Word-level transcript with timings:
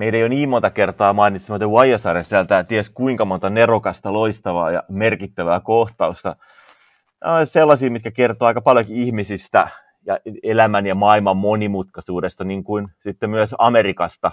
meidän 0.00 0.18
ei 0.18 0.22
ole 0.22 0.28
niin 0.28 0.48
monta 0.48 0.70
kertaa 0.70 1.12
mainitsematta 1.12 1.68
Wajasarja 1.68 2.22
sieltä 2.22 2.64
ties 2.64 2.90
kuinka 2.90 3.24
monta 3.24 3.50
nerokasta, 3.50 4.12
loistavaa 4.12 4.70
ja 4.70 4.82
merkittävää 4.88 5.60
kohtausta. 5.60 6.36
Sellaisia, 7.44 7.90
mitkä 7.90 8.10
kertoo 8.10 8.48
aika 8.48 8.60
paljon 8.60 8.84
ihmisistä 8.88 9.68
ja 10.06 10.18
elämän 10.42 10.86
ja 10.86 10.94
maailman 10.94 11.36
monimutkaisuudesta, 11.36 12.44
niin 12.44 12.64
kuin 12.64 12.88
sitten 13.00 13.30
myös 13.30 13.54
Amerikasta. 13.58 14.32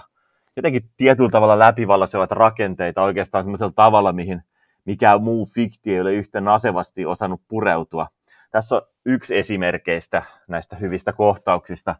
Jotenkin 0.56 0.90
tietyllä 0.96 1.30
tavalla 1.30 1.58
läpivallaisevat 1.58 2.30
rakenteita 2.30 3.02
oikeastaan 3.02 3.44
sellaisella 3.44 3.72
tavalla, 3.76 4.12
mihin 4.12 4.42
mikään 4.84 5.22
muu 5.22 5.46
fiktio 5.46 5.94
ei 5.94 6.00
ole 6.00 6.12
yhtä 6.12 6.40
nasevasti 6.40 7.06
osannut 7.06 7.40
pureutua. 7.48 8.06
Tässä 8.50 8.76
on 8.76 8.82
yksi 9.04 9.36
esimerkkeistä 9.36 10.22
näistä 10.48 10.76
hyvistä 10.76 11.12
kohtauksista. 11.12 11.94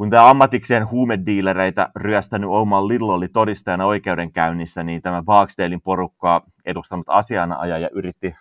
Kun 0.00 0.10
tämä 0.10 0.30
ammatikseen 0.30 0.90
huumediilereitä 0.90 1.88
ryöstänyt 1.96 2.50
Oman 2.50 2.88
Little 2.88 3.12
oli 3.12 3.28
todistajana 3.28 3.86
oikeudenkäynnissä, 3.86 4.82
niin 4.82 5.02
tämä 5.02 5.22
Barksdalein 5.22 5.80
porukkaa 5.80 6.42
edustanut 6.64 7.06
asianajaja 7.08 7.88
yritti 7.92 8.34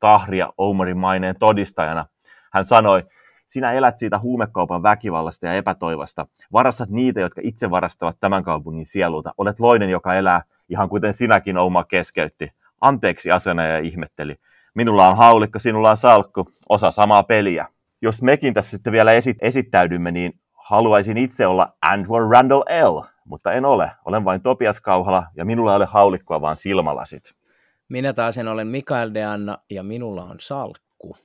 tahria 0.00 0.52
Omarin 0.56 0.98
maineen 0.98 1.34
todistajana. 1.38 2.06
Hän 2.52 2.64
sanoi, 2.66 3.02
sinä 3.48 3.72
elät 3.72 3.98
siitä 3.98 4.18
huumekaupan 4.18 4.82
väkivallasta 4.82 5.46
ja 5.46 5.52
epätoivosta. 5.52 6.26
Varastat 6.52 6.90
niitä, 6.90 7.20
jotka 7.20 7.40
itse 7.44 7.70
varastavat 7.70 8.16
tämän 8.20 8.44
kaupungin 8.44 8.86
sielulta. 8.86 9.34
Olet 9.38 9.60
loinen, 9.60 9.90
joka 9.90 10.14
elää 10.14 10.42
ihan 10.68 10.88
kuten 10.88 11.14
sinäkin 11.14 11.58
Oma 11.58 11.84
keskeytti. 11.84 12.52
Anteeksi 12.80 13.30
asianajaja 13.30 13.78
ihmetteli. 13.78 14.36
Minulla 14.74 15.08
on 15.08 15.16
haulikko, 15.16 15.58
sinulla 15.58 15.90
on 15.90 15.96
salkku, 15.96 16.48
osa 16.68 16.90
samaa 16.90 17.22
peliä. 17.22 17.66
Jos 18.02 18.22
mekin 18.22 18.54
tässä 18.54 18.70
sitten 18.70 18.92
vielä 18.92 19.10
esittäydymme, 19.40 20.10
niin 20.10 20.32
haluaisin 20.68 21.16
itse 21.16 21.46
olla 21.46 21.76
Andrew 21.82 22.32
Randall 22.32 22.60
L., 22.60 23.00
mutta 23.24 23.52
en 23.52 23.64
ole. 23.64 23.90
Olen 24.04 24.24
vain 24.24 24.40
Topias 24.40 24.80
Kauhala 24.80 25.26
ja 25.36 25.44
minulla 25.44 25.72
ei 25.72 25.76
ole 25.76 25.86
haulikkoa, 25.86 26.40
vaan 26.40 26.56
silmälasit. 26.56 27.22
Minä 27.88 28.12
taas 28.12 28.38
en 28.38 28.48
olen 28.48 28.66
Mikael 28.66 29.14
Deanna 29.14 29.58
ja 29.70 29.82
minulla 29.82 30.24
on 30.24 30.36
salkku. 30.40 31.16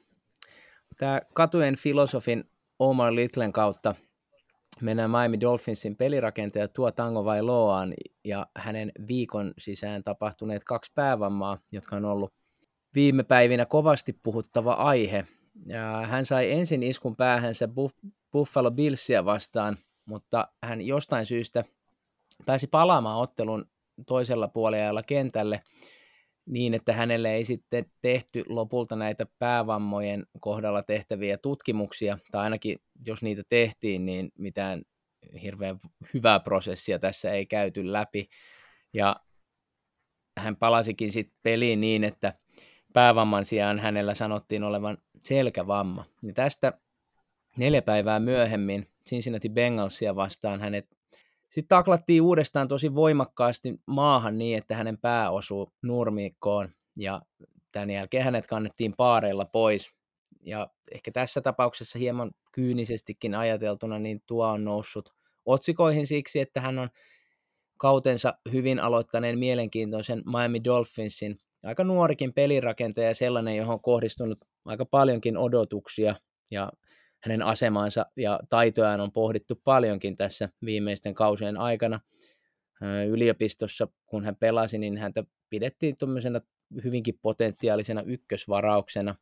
Tämä 0.98 1.22
katujen 1.34 1.76
filosofin 1.76 2.44
Omar 2.80 3.16
Littlen 3.16 3.54
kautta 3.54 3.96
mennään 4.82 5.12
Miami 5.12 5.40
Dolphinsin 5.42 5.96
pelirakentaja 5.96 6.68
Tuo 6.68 6.92
Tango 6.92 7.26
vai 7.26 7.42
Loaan 7.42 7.94
ja 8.24 8.48
hänen 8.58 8.92
viikon 9.08 9.54
sisään 9.58 10.04
tapahtuneet 10.04 10.64
kaksi 10.64 10.92
päävammaa, 10.96 11.58
jotka 11.72 11.96
on 11.96 12.06
ollut 12.06 12.34
viime 12.96 13.24
päivinä 13.24 13.66
kovasti 13.66 14.14
puhuttava 14.24 14.74
aihe. 14.74 15.26
Hän 16.06 16.26
sai 16.26 16.52
ensin 16.52 16.84
iskun 16.84 17.16
päähänsä 17.16 17.70
Buffalo 18.32 18.72
Billsia 18.72 19.26
vastaan, 19.26 19.78
mutta 20.06 20.48
hän 20.64 20.82
jostain 20.82 21.26
syystä 21.26 21.64
pääsi 22.46 22.68
palaamaan 22.68 23.20
ottelun 23.20 23.66
toisella 24.08 24.48
puolella 24.48 25.04
kentälle 25.04 25.62
niin, 26.46 26.74
että 26.74 26.94
hänelle 26.94 27.34
ei 27.34 27.46
sitten 27.46 27.86
tehty 28.02 28.44
lopulta 28.48 28.96
näitä 28.96 29.26
päävammojen 29.40 30.26
kohdalla 30.40 30.84
tehtäviä 30.84 31.38
tutkimuksia, 31.38 32.18
tai 32.32 32.44
ainakin 32.44 32.80
jos 33.06 33.22
niitä 33.22 33.44
tehtiin, 33.50 34.06
niin 34.06 34.32
mitään 34.38 34.82
hirveän 35.42 35.80
hyvää 36.14 36.40
prosessia 36.40 37.00
tässä 37.00 37.32
ei 37.32 37.46
käyty 37.46 37.94
läpi. 37.94 38.30
Ja 38.94 39.16
hän 40.38 40.56
palasikin 40.56 41.12
sitten 41.12 41.38
peliin 41.44 41.82
niin, 41.82 42.04
että 42.04 42.34
päävamman 42.94 43.46
sijaan 43.46 43.80
hänellä 43.80 44.16
sanottiin 44.16 44.64
olevan 44.64 44.98
selkävamma. 45.24 46.06
Ja 46.24 46.34
tästä 46.34 46.74
neljä 47.58 47.82
päivää 47.82 48.20
myöhemmin 48.20 48.88
Cincinnati 49.10 49.50
Bengalsia 49.50 50.16
vastaan 50.16 50.62
hänet 50.62 50.88
sitten 51.54 51.78
taklattiin 51.78 52.22
uudestaan 52.22 52.68
tosi 52.68 52.96
voimakkaasti 52.96 53.76
maahan 53.86 54.38
niin, 54.38 54.58
että 54.58 54.76
hänen 54.76 54.98
pää 54.98 55.32
osuu 55.32 55.74
nurmikkoon 55.82 56.70
ja 56.96 57.22
tämän 57.72 57.90
jälkeen 57.90 58.24
hänet 58.24 58.48
kannettiin 58.48 58.94
paareilla 58.98 59.46
pois. 59.46 59.92
Ja 60.42 60.68
ehkä 60.92 61.12
tässä 61.12 61.42
tapauksessa 61.42 62.00
hieman 62.00 62.32
kyynisestikin 62.52 63.36
ajateltuna, 63.36 64.00
niin 64.00 64.22
tuo 64.26 64.48
on 64.48 64.64
noussut 64.66 65.10
otsikoihin 65.46 66.08
siksi, 66.08 66.40
että 66.40 66.62
hän 66.62 66.80
on 66.80 66.90
kautensa 67.78 68.34
hyvin 68.52 68.80
aloittaneen 68.80 69.40
mielenkiintoisen 69.40 70.24
Miami 70.26 70.64
Dolphinsin 70.64 71.38
aika 71.64 71.84
nuorikin 71.84 72.34
pelirakentaja 72.34 73.08
ja 73.08 73.16
sellainen, 73.16 73.56
johon 73.56 73.74
on 73.74 73.82
kohdistunut 73.82 74.40
aika 74.66 74.86
paljonkin 74.86 75.38
odotuksia 75.38 76.16
ja 76.52 76.72
hänen 77.20 77.42
asemansa 77.42 78.06
ja 78.18 78.40
taitojaan 78.50 79.02
on 79.02 79.12
pohdittu 79.12 79.62
paljonkin 79.64 80.18
tässä 80.18 80.50
viimeisten 80.66 81.14
kausien 81.14 81.58
aikana. 81.58 82.00
Yliopistossa, 83.10 83.88
kun 84.06 84.26
hän 84.26 84.36
pelasi, 84.36 84.78
niin 84.78 84.98
häntä 84.98 85.24
pidettiin 85.50 85.96
tuommoisena 86.00 86.42
hyvinkin 86.84 87.20
potentiaalisena 87.22 88.02
ykkösvarauksena. 88.02 89.16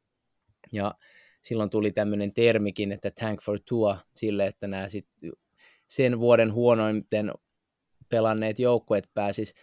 Ja 0.72 0.96
silloin 1.42 1.70
tuli 1.70 1.92
tämmöinen 1.92 2.34
termikin, 2.34 2.92
että 2.92 3.12
tank 3.12 3.42
for 3.42 3.60
tour, 3.70 3.96
sille, 4.16 4.46
että 4.46 4.68
nämä 4.68 4.90
sit 4.90 5.08
sen 5.88 6.20
vuoden 6.20 6.54
huonoimten 6.54 7.32
pelanneet 8.10 8.60
joukkueet 8.60 9.10
pääsis 9.14 9.54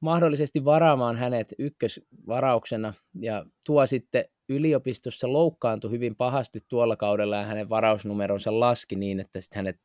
mahdollisesti 0.00 0.64
varaamaan 0.64 1.16
hänet 1.16 1.54
ykkösvarauksena 1.58 2.94
ja 3.20 3.46
tuo 3.66 3.86
sitten 3.86 4.24
yliopistossa 4.48 5.32
loukkaantui 5.32 5.90
hyvin 5.90 6.16
pahasti 6.16 6.60
tuolla 6.68 6.96
kaudella 6.96 7.36
ja 7.36 7.42
hänen 7.42 7.68
varausnumeronsa 7.68 8.60
laski 8.60 8.96
niin, 8.96 9.20
että 9.20 9.40
sitten 9.40 9.56
hänet 9.56 9.76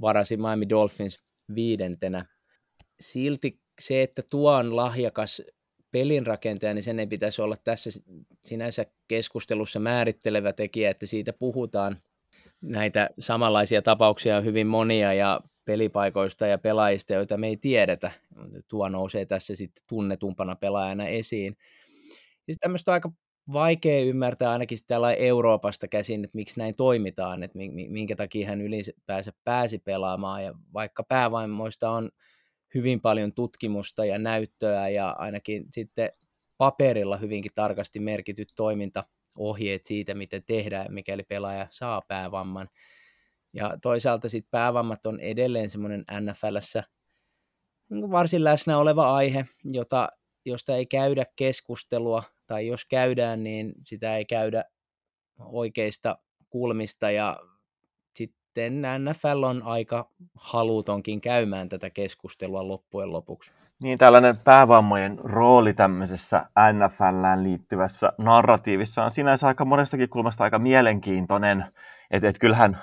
varasi 0.00 0.36
Miami 0.36 0.68
Dolphins 0.68 1.24
viidentenä. 1.54 2.26
Silti 3.00 3.60
se, 3.80 4.02
että 4.02 4.22
tuo 4.30 4.52
on 4.52 4.76
lahjakas 4.76 5.42
pelinrakentaja, 5.92 6.74
niin 6.74 6.82
sen 6.82 7.00
ei 7.00 7.06
pitäisi 7.06 7.42
olla 7.42 7.56
tässä 7.64 7.90
sinänsä 8.44 8.86
keskustelussa 9.08 9.80
määrittelevä 9.80 10.52
tekijä, 10.52 10.90
että 10.90 11.06
siitä 11.06 11.32
puhutaan. 11.32 12.02
Näitä 12.60 13.10
samanlaisia 13.18 13.82
tapauksia 13.82 14.36
on 14.36 14.44
hyvin 14.44 14.66
monia 14.66 15.14
ja 15.14 15.40
pelipaikoista 15.70 16.46
ja 16.46 16.58
pelaajista, 16.58 17.12
joita 17.12 17.36
me 17.36 17.48
ei 17.48 17.56
tiedetä. 17.56 18.12
Tuo 18.68 18.88
nousee 18.88 19.26
tässä 19.26 19.54
sitten 19.54 19.84
tunnetumpana 19.88 20.56
pelaajana 20.56 21.06
esiin. 21.06 21.56
Ja 22.48 22.54
tämmöistä 22.60 22.92
aika 22.92 23.12
vaikea 23.52 24.02
ymmärtää 24.04 24.50
ainakin 24.50 24.78
täällä 24.86 25.12
Euroopasta 25.12 25.88
käsin, 25.88 26.24
että 26.24 26.36
miksi 26.36 26.58
näin 26.60 26.74
toimitaan, 26.74 27.42
että 27.42 27.58
minkä 27.88 28.16
takia 28.16 28.48
hän 28.48 28.60
ylipäänsä 28.60 29.32
pääsi 29.44 29.78
pelaamaan. 29.78 30.44
Ja 30.44 30.54
vaikka 30.74 31.02
päävaimoista 31.02 31.90
on 31.90 32.10
hyvin 32.74 33.00
paljon 33.00 33.32
tutkimusta 33.32 34.04
ja 34.04 34.18
näyttöä 34.18 34.88
ja 34.88 35.10
ainakin 35.10 35.64
sitten 35.72 36.10
paperilla 36.58 37.16
hyvinkin 37.16 37.52
tarkasti 37.54 38.00
merkityt 38.00 38.48
toimintaohjeet 38.56 39.84
siitä, 39.84 40.14
miten 40.14 40.42
tehdään, 40.46 40.94
mikäli 40.94 41.22
pelaaja 41.22 41.66
saa 41.70 42.02
päävamman. 42.08 42.68
Ja 43.52 43.76
toisaalta 43.82 44.28
sitten 44.28 44.50
päävammat 44.50 45.06
on 45.06 45.20
edelleen 45.20 45.70
semmoinen 45.70 46.04
NFLssä 46.20 46.84
niin 47.90 48.10
varsin 48.10 48.44
läsnä 48.44 48.78
oleva 48.78 49.14
aihe, 49.14 49.46
jota, 49.64 50.08
josta 50.44 50.74
ei 50.74 50.86
käydä 50.86 51.24
keskustelua, 51.36 52.22
tai 52.46 52.66
jos 52.66 52.84
käydään, 52.84 53.42
niin 53.42 53.72
sitä 53.86 54.16
ei 54.16 54.24
käydä 54.24 54.64
oikeista 55.38 56.18
kulmista, 56.50 57.10
ja 57.10 57.36
sitten 58.14 58.82
NFL 58.98 59.42
on 59.42 59.62
aika 59.62 60.10
halutonkin 60.34 61.20
käymään 61.20 61.68
tätä 61.68 61.90
keskustelua 61.90 62.68
loppujen 62.68 63.12
lopuksi. 63.12 63.50
Niin, 63.82 63.98
tällainen 63.98 64.36
päävammojen 64.36 65.18
rooli 65.18 65.74
tämmöisessä 65.74 66.44
NFLään 66.72 67.42
liittyvässä 67.42 68.12
narratiivissa 68.18 69.04
on 69.04 69.10
sinänsä 69.10 69.46
aika 69.46 69.64
monestakin 69.64 70.08
kulmasta 70.08 70.44
aika 70.44 70.58
mielenkiintoinen, 70.58 71.64
että 72.10 72.28
et 72.28 72.38
kyllähän 72.38 72.82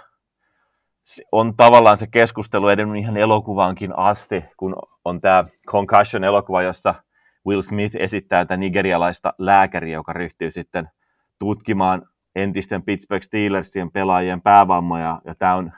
on 1.31 1.53
tavallaan 1.57 1.97
se 1.97 2.07
keskustelu 2.07 2.67
edennyt 2.67 2.97
ihan 2.97 3.17
elokuvaankin 3.17 3.97
asti, 3.97 4.45
kun 4.57 4.75
on 5.05 5.21
tämä 5.21 5.43
Concussion-elokuva, 5.67 6.61
jossa 6.61 6.95
Will 7.47 7.61
Smith 7.61 7.95
esittää 7.99 8.45
tätä 8.45 8.57
nigerialaista 8.57 9.33
lääkäriä, 9.37 9.93
joka 9.93 10.13
ryhtyy 10.13 10.51
sitten 10.51 10.89
tutkimaan 11.39 12.07
entisten 12.35 12.83
Pittsburgh 12.83 13.23
Steelersien 13.23 13.91
pelaajien 13.91 14.41
päävammoja, 14.41 15.21
ja 15.25 15.35
tämä 15.35 15.55
on 15.55 15.71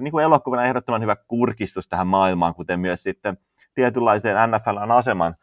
niin 0.00 0.12
kuin 0.12 0.24
elokuvana 0.24 0.64
ehdottoman 0.64 1.02
hyvä 1.02 1.16
kurkistus 1.28 1.88
tähän 1.88 2.06
maailmaan, 2.06 2.54
kuten 2.54 2.80
myös 2.80 3.02
sitten 3.02 3.38
tietynlaiseen 3.74 4.36
NFLn 4.50 4.90
aseman 4.90 5.34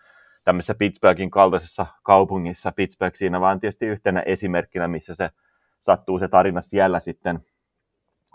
tämmöisessä 0.43 0.75
Pittsburghin 0.75 1.31
kaltaisessa 1.31 1.85
kaupungissa. 2.03 2.71
Pittsburgh 2.71 3.15
siinä 3.15 3.41
vaan 3.41 3.59
tietysti 3.59 3.85
yhtenä 3.85 4.23
esimerkkinä, 4.25 4.87
missä 4.87 5.15
se 5.15 5.29
sattuu 5.81 6.19
se 6.19 6.27
tarina 6.27 6.61
siellä 6.61 6.99
sitten 6.99 7.39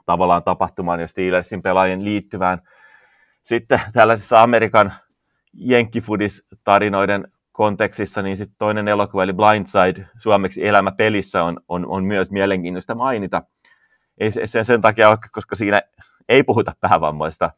tavallaan 0.06 0.42
tapahtumaan 0.42 1.00
ja 1.00 1.08
Steelersin 1.08 1.62
pelaajien 1.62 2.04
liittyvään. 2.04 2.60
Sitten 3.42 3.80
tällaisessa 3.92 4.42
Amerikan 4.42 4.92
jenkkifudis-tarinoiden 5.54 7.28
kontekstissa, 7.52 8.22
niin 8.22 8.36
sitten 8.36 8.56
toinen 8.58 8.88
elokuva, 8.88 9.22
eli 9.22 9.32
Blindside, 9.32 10.08
suomeksi 10.18 10.66
Elämä 10.66 10.92
pelissä, 10.92 11.42
on, 11.42 11.60
on, 11.68 11.86
on 11.86 12.04
myös 12.04 12.30
mielenkiintoista 12.30 12.94
mainita. 12.94 13.42
Ei 14.18 14.30
se, 14.30 14.64
sen 14.64 14.80
takia 14.80 15.18
koska 15.32 15.56
siinä 15.56 15.82
ei 16.28 16.42
puhuta 16.42 16.72
päävammoista, 16.80 17.50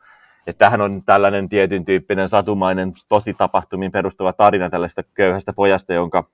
että 0.46 0.58
tähän 0.58 0.80
on 0.80 1.04
tällainen 1.04 1.48
tietyn 1.48 1.84
tyyppinen 1.84 2.28
satumainen, 2.28 2.92
tosi 3.08 3.34
tapahtumiin 3.34 3.92
perustuva 3.92 4.32
tarina 4.32 4.70
tällaista 4.70 5.02
köyhästä 5.14 5.52
pojasta, 5.52 5.92
jonka, 5.92 6.24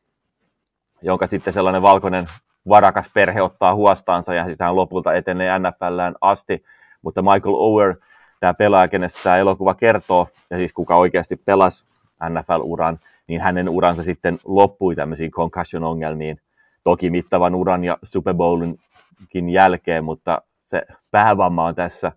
jonka 1.02 1.26
sitten 1.26 1.52
sellainen 1.52 1.82
valkoinen 1.82 2.26
varakas 2.68 3.10
perhe 3.14 3.42
ottaa 3.42 3.74
huostaansa 3.74 4.34
ja 4.34 4.48
sitten 4.48 4.64
hän 4.64 4.76
lopulta 4.76 5.14
etenee 5.14 5.58
NFLään 5.58 6.14
asti. 6.20 6.64
Mutta 7.02 7.22
Michael 7.22 7.54
Ower, 7.54 7.94
tämä 8.40 8.54
pelaaja, 8.54 8.88
kenestä 8.88 9.20
tämä 9.22 9.36
elokuva 9.36 9.74
kertoo, 9.74 10.28
ja 10.50 10.58
siis 10.58 10.72
kuka 10.72 10.96
oikeasti 10.96 11.36
pelasi 11.36 11.84
NFL-uran, 12.28 12.98
niin 13.26 13.40
hänen 13.40 13.68
uransa 13.68 14.02
sitten 14.02 14.38
loppui 14.44 14.94
tämmöisiin 14.94 15.30
concussion-ongelmiin. 15.30 16.40
Toki 16.84 17.10
mittavan 17.10 17.54
uran 17.54 17.84
ja 17.84 17.98
Super 18.02 18.34
Bowlinkin 18.34 19.50
jälkeen, 19.52 20.04
mutta 20.04 20.42
se 20.60 20.82
päävamma 21.10 21.66
on 21.66 21.74
tässä 21.74 22.12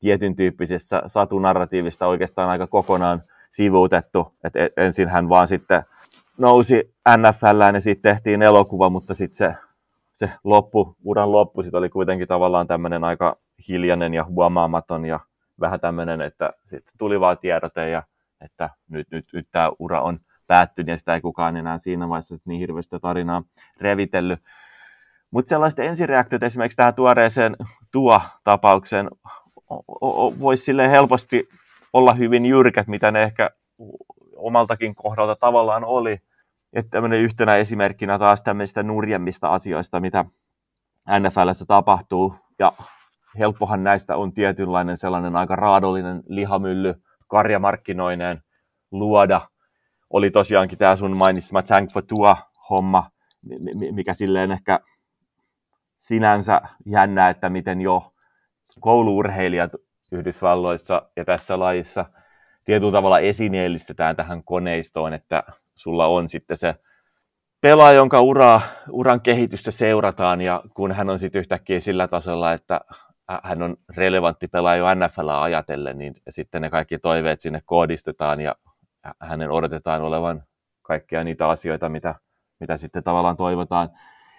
tietyn 0.00 0.36
tyyppisessä 0.36 1.02
satunarratiivista 1.06 2.06
oikeastaan 2.06 2.50
aika 2.50 2.66
kokonaan 2.66 3.20
sivuutettu. 3.50 4.34
Et 4.44 4.52
ensin 4.76 5.08
hän 5.08 5.28
vaan 5.28 5.48
sitten 5.48 5.82
nousi 6.38 6.94
NFLään 7.16 7.74
ja 7.74 7.80
sitten 7.80 8.12
tehtiin 8.14 8.42
elokuva, 8.42 8.90
mutta 8.90 9.14
sitten 9.14 9.36
se, 9.36 9.54
se 10.18 10.30
loppu, 10.44 10.96
uran 11.04 11.32
loppu 11.32 11.62
sit 11.62 11.74
oli 11.74 11.88
kuitenkin 11.88 12.28
tavallaan 12.28 12.66
tämmöinen 12.66 13.04
aika 13.04 13.36
hiljainen 13.68 14.14
ja 14.14 14.24
huomaamaton 14.24 15.04
ja 15.04 15.20
vähän 15.60 15.80
tämmöinen, 15.80 16.20
että 16.20 16.52
sitten 16.66 16.92
tuli 16.98 17.20
vaan 17.20 17.38
tiedote 17.38 17.90
ja 17.90 18.02
että 18.40 18.70
nyt, 18.88 19.06
nyt, 19.10 19.26
nyt 19.32 19.48
tämä 19.52 19.70
ura 19.78 20.02
on 20.02 20.18
päättynyt 20.48 20.88
ja 20.88 20.98
sitä 20.98 21.14
ei 21.14 21.20
kukaan 21.20 21.56
enää 21.56 21.78
siinä 21.78 22.08
vaiheessa 22.08 22.36
niin 22.44 22.60
hirveästi 22.60 22.96
tarinaa 23.00 23.42
revitellyt. 23.80 24.38
Mutta 25.30 25.48
sellaiset 25.48 25.78
ensireaktiot 25.78 26.42
esimerkiksi 26.42 26.76
tähän 26.76 26.94
tuoreeseen 26.94 27.56
tuo-tapaukseen 27.92 29.10
voisi 30.40 30.64
sille 30.64 30.90
helposti 30.90 31.48
olla 31.92 32.12
hyvin 32.12 32.46
jyrkät, 32.46 32.86
mitä 32.86 33.10
ne 33.10 33.22
ehkä 33.22 33.50
omaltakin 34.36 34.94
kohdalta 34.94 35.36
tavallaan 35.40 35.84
oli. 35.84 36.18
Että 36.72 36.90
tämmöinen 36.90 37.20
yhtenä 37.20 37.56
esimerkkinä 37.56 38.18
taas 38.18 38.42
tämmöistä 38.42 38.82
nurjemmista 38.82 39.48
asioista, 39.48 40.00
mitä 40.00 40.24
NFLssä 41.18 41.66
tapahtuu. 41.66 42.34
Ja 42.58 42.72
helppohan 43.38 43.84
näistä 43.84 44.16
on 44.16 44.32
tietynlainen 44.32 44.96
sellainen 44.96 45.36
aika 45.36 45.56
raadollinen 45.56 46.22
lihamylly 46.26 46.94
karjamarkkinoineen 47.28 48.42
luoda. 48.90 49.40
Oli 50.10 50.30
tosiaankin 50.30 50.78
tämä 50.78 50.96
sun 50.96 51.16
mainitsema 51.16 51.62
Tank 51.62 51.92
for 51.92 52.02
homma, 52.70 53.10
mikä 53.92 54.14
silleen 54.14 54.52
ehkä 54.52 54.80
sinänsä 55.98 56.60
jännä, 56.86 57.28
että 57.28 57.48
miten 57.48 57.80
jo 57.80 58.12
kouluurheilijat 58.80 59.72
Yhdysvalloissa 60.12 61.02
ja 61.16 61.24
tässä 61.24 61.58
lajissa 61.58 62.04
tietyllä 62.64 62.92
tavalla 62.92 63.18
esineellistetään 63.18 64.16
tähän 64.16 64.44
koneistoon, 64.44 65.14
että 65.14 65.42
sulla 65.78 66.06
on 66.06 66.28
sitten 66.28 66.56
se 66.56 66.74
pelaaja, 67.60 67.96
jonka 67.96 68.20
ura, 68.20 68.60
uran 68.90 69.20
kehitystä 69.20 69.70
seurataan 69.70 70.40
ja 70.40 70.62
kun 70.74 70.92
hän 70.92 71.10
on 71.10 71.18
sitten 71.18 71.40
yhtäkkiä 71.40 71.80
sillä 71.80 72.08
tasolla, 72.08 72.52
että 72.52 72.80
hän 73.42 73.62
on 73.62 73.76
relevantti 73.96 74.48
pelaaja 74.48 74.90
jo 74.90 75.06
NFL 75.06 75.28
ajatellen, 75.28 75.98
niin 75.98 76.14
sitten 76.30 76.62
ne 76.62 76.70
kaikki 76.70 76.98
toiveet 76.98 77.40
sinne 77.40 77.62
koodistetaan 77.66 78.40
ja 78.40 78.54
hänen 79.20 79.50
odotetaan 79.50 80.02
olevan 80.02 80.42
kaikkia 80.82 81.24
niitä 81.24 81.48
asioita, 81.48 81.88
mitä, 81.88 82.14
mitä 82.60 82.76
sitten 82.76 83.02
tavallaan 83.02 83.36
toivotaan. 83.36 83.90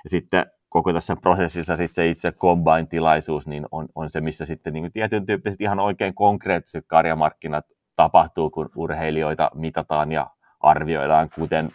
Ja 0.04 0.10
sitten 0.10 0.46
koko 0.70 0.94
tässä 0.94 1.16
prosessissa 1.16 1.78
sit 1.78 1.94
se 1.94 2.08
itse 2.08 2.32
combine-tilaisuus 2.32 3.48
niin 3.48 3.66
on, 3.72 3.88
on 3.96 4.10
se, 4.10 4.22
missä 4.22 4.46
sitten 4.46 4.74
niin 4.74 4.92
tietyn 4.92 5.26
tyyppiset 5.26 5.62
ihan 5.62 5.80
oikein 5.80 6.14
konkreettiset 6.14 6.84
karjamarkkinat 6.88 7.66
tapahtuu, 7.96 8.50
kun 8.50 8.70
urheilijoita 8.78 9.52
mitataan 9.56 10.12
ja 10.12 10.30
arvioidaan, 10.60 11.30
kuten 11.36 11.70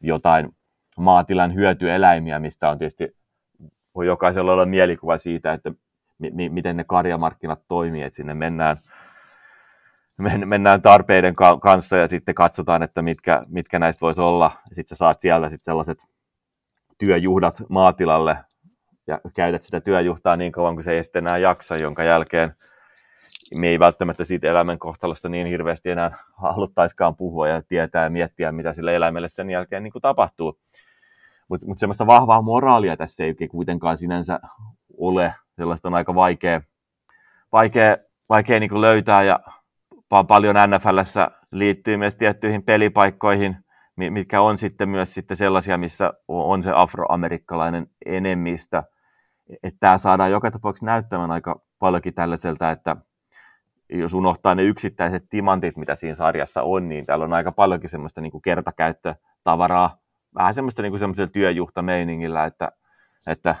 jotain 0.00 0.56
maatilan 0.98 1.54
hyötyeläimiä, 1.54 2.38
mistä 2.38 2.70
on 2.70 2.78
tietysti 2.78 3.16
voi 3.94 4.06
jokaisella 4.06 4.52
olla 4.52 4.66
mielikuva 4.66 5.18
siitä, 5.18 5.52
että 5.52 5.72
mi- 6.18 6.48
miten 6.48 6.76
ne 6.76 6.84
karjamarkkinat 6.84 7.62
toimii, 7.68 8.02
että 8.02 8.16
sinne 8.16 8.34
mennään, 8.34 8.76
mennään 10.44 10.82
tarpeiden 10.82 11.34
kanssa 11.62 11.96
ja 11.96 12.08
sitten 12.08 12.34
katsotaan, 12.34 12.82
että 12.82 13.02
mitkä, 13.02 13.42
mitkä 13.48 13.78
näistä 13.78 14.00
voisi 14.00 14.20
olla. 14.20 14.50
Sitten 14.66 14.88
sä 14.88 14.94
saat 14.96 15.20
sieltä 15.20 15.48
sitten 15.48 15.64
sellaiset 15.64 15.98
työjuhdat 16.98 17.62
maatilalle 17.68 18.38
ja 19.06 19.20
käytät 19.36 19.62
sitä 19.62 19.80
työjuhtaa 19.80 20.36
niin 20.36 20.52
kauan 20.52 20.74
kuin 20.74 20.84
se 20.84 20.92
ei 20.92 21.04
sitten 21.04 21.26
enää 21.26 21.38
jaksa, 21.38 21.76
jonka 21.76 22.04
jälkeen 22.04 22.54
me 23.54 23.68
ei 23.68 23.78
välttämättä 23.78 24.24
siitä 24.24 24.50
elämän 24.50 24.78
kohtalosta 24.78 25.28
niin 25.28 25.46
hirveästi 25.46 25.90
enää 25.90 26.18
haluttaiskaan 26.36 27.16
puhua 27.16 27.48
ja 27.48 27.62
tietää 27.62 28.04
ja 28.04 28.10
miettiä, 28.10 28.52
mitä 28.52 28.72
sille 28.72 28.96
eläimelle 28.96 29.28
sen 29.28 29.50
jälkeen 29.50 29.82
niin 29.82 29.92
kuin 29.92 30.02
tapahtuu. 30.02 30.58
Mutta 31.50 31.66
mut 31.66 31.78
semmoista 31.78 32.06
vahvaa 32.06 32.42
moraalia 32.42 32.96
tässä 32.96 33.24
ei 33.24 33.34
kuitenkaan 33.50 33.98
sinänsä 33.98 34.40
ole. 34.98 35.34
Sellaista 35.56 35.88
on 35.88 35.94
aika 35.94 36.14
vaikea, 36.14 36.60
vaikea, 37.52 37.96
vaikea 38.28 38.60
niin 38.60 38.70
kuin 38.70 38.80
löytää 38.80 39.22
ja 39.22 39.40
paljon 40.28 40.56
NFLssä 40.68 41.30
liittyy 41.50 41.96
myös 41.96 42.16
tiettyihin 42.16 42.62
pelipaikkoihin– 42.62 43.56
mitkä 44.10 44.40
on 44.40 44.58
sitten 44.58 44.88
myös 44.88 45.14
sitten 45.14 45.36
sellaisia, 45.36 45.78
missä 45.78 46.12
on 46.28 46.62
se 46.62 46.72
afroamerikkalainen 46.74 47.86
enemmistö. 48.06 48.82
Että 49.62 49.76
tämä 49.80 49.98
saadaan 49.98 50.30
joka 50.30 50.50
tapauksessa 50.50 50.86
näyttämään 50.86 51.30
aika 51.30 51.60
paljonkin 51.78 52.14
tällaiselta, 52.14 52.70
että 52.70 52.96
jos 53.90 54.14
unohtaa 54.14 54.54
ne 54.54 54.62
yksittäiset 54.62 55.24
timantit, 55.30 55.76
mitä 55.76 55.94
siinä 55.94 56.14
sarjassa 56.14 56.62
on, 56.62 56.88
niin 56.88 57.06
täällä 57.06 57.24
on 57.24 57.32
aika 57.32 57.52
paljonkin 57.52 57.90
semmoista 57.90 58.20
niin 58.20 58.32
kuin 58.32 58.42
kertakäyttötavaraa, 58.42 59.98
vähän 60.34 60.54
semmoista 60.54 60.82
niin 60.82 60.92
kuin 60.92 61.30
työjuhtameiningillä, 61.32 62.44
että, 62.44 62.72
että 63.30 63.54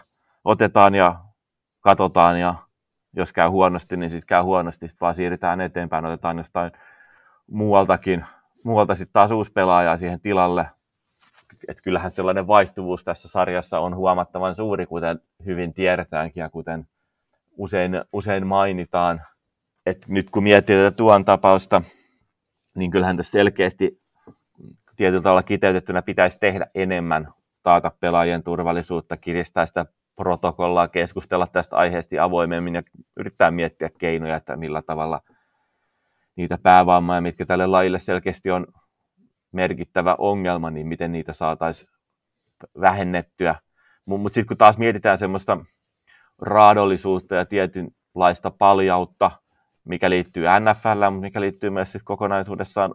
otetaan 0.44 0.94
ja 0.94 1.16
katsotaan 1.80 2.40
ja 2.40 2.54
jos 3.12 3.32
käy 3.32 3.48
huonosti, 3.48 3.96
niin 3.96 4.10
sitten 4.10 4.26
käy 4.26 4.42
huonosti, 4.42 4.88
sitten 4.88 5.00
vaan 5.00 5.14
siirrytään 5.14 5.60
eteenpäin, 5.60 6.04
otetaan 6.04 6.38
jostain 6.38 6.72
muualtakin 7.46 8.24
muualta 8.64 8.94
sitten 8.94 9.12
taas 9.12 9.30
uusi 9.30 9.52
pelaaja 9.52 9.98
siihen 9.98 10.20
tilalle. 10.20 10.66
Et 11.68 11.78
kyllähän 11.84 12.10
sellainen 12.10 12.46
vaihtuvuus 12.46 13.04
tässä 13.04 13.28
sarjassa 13.28 13.78
on 13.78 13.96
huomattavan 13.96 14.54
suuri, 14.54 14.86
kuten 14.86 15.20
hyvin 15.46 15.74
tiedetäänkin 15.74 16.40
ja 16.40 16.48
kuten 16.48 16.88
usein, 17.56 17.92
usein 18.12 18.46
mainitaan. 18.46 19.22
Et 19.88 20.08
nyt 20.08 20.30
kun 20.30 20.42
miettii 20.42 20.76
tätä 20.76 20.96
tuon 20.96 21.24
tapausta, 21.24 21.82
niin 22.74 22.90
kyllähän 22.90 23.16
tässä 23.16 23.30
selkeästi 23.30 23.98
tietyllä 24.96 25.22
tavalla 25.22 25.42
kiteytettynä 25.42 26.02
pitäisi 26.02 26.40
tehdä 26.40 26.66
enemmän, 26.74 27.28
taata 27.62 27.92
pelaajien 28.00 28.42
turvallisuutta, 28.42 29.16
kiristää 29.16 29.66
sitä 29.66 29.86
protokollaa, 30.16 30.88
keskustella 30.88 31.46
tästä 31.46 31.76
aiheesta 31.76 32.24
avoimemmin 32.24 32.74
ja 32.74 32.82
yrittää 33.16 33.50
miettiä 33.50 33.90
keinoja, 33.98 34.36
että 34.36 34.56
millä 34.56 34.82
tavalla– 34.82 35.20
niitä 36.38 36.58
päävammoja, 36.62 37.20
mitkä 37.20 37.46
tälle 37.46 37.66
lajille 37.66 37.98
selkeästi 37.98 38.50
on 38.50 38.66
merkittävä 39.52 40.14
ongelma, 40.18 40.70
niin 40.70 40.86
miten 40.86 41.12
niitä 41.12 41.32
saataisiin 41.32 41.90
vähennettyä. 42.80 43.54
Mutta 44.06 44.28
sitten 44.34 44.46
kun 44.46 44.56
taas 44.56 44.78
mietitään 44.78 45.18
semmoista 45.18 45.58
raadollisuutta 46.38 47.34
ja 47.34 47.46
tietynlaista 47.46 48.50
paljautta, 48.50 49.30
mikä 49.88 50.10
liittyy 50.10 50.44
NFL, 50.60 51.10
mutta 51.10 51.20
mikä 51.20 51.40
liittyy 51.40 51.70
myös 51.70 51.92
sit 51.92 52.02
kokonaisuudessaan 52.04 52.94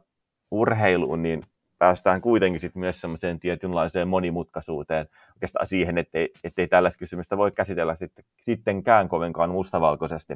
urheiluun, 0.52 1.24
niin 1.24 1.42
päästään 1.78 2.22
kuitenkin 2.22 2.60
sit 2.60 2.76
myös 2.76 3.02
semmoiseen 3.02 3.40
tietynlaiseen 3.40 4.08
monimutkaisuuteen, 4.08 5.10
oikeastaan 5.36 5.68
siihen, 5.68 5.98
ettei, 5.98 6.30
ettei 6.44 6.68
tällaista 6.68 7.00
kysymystä 7.00 7.38
voi 7.38 7.52
käsitellä 7.52 7.96
sitten, 7.96 8.26
sittenkään 8.42 9.10
kovinkaan 9.10 9.50
mustavalkoisesti. 9.50 10.34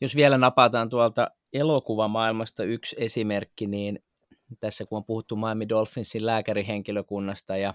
Jos 0.00 0.16
vielä 0.16 0.38
napataan 0.38 0.88
tuolta 0.88 1.30
elokuvamaailmasta 1.52 2.64
yksi 2.64 2.96
esimerkki, 2.98 3.66
niin 3.66 3.98
tässä 4.60 4.84
kun 4.84 4.96
on 4.96 5.04
puhuttu 5.04 5.36
Miami 5.36 5.68
Dolphinsin 5.68 6.26
lääkärihenkilökunnasta 6.26 7.56
ja 7.56 7.74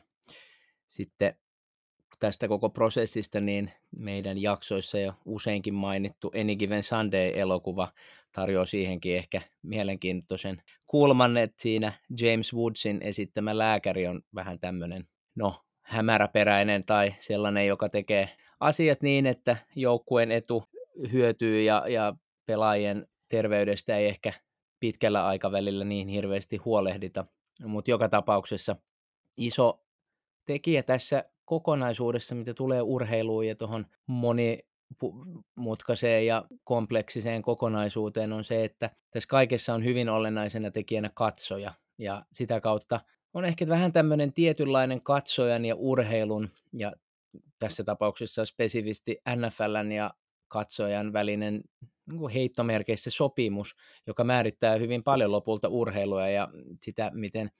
sitten 0.87 1.35
tästä 2.19 2.47
koko 2.47 2.69
prosessista, 2.69 3.41
niin 3.41 3.71
meidän 3.97 4.37
jaksoissa 4.37 4.99
jo 4.99 5.13
useinkin 5.25 5.73
mainittu 5.73 6.31
Any 6.41 6.55
Given 6.55 6.83
Sunday-elokuva 6.83 7.87
tarjoaa 8.31 8.65
siihenkin 8.65 9.15
ehkä 9.15 9.41
mielenkiintoisen 9.61 10.61
kulman, 10.87 11.37
että 11.37 11.61
siinä 11.61 11.93
James 12.21 12.53
Woodsin 12.53 13.01
esittämä 13.01 13.57
lääkäri 13.57 14.07
on 14.07 14.21
vähän 14.35 14.59
tämmöinen, 14.59 15.07
no, 15.35 15.61
hämäräperäinen 15.81 16.83
tai 16.83 17.15
sellainen, 17.19 17.67
joka 17.67 17.89
tekee 17.89 18.29
asiat 18.59 19.01
niin, 19.01 19.25
että 19.25 19.57
joukkueen 19.75 20.31
etu 20.31 20.63
hyötyy 21.11 21.61
ja, 21.61 21.83
ja 21.87 22.15
pelaajien 22.45 23.07
terveydestä 23.27 23.97
ei 23.97 24.07
ehkä 24.07 24.33
pitkällä 24.79 25.27
aikavälillä 25.27 25.85
niin 25.85 26.07
hirveästi 26.07 26.57
huolehdita. 26.57 27.25
Mutta 27.65 27.91
joka 27.91 28.09
tapauksessa 28.09 28.75
iso 29.37 29.83
tekijä 30.45 30.83
tässä 30.83 31.23
kokonaisuudessa, 31.49 32.35
mitä 32.35 32.53
tulee 32.53 32.81
urheiluun 32.81 33.47
ja 33.47 33.55
tuohon 33.55 33.85
monimutkaiseen 34.07 36.25
ja 36.25 36.45
kompleksiseen 36.63 37.41
kokonaisuuteen 37.41 38.33
on 38.33 38.43
se, 38.43 38.63
että 38.63 38.89
tässä 39.11 39.27
kaikessa 39.29 39.73
on 39.73 39.83
hyvin 39.83 40.09
olennaisena 40.09 40.71
tekijänä 40.71 41.09
katsoja. 41.13 41.73
Ja 41.97 42.25
sitä 42.31 42.61
kautta 42.61 42.99
on 43.33 43.45
ehkä 43.45 43.67
vähän 43.67 43.91
tämmöinen 43.91 44.33
tietynlainen 44.33 45.01
katsojan 45.01 45.65
ja 45.65 45.75
urheilun 45.75 46.49
ja 46.73 46.93
tässä 47.59 47.83
tapauksessa 47.83 48.45
spesifisti 48.45 49.17
NFLn 49.35 49.91
ja 49.91 50.13
katsojan 50.47 51.13
välinen 51.13 51.61
niin 52.11 52.29
heittomerkeissä 52.29 53.09
sopimus, 53.09 53.75
joka 54.07 54.23
määrittää 54.23 54.75
hyvin 54.75 55.03
paljon 55.03 55.31
lopulta 55.31 55.69
urheilua 55.69 56.27
ja 56.27 56.49
sitä, 56.81 57.11
miten 57.13 57.51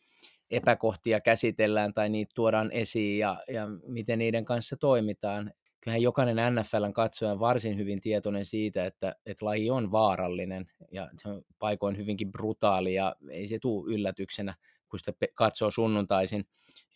epäkohtia 0.51 1.19
käsitellään 1.19 1.93
tai 1.93 2.09
niitä 2.09 2.31
tuodaan 2.35 2.71
esiin 2.71 3.19
ja, 3.19 3.37
ja 3.47 3.67
miten 3.87 4.19
niiden 4.19 4.45
kanssa 4.45 4.77
toimitaan. 4.77 5.53
Kyllähän 5.81 6.01
jokainen 6.01 6.55
NFLn 6.55 6.93
katsoja 6.93 7.31
on 7.31 7.39
varsin 7.39 7.77
hyvin 7.77 8.01
tietoinen 8.01 8.45
siitä, 8.45 8.85
että, 8.85 9.15
että 9.25 9.45
laji 9.45 9.69
on 9.69 9.91
vaarallinen 9.91 10.71
ja 10.91 11.09
se 11.17 11.29
on 11.29 11.41
paikoin 11.59 11.97
hyvinkin 11.97 12.31
brutaali 12.31 12.93
ja 12.93 13.15
ei 13.31 13.47
se 13.47 13.59
tule 13.59 13.93
yllätyksenä, 13.93 14.55
kun 14.89 14.99
sitä 14.99 15.13
katsoo 15.33 15.71
sunnuntaisin 15.71 16.45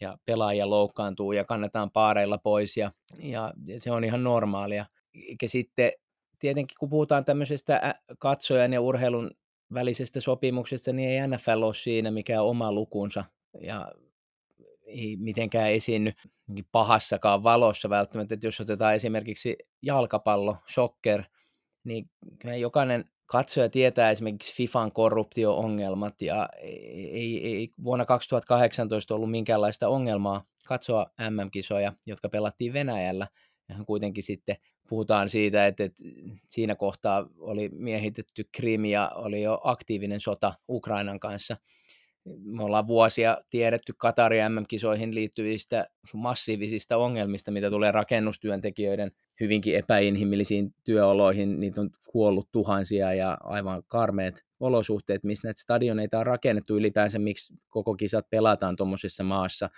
ja 0.02 0.18
pelaaja 0.26 0.70
loukkaantuu 0.70 1.32
ja 1.32 1.44
kannetaan 1.44 1.92
paareilla 1.92 2.38
pois 2.38 2.78
ja, 2.78 2.92
ja 3.20 3.54
se 3.78 3.92
on 3.92 4.04
ihan 4.04 4.24
normaalia. 4.24 4.86
Eikä 5.14 5.48
sitten 5.48 5.92
tietenkin 6.40 6.78
kun 6.80 6.90
puhutaan 6.90 7.26
tämmöisestä 7.26 7.96
katsojan 8.20 8.74
ja 8.74 8.82
urheilun 8.82 9.32
välisestä 9.74 10.20
sopimuksesta, 10.20 10.94
niin 10.94 11.10
ei 11.10 11.28
NFL 11.28 11.62
ole 11.64 11.74
siinä 11.74 12.12
mikään 12.12 12.44
oma 12.44 12.72
lukunsa 12.72 13.24
ja 13.62 13.92
ei 14.86 15.18
mitenkään 15.20 15.72
esiinny 15.72 16.12
pahassakaan 16.72 17.44
valossa 17.44 17.90
välttämättä, 17.90 18.34
että 18.34 18.48
jos 18.48 18.62
otetaan 18.62 18.96
esimerkiksi 18.96 19.58
jalkapallo, 19.82 20.58
soccer, 20.68 21.24
niin 21.84 22.10
jokainen 22.60 23.06
katsoja 23.26 23.70
tietää 23.70 24.12
esimerkiksi 24.12 24.56
FIFAn 24.56 24.92
korruptio-ongelmat 24.92 26.22
ja 26.22 26.50
ei, 26.62 27.48
ei, 27.48 27.70
vuonna 27.84 28.06
2018 28.06 29.16
ollut 29.16 29.32
minkäänlaista 29.32 29.88
ongelmaa 29.88 30.46
katsoa 30.68 31.06
MM-kisoja, 31.30 31.94
jotka 32.08 32.30
pelattiin 32.30 32.74
Venäjällä. 32.74 33.28
Ja 33.70 33.76
kuitenkin 33.86 34.24
sitten 34.24 34.56
puhutaan 34.90 35.30
siitä, 35.30 35.68
että, 35.68 35.84
että 35.84 36.04
siinä 36.48 36.76
kohtaa 36.76 37.28
oli 37.38 37.70
miehitetty 37.70 38.50
Krim 38.52 38.86
ja 38.86 39.12
oli 39.16 39.42
jo 39.42 39.62
aktiivinen 39.64 40.20
sota 40.20 40.54
Ukrainan 40.70 41.20
kanssa– 41.20 41.58
me 42.25 42.63
ollaan 42.63 42.88
vuosia 42.88 43.38
tiedetty 43.50 43.94
Katari 43.98 44.38
MM-kisoihin 44.50 45.15
liittyvistä 45.15 45.88
massiivisista 46.13 46.98
ongelmista, 46.98 47.51
mitä 47.51 47.70
tulee 47.70 47.92
rakennustyöntekijöiden 47.92 49.12
hyvinkin 49.39 49.75
epäinhimillisiin 49.75 50.75
työoloihin. 50.84 51.60
Niitä 51.60 51.82
on 51.82 51.89
kuollut 52.12 52.51
tuhansia 52.51 53.13
ja 53.13 53.38
aivan 53.44 53.84
karmeet 53.88 54.44
olosuhteet, 54.60 55.24
missä 55.24 55.48
näitä 55.48 55.62
stadioneita 55.62 56.20
on 56.20 56.25
rakennettu 56.25 56.77
ylipäänsä, 56.77 57.20
miksi 57.20 57.53
koko 57.70 57.96
kisat 57.96 58.30
pelataan 58.30 58.75
tuommoisessa 58.75 59.24
maassa. 59.24 59.70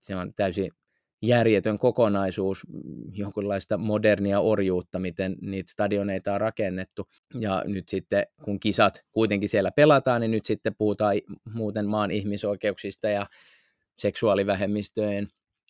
Se 0.00 0.16
on 0.16 0.34
täysin 0.34 0.70
järjetön 1.22 1.78
kokonaisuus, 1.78 2.66
jonkinlaista 3.12 3.78
modernia 3.78 4.40
orjuutta, 4.40 4.98
miten 4.98 5.36
niitä 5.40 5.72
stadioneita 5.72 6.34
on 6.34 6.40
rakennettu. 6.40 7.08
Ja 7.40 7.62
nyt 7.66 7.88
sitten, 7.88 8.26
kun 8.44 8.60
kisat 8.60 9.00
kuitenkin 9.12 9.48
siellä 9.48 9.70
pelataan, 9.70 10.20
niin 10.20 10.30
nyt 10.30 10.46
sitten 10.46 10.74
puhutaan 10.74 11.14
muuten 11.54 11.86
maan 11.86 12.10
ihmisoikeuksista 12.10 13.08
ja 13.08 13.26
seksuaalivähemmistöjen 13.98 15.28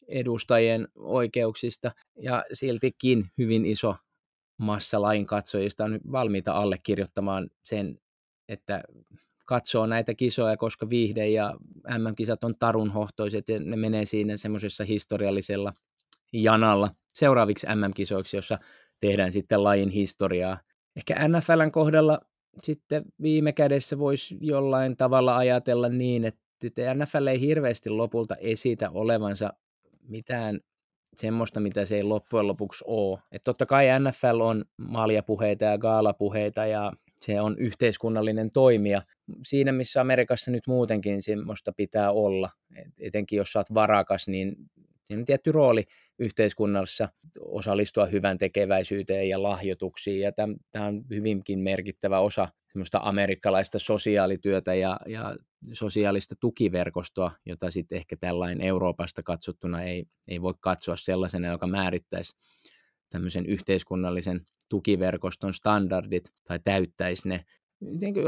edustajien 0.08 0.88
oikeuksista. 0.94 1.92
Ja 2.22 2.44
siltikin 2.52 3.26
hyvin 3.38 3.66
iso 3.66 3.96
massa 4.58 5.02
lain 5.02 5.26
katsojista 5.26 5.84
on 5.84 6.00
valmiita 6.12 6.52
allekirjoittamaan 6.52 7.50
sen, 7.64 7.98
että 8.48 8.82
katsoo 9.46 9.86
näitä 9.86 10.14
kisoja, 10.14 10.56
koska 10.56 10.90
viihde 10.90 11.28
ja 11.28 11.54
MM-kisat 11.98 12.44
on 12.44 12.54
tarunhohtoiset 12.58 13.48
ja 13.48 13.60
ne 13.60 13.76
menee 13.76 14.04
siinä 14.04 14.36
semmoisessa 14.36 14.84
historiallisella 14.84 15.72
janalla 16.32 16.90
seuraaviksi 17.14 17.66
MM-kisoiksi, 17.66 18.36
jossa 18.36 18.58
tehdään 19.00 19.32
sitten 19.32 19.64
lajin 19.64 19.90
historiaa. 19.90 20.58
Ehkä 20.96 21.28
NFLn 21.28 21.72
kohdalla 21.72 22.20
sitten 22.62 23.04
viime 23.22 23.52
kädessä 23.52 23.98
voisi 23.98 24.36
jollain 24.40 24.96
tavalla 24.96 25.36
ajatella 25.36 25.88
niin, 25.88 26.24
että 26.24 26.94
NFL 26.94 27.26
ei 27.26 27.40
hirveästi 27.40 27.90
lopulta 27.90 28.36
esitä 28.36 28.90
olevansa 28.90 29.52
mitään 30.08 30.60
semmoista, 31.14 31.60
mitä 31.60 31.84
se 31.84 31.96
ei 31.96 32.02
loppujen 32.02 32.46
lopuksi 32.46 32.84
ole. 32.86 33.18
Että 33.32 33.44
totta 33.44 33.66
kai 33.66 33.86
NFL 34.00 34.40
on 34.40 34.64
maljapuheita 34.76 35.64
ja 35.64 35.78
gaalapuheita 35.78 36.66
ja 36.66 36.92
se 37.20 37.40
on 37.40 37.58
yhteiskunnallinen 37.58 38.50
toimija. 38.50 39.02
Siinä, 39.44 39.72
missä 39.72 40.00
Amerikassa 40.00 40.50
nyt 40.50 40.66
muutenkin 40.66 41.22
semmoista 41.22 41.72
pitää 41.72 42.12
olla, 42.12 42.50
Et 42.76 42.92
etenkin 42.98 43.36
jos 43.36 43.52
saat 43.52 43.74
varakas, 43.74 44.28
niin 44.28 44.56
siinä 45.06 45.20
on 45.20 45.24
tietty 45.24 45.52
rooli 45.52 45.84
yhteiskunnassa 46.18 47.08
osallistua 47.40 48.06
hyvän 48.06 48.38
tekeväisyyteen 48.38 49.28
ja 49.28 49.42
lahjoituksiin, 49.42 50.20
ja 50.20 50.32
tämä 50.32 50.86
on 50.86 51.04
hyvinkin 51.10 51.58
merkittävä 51.58 52.18
osa 52.20 52.48
semmoista 52.72 53.00
amerikkalaista 53.02 53.78
sosiaalityötä 53.78 54.74
ja, 54.74 55.00
ja 55.06 55.36
sosiaalista 55.72 56.34
tukiverkostoa, 56.40 57.32
jota 57.46 57.70
sitten 57.70 57.98
ehkä 57.98 58.16
tällainen 58.16 58.60
Euroopasta 58.60 59.22
katsottuna 59.22 59.82
ei, 59.82 60.04
ei 60.28 60.42
voi 60.42 60.54
katsoa 60.60 60.96
sellaisena, 60.96 61.48
joka 61.48 61.66
määrittäisi 61.66 62.36
tämmöisen 63.08 63.46
yhteiskunnallisen 63.46 64.40
tukiverkoston 64.68 65.54
standardit 65.54 66.32
tai 66.48 66.60
täyttäisi 66.64 67.28
ne. 67.28 67.44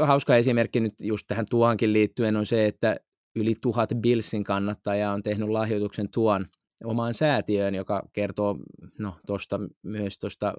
Hauska 0.05 0.35
esimerkki 0.35 0.79
nyt 0.79 0.93
just 1.01 1.27
tähän 1.27 1.45
tuonkin 1.49 1.93
liittyen 1.93 2.35
on 2.35 2.45
se, 2.45 2.65
että 2.65 2.97
yli 3.35 3.55
tuhat 3.61 3.89
Billsin 4.01 4.43
kannattajaa 4.43 5.13
on 5.13 5.23
tehnyt 5.23 5.49
lahjoituksen 5.49 6.09
tuon 6.13 6.45
omaan 6.83 7.13
säätiöön, 7.13 7.75
joka 7.75 8.03
kertoo 8.13 8.57
no, 8.99 9.15
tosta, 9.25 9.59
myös 9.83 10.19
tuosta 10.19 10.53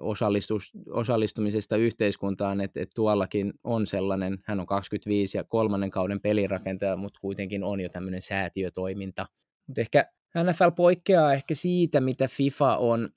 osallistumisesta 0.89 1.75
yhteiskuntaan, 1.75 2.61
että, 2.61 2.81
että 2.81 2.95
tuollakin 2.95 3.53
on 3.63 3.87
sellainen, 3.87 4.37
hän 4.43 4.59
on 4.59 4.65
25 4.65 5.37
ja 5.37 5.43
kolmannen 5.43 5.89
kauden 5.89 6.21
pelirakentaja, 6.21 6.95
mutta 6.95 7.19
kuitenkin 7.19 7.63
on 7.63 7.81
jo 7.81 7.89
tämmöinen 7.89 8.21
säätiötoiminta. 8.21 9.25
Mutta 9.67 9.81
ehkä 9.81 10.05
NFL 10.43 10.71
poikkeaa 10.75 11.33
ehkä 11.33 11.55
siitä, 11.55 12.01
mitä 12.01 12.27
FIFA 12.27 12.77
on 12.77 13.09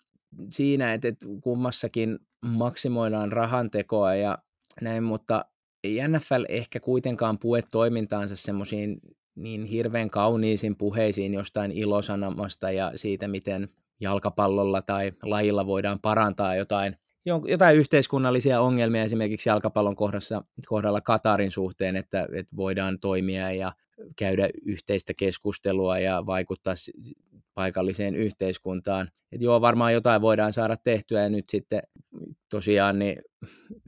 siinä, 0.48 0.94
että, 0.94 1.08
että 1.08 1.26
kummassakin 1.40 2.18
maksimoidaan 2.46 3.32
rahantekoa 3.32 4.14
ja 4.14 4.38
näin, 4.80 5.04
mutta 5.04 5.44
ei 5.84 5.98
NFL 6.08 6.44
ehkä 6.48 6.80
kuitenkaan 6.80 7.38
pue 7.38 7.62
toimintaansa 7.62 8.36
semmoisiin 8.36 9.00
niin 9.34 9.64
hirveän 9.64 10.10
kauniisiin 10.10 10.76
puheisiin 10.76 11.34
jostain 11.34 11.72
ilosanomasta 11.72 12.70
ja 12.70 12.92
siitä, 12.96 13.28
miten 13.28 13.68
jalkapallolla 14.00 14.82
tai 14.82 15.12
lajilla 15.22 15.66
voidaan 15.66 16.00
parantaa 16.00 16.56
jotain, 16.56 16.96
jotain 17.48 17.76
yhteiskunnallisia 17.76 18.60
ongelmia 18.60 19.02
esimerkiksi 19.02 19.48
jalkapallon 19.48 19.96
kohdassa, 19.96 20.44
kohdalla 20.66 21.00
Katarin 21.00 21.50
suhteen, 21.50 21.96
että, 21.96 22.28
että 22.32 22.56
voidaan 22.56 22.98
toimia 23.00 23.52
ja 23.52 23.72
käydä 24.16 24.48
yhteistä 24.64 25.14
keskustelua 25.14 25.98
ja 25.98 26.26
vaikuttaa 26.26 26.74
paikalliseen 27.54 28.16
yhteiskuntaan. 28.16 29.08
Et 29.32 29.42
joo, 29.42 29.60
varmaan 29.60 29.92
jotain 29.92 30.22
voidaan 30.22 30.52
saada 30.52 30.76
tehtyä 30.76 31.22
ja 31.22 31.28
nyt 31.28 31.44
sitten 31.48 31.82
tosiaan 32.50 32.98
niin 32.98 33.16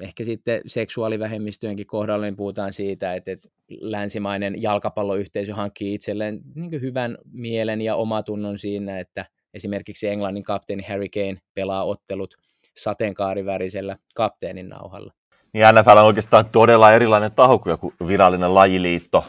ehkä 0.03 0.25
sitten 0.25 0.61
seksuaalivähemmistöjenkin 0.67 1.87
kohdalla 1.87 2.25
niin 2.25 2.37
puhutaan 2.37 2.73
siitä, 2.73 3.15
että, 3.15 3.33
että 3.33 3.49
länsimainen 3.81 4.63
jalkapalloyhteisö 4.63 5.55
hankkii 5.55 5.95
itselleen 5.95 6.41
niin 6.55 6.81
hyvän 6.81 7.19
mielen 7.33 7.83
ja 7.83 7.97
omatunnon 7.97 8.59
siinä, 8.59 8.99
että 8.99 9.27
esimerkiksi 9.55 10.09
Englannin 10.09 10.43
kapteeni 10.43 10.83
Harry 10.89 11.09
Kane 11.09 11.37
pelaa 11.55 11.85
ottelut 11.85 12.35
sateenkaarivärisellä 12.77 13.97
kapteenin 14.15 14.69
nauhalla. 14.69 15.13
Niin 15.53 15.67
NFL 15.75 15.97
on 15.97 16.05
oikeastaan 16.05 16.47
todella 16.53 16.93
erilainen 16.93 17.33
taho 17.37 17.59
kuin 17.59 17.71
joku 17.71 17.93
virallinen 18.07 18.55
lajiliitto, 18.55 19.25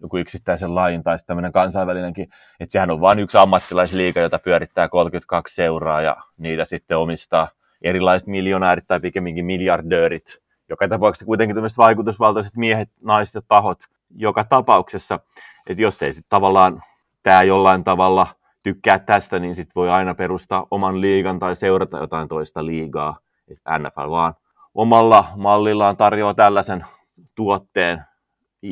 joku 0.00 0.16
yksittäisen 0.16 0.74
lajin 0.74 1.02
tai 1.02 1.16
tämmöinen 1.26 1.52
kansainvälinenkin, 1.52 2.28
että 2.60 2.72
sehän 2.72 2.90
on 2.90 3.00
vain 3.00 3.18
yksi 3.18 3.38
ammattilaisliiga, 3.38 4.20
jota 4.20 4.38
pyörittää 4.38 4.88
32 4.88 5.54
seuraa 5.54 6.00
ja 6.00 6.16
niitä 6.38 6.64
sitten 6.64 6.98
omistaa 6.98 7.48
erilaiset 7.82 8.28
miljonäärit 8.28 8.84
tai 8.88 9.00
pikemminkin 9.00 9.46
miljardöörit. 9.46 10.38
Joka 10.68 10.88
tapauksessa 10.88 11.26
kuitenkin 11.26 11.56
tämmöiset 11.56 11.78
vaikutusvaltaiset 11.78 12.56
miehet, 12.56 12.88
naiset 13.02 13.34
ja 13.34 13.42
tahot 13.48 13.78
joka 14.16 14.44
tapauksessa, 14.44 15.20
että 15.70 15.82
jos 15.82 16.02
ei 16.02 16.12
sitten 16.12 16.30
tavallaan 16.30 16.82
tämä 17.22 17.42
jollain 17.42 17.84
tavalla 17.84 18.26
tykkää 18.62 18.98
tästä, 18.98 19.38
niin 19.38 19.56
sitten 19.56 19.72
voi 19.74 19.90
aina 19.90 20.14
perustaa 20.14 20.66
oman 20.70 21.00
liigan 21.00 21.38
tai 21.38 21.56
seurata 21.56 21.98
jotain 21.98 22.28
toista 22.28 22.66
liigaa. 22.66 23.16
Et 23.48 23.58
NFL 23.78 24.10
vaan 24.10 24.34
omalla 24.74 25.24
mallillaan 25.36 25.96
tarjoaa 25.96 26.34
tällaisen 26.34 26.86
tuotteen, 27.34 28.04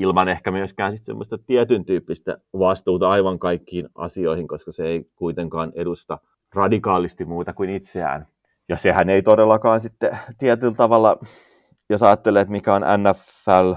ilman 0.01 0.29
ehkä 0.29 0.51
myöskään 0.51 0.97
sit 0.97 1.05
semmoista 1.05 1.39
tietyn 1.39 1.85
tyyppistä 1.85 2.39
vastuuta 2.59 3.11
aivan 3.11 3.39
kaikkiin 3.39 3.89
asioihin, 3.95 4.49
koska 4.49 4.73
se 4.73 4.87
ei 4.87 5.07
kuitenkaan 5.17 5.73
edusta 5.75 6.19
radikaalisti 6.55 7.25
muuta 7.25 7.53
kuin 7.53 7.71
itseään. 7.71 8.27
ja 8.69 8.77
sehän 8.77 9.11
ei 9.11 9.23
todellakaan 9.23 9.81
sitten 9.81 10.19
tietyllä 10.39 10.75
tavalla, 10.75 11.17
jos 11.91 12.03
ajattelee, 12.03 12.43
että 12.43 12.53
mikä 12.53 12.75
on 12.75 12.83
NFL, 12.83 13.73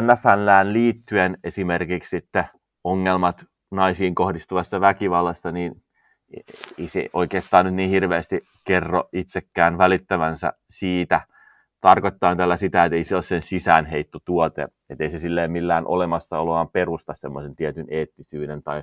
NFLään 0.00 0.72
liittyen 0.72 1.38
esimerkiksi 1.44 2.10
sitten 2.10 2.44
ongelmat 2.84 3.44
naisiin 3.70 4.14
kohdistuvassa 4.14 4.80
väkivallasta, 4.80 5.52
niin 5.52 5.82
ei 6.78 6.88
se 6.88 7.08
oikeastaan 7.12 7.64
nyt 7.64 7.74
niin 7.74 7.90
hirveästi 7.90 8.40
kerro 8.66 9.08
itsekään 9.12 9.78
välittävänsä 9.78 10.52
siitä. 10.70 11.20
Tarkoittaa 11.82 12.36
tällä 12.36 12.56
sitä, 12.56 12.84
että 12.84 12.96
ei 12.96 13.04
se 13.04 13.14
ole 13.14 13.22
sen 13.22 13.42
sisäänheitto 13.42 14.18
tuote, 14.24 14.68
että 14.90 15.04
ei 15.04 15.10
se 15.10 15.18
silleen 15.18 15.52
millään 15.52 15.86
olemassaoloaan 15.86 16.68
perusta 16.68 17.14
semmoisen 17.14 17.56
tietyn 17.56 17.86
eettisyyden 17.90 18.62
tai 18.62 18.82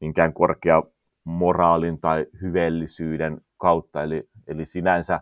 minkään 0.00 0.32
korkea 0.32 0.82
moraalin 1.24 2.00
tai 2.00 2.26
hyvellisyyden 2.40 3.40
kautta. 3.56 4.02
Eli, 4.02 4.28
eli 4.46 4.66
sinänsä 4.66 5.20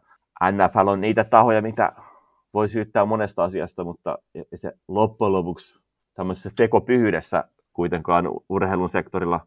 NFL 0.53 0.89
on 0.89 1.01
niitä 1.01 1.25
tahoja, 1.25 1.63
mitä 1.63 1.93
voi 2.55 2.69
syyttää 2.69 3.05
monesta 3.05 3.45
asiasta, 3.45 3.85
mutta 3.85 4.19
se 4.55 4.73
loppujen 4.89 5.33
lopuksi 5.33 5.75
tämmöisessä 6.15 6.51
tekopyhyydessä 6.57 7.45
kuitenkaan 7.73 8.29
urheilun 8.49 8.89
sektorilla 8.89 9.41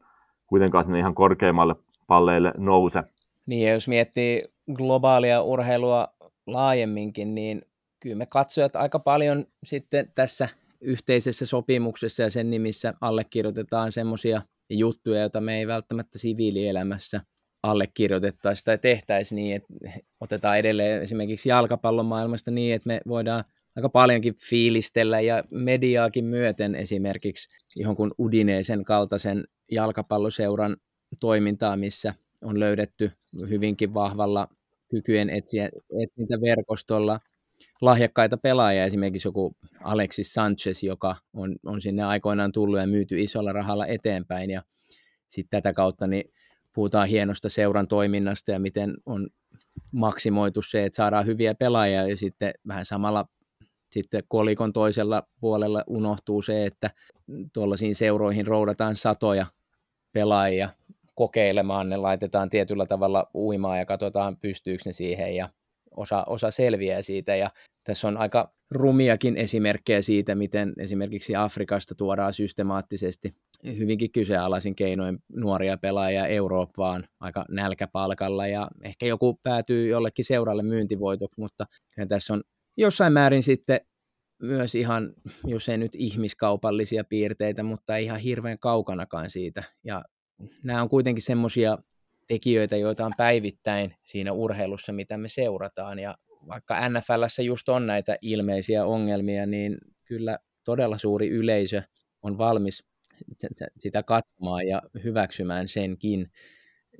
kuitenkaan 0.47 0.83
sinne 0.83 0.99
ihan 0.99 1.15
korkeimmalle 1.15 1.75
palleille 2.07 2.53
nouse. 2.57 3.03
Niin, 3.45 3.67
ja 3.67 3.73
jos 3.73 3.87
miettii 3.87 4.43
globaalia 4.73 5.41
urheilua 5.41 6.07
laajemminkin, 6.47 7.35
niin 7.35 7.61
kyllä 7.99 8.15
me 8.15 8.25
katsojat 8.25 8.75
aika 8.75 8.99
paljon 8.99 9.45
sitten 9.65 10.11
tässä 10.15 10.49
yhteisessä 10.81 11.45
sopimuksessa 11.45 12.23
ja 12.23 12.29
sen 12.29 12.49
nimissä 12.49 12.93
allekirjoitetaan 13.01 13.91
semmoisia 13.91 14.41
juttuja, 14.69 15.21
joita 15.21 15.41
me 15.41 15.57
ei 15.57 15.67
välttämättä 15.67 16.19
siviilielämässä 16.19 17.21
allekirjoitettaisiin 17.63 18.65
tai 18.65 18.77
tehtäisiin 18.77 19.35
niin, 19.35 19.55
että 19.55 19.73
otetaan 20.21 20.57
edelleen 20.57 21.01
esimerkiksi 21.01 21.49
jalkapallon 21.49 22.05
maailmasta 22.05 22.51
niin, 22.51 22.75
että 22.75 22.87
me 22.87 23.01
voidaan 23.07 23.43
aika 23.75 23.89
paljonkin 23.89 24.35
fiilistellä 24.49 25.21
ja 25.21 25.43
mediaakin 25.51 26.25
myöten 26.25 26.75
esimerkiksi 26.75 27.47
jonkun 27.75 28.11
Udineisen 28.19 28.83
kaltaisen 28.83 29.43
jalkapalloseuran 29.71 30.77
toimintaa, 31.19 31.77
missä 31.77 32.13
on 32.41 32.59
löydetty 32.59 33.11
hyvinkin 33.49 33.93
vahvalla 33.93 34.47
kykyjen 34.93 35.29
etsiä, 35.29 35.69
etsintäverkostolla 36.03 37.19
lahjakkaita 37.81 38.37
pelaajia, 38.37 38.85
esimerkiksi 38.85 39.27
joku 39.27 39.55
Alexis 39.83 40.33
Sanchez, 40.33 40.83
joka 40.83 41.15
on, 41.33 41.55
on 41.65 41.81
sinne 41.81 42.03
aikoinaan 42.03 42.51
tullut 42.51 42.79
ja 42.79 42.87
myyty 42.87 43.21
isolla 43.21 43.53
rahalla 43.53 43.87
eteenpäin, 43.87 44.49
ja 44.49 44.61
sitten 45.27 45.61
tätä 45.61 45.73
kautta 45.73 46.07
niin 46.07 46.31
puhutaan 46.73 47.07
hienosta 47.07 47.49
seuran 47.49 47.87
toiminnasta 47.87 48.51
ja 48.51 48.59
miten 48.59 48.93
on 49.05 49.29
maksimoitu 49.91 50.61
se, 50.61 50.85
että 50.85 50.97
saadaan 50.97 51.25
hyviä 51.25 51.55
pelaajia, 51.55 52.07
ja 52.07 52.17
sitten 52.17 52.53
vähän 52.67 52.85
samalla 52.85 53.25
sitten 53.91 54.23
kolikon 54.27 54.73
toisella 54.73 55.23
puolella 55.39 55.83
unohtuu 55.87 56.41
se, 56.41 56.65
että 56.65 56.89
tuollaisiin 57.53 57.95
seuroihin 57.95 58.47
roudataan 58.47 58.95
satoja 58.95 59.45
pelaajia 60.11 60.69
kokeilemaan, 61.15 61.89
ne 61.89 61.97
laitetaan 61.97 62.49
tietyllä 62.49 62.85
tavalla 62.85 63.29
uimaan 63.35 63.79
ja 63.79 63.85
katsotaan 63.85 64.37
pystyykö 64.37 64.83
ne 64.85 64.93
siihen 64.93 65.35
ja 65.35 65.49
osa, 65.91 66.23
osa 66.27 66.51
selviää 66.51 67.01
siitä 67.01 67.35
ja 67.35 67.49
tässä 67.83 68.07
on 68.07 68.17
aika 68.17 68.53
rumiakin 68.71 69.37
esimerkkejä 69.37 70.01
siitä, 70.01 70.35
miten 70.35 70.73
esimerkiksi 70.77 71.35
Afrikasta 71.35 71.95
tuodaan 71.95 72.33
systemaattisesti 72.33 73.35
hyvinkin 73.77 74.11
kyseenalaisin 74.11 74.75
keinoin 74.75 75.19
nuoria 75.35 75.77
pelaajia 75.77 76.27
Eurooppaan 76.27 77.07
aika 77.19 77.45
nälkäpalkalla 77.49 78.47
ja 78.47 78.67
ehkä 78.83 79.05
joku 79.05 79.39
päätyy 79.43 79.87
jollekin 79.87 80.25
seuralle 80.25 80.63
myyntivoitoksi, 80.63 81.41
mutta 81.41 81.65
tässä 82.09 82.33
on 82.33 82.43
jossain 82.77 83.13
määrin 83.13 83.43
sitten 83.43 83.79
myös 84.41 84.75
ihan, 84.75 85.13
jos 85.45 85.69
ei 85.69 85.77
nyt 85.77 85.91
ihmiskaupallisia 85.95 87.03
piirteitä, 87.03 87.63
mutta 87.63 87.95
ihan 87.95 88.19
hirveän 88.19 88.59
kaukanakaan 88.59 89.29
siitä. 89.29 89.63
Ja 89.83 90.03
nämä 90.63 90.81
on 90.81 90.89
kuitenkin 90.89 91.23
semmoisia 91.23 91.77
tekijöitä, 92.27 92.77
joita 92.77 93.05
on 93.05 93.13
päivittäin 93.17 93.95
siinä 94.03 94.31
urheilussa, 94.31 94.93
mitä 94.93 95.17
me 95.17 95.27
seurataan. 95.27 95.99
Ja 95.99 96.15
vaikka 96.47 96.89
NFLssä 96.89 97.43
just 97.43 97.69
on 97.69 97.87
näitä 97.87 98.17
ilmeisiä 98.21 98.85
ongelmia, 98.85 99.45
niin 99.45 99.77
kyllä 100.05 100.37
todella 100.65 100.97
suuri 100.97 101.29
yleisö 101.29 101.81
on 102.21 102.37
valmis 102.37 102.83
sitä 103.79 104.03
katsomaan 104.03 104.67
ja 104.67 104.81
hyväksymään 105.03 105.67
senkin. 105.67 106.31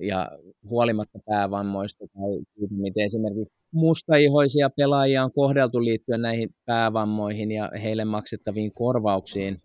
Ja 0.00 0.30
huolimatta 0.68 1.18
päävammoista 1.26 2.06
tai 2.06 2.66
miten 2.70 3.06
esimerkiksi 3.06 3.54
mustaihoisia 3.72 4.70
pelaajia 4.70 5.24
on 5.24 5.32
kohdeltu 5.32 5.84
liittyen 5.84 6.22
näihin 6.22 6.54
päävammoihin 6.64 7.50
ja 7.52 7.70
heille 7.82 8.04
maksettaviin 8.04 8.72
korvauksiin, 8.74 9.62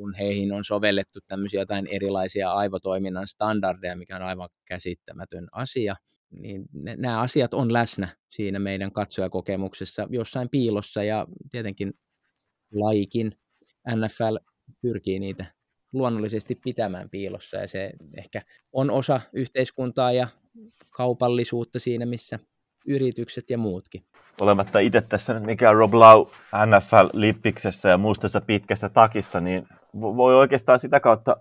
kun 0.00 0.14
heihin 0.14 0.52
on 0.52 0.64
sovellettu 0.64 1.18
tämmöisiä 1.26 1.60
jotain 1.60 1.86
erilaisia 1.86 2.52
aivotoiminnan 2.52 3.28
standardeja, 3.28 3.96
mikä 3.96 4.16
on 4.16 4.22
aivan 4.22 4.48
käsittämätön 4.64 5.48
asia, 5.52 5.96
niin 6.30 6.64
ne, 6.72 6.96
nämä 6.96 7.20
asiat 7.20 7.54
on 7.54 7.72
läsnä 7.72 8.08
siinä 8.30 8.58
meidän 8.58 8.92
katsojakokemuksessa 8.92 10.06
jossain 10.10 10.48
piilossa 10.48 11.02
ja 11.02 11.26
tietenkin 11.50 11.92
laikin 12.72 13.32
NFL 13.96 14.36
pyrkii 14.82 15.18
niitä 15.18 15.44
luonnollisesti 15.92 16.58
pitämään 16.64 17.10
piilossa 17.10 17.56
ja 17.56 17.68
se 17.68 17.92
ehkä 18.16 18.42
on 18.72 18.90
osa 18.90 19.20
yhteiskuntaa 19.32 20.12
ja 20.12 20.28
kaupallisuutta 20.90 21.78
siinä, 21.78 22.06
missä 22.06 22.38
yritykset 22.86 23.50
ja 23.50 23.58
muutkin. 23.58 24.04
Olematta 24.40 24.78
itse 24.78 25.00
tässä 25.00 25.34
nyt 25.34 25.42
mikään 25.42 25.76
Rob 25.76 25.94
Lau 25.94 26.26
NFL-lippiksessä 26.66 27.88
ja 27.88 27.98
mustassa 27.98 28.40
pitkässä 28.40 28.88
takissa, 28.88 29.40
niin 29.40 29.68
voi 29.94 30.34
oikeastaan 30.34 30.80
sitä 30.80 31.00
kautta 31.00 31.36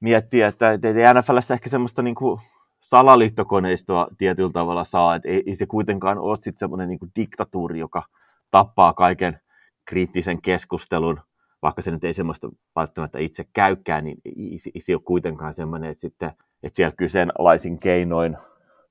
miettiä, 0.00 0.48
että 0.48 0.70
ei 0.70 0.78
NFLstä 1.14 1.54
ehkä 1.54 1.68
semmoista 1.68 2.02
niin 2.02 2.14
kuin 2.14 2.40
salaliittokoneistoa 2.80 4.08
tietyllä 4.18 4.52
tavalla 4.52 4.84
saa, 4.84 5.14
että 5.14 5.28
ei, 5.28 5.42
ei 5.46 5.54
se 5.54 5.66
kuitenkaan 5.66 6.18
ole 6.18 6.36
sitten 6.36 6.58
semmoinen 6.58 6.88
niin 6.88 7.12
diktatuuri, 7.16 7.78
joka 7.78 8.02
tappaa 8.50 8.92
kaiken 8.92 9.40
kriittisen 9.84 10.42
keskustelun, 10.42 11.20
vaikka 11.62 11.82
se 11.82 11.90
nyt 11.90 12.04
ei 12.04 12.14
semmoista 12.14 12.48
välttämättä 12.76 13.18
itse 13.18 13.44
käykään, 13.52 14.04
niin 14.04 14.18
ei, 14.24 14.58
ei 14.74 14.80
se 14.80 14.94
ole 14.94 15.02
kuitenkaan 15.04 15.54
semmoinen, 15.54 15.90
että, 15.90 16.00
sitten, 16.00 16.32
että 16.62 16.76
siellä 16.76 16.94
kyseenalaisin 16.96 17.78
keinoin 17.78 18.36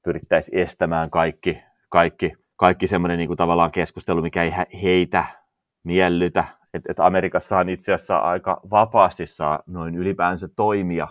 pyrittäisiin 0.04 0.58
estämään 0.58 1.10
kaikki 1.10 1.58
kaikki, 1.90 2.34
kaikki 2.56 2.88
semmoinen 2.88 3.18
niin 3.18 3.28
kuin 3.28 3.38
tavallaan 3.38 3.72
keskustelu, 3.72 4.22
mikä 4.22 4.44
ei 4.44 4.52
heitä 4.84 5.26
miellytä. 5.84 6.46
Että 6.74 6.92
et 6.92 7.00
Amerikassahan 7.00 7.70
itse 7.70 7.94
asiassa 7.94 8.18
aika 8.18 8.62
vapaasti 8.70 9.28
saa 9.28 9.60
noin 9.68 9.96
ylipäänsä 9.96 10.48
toimia. 10.56 11.08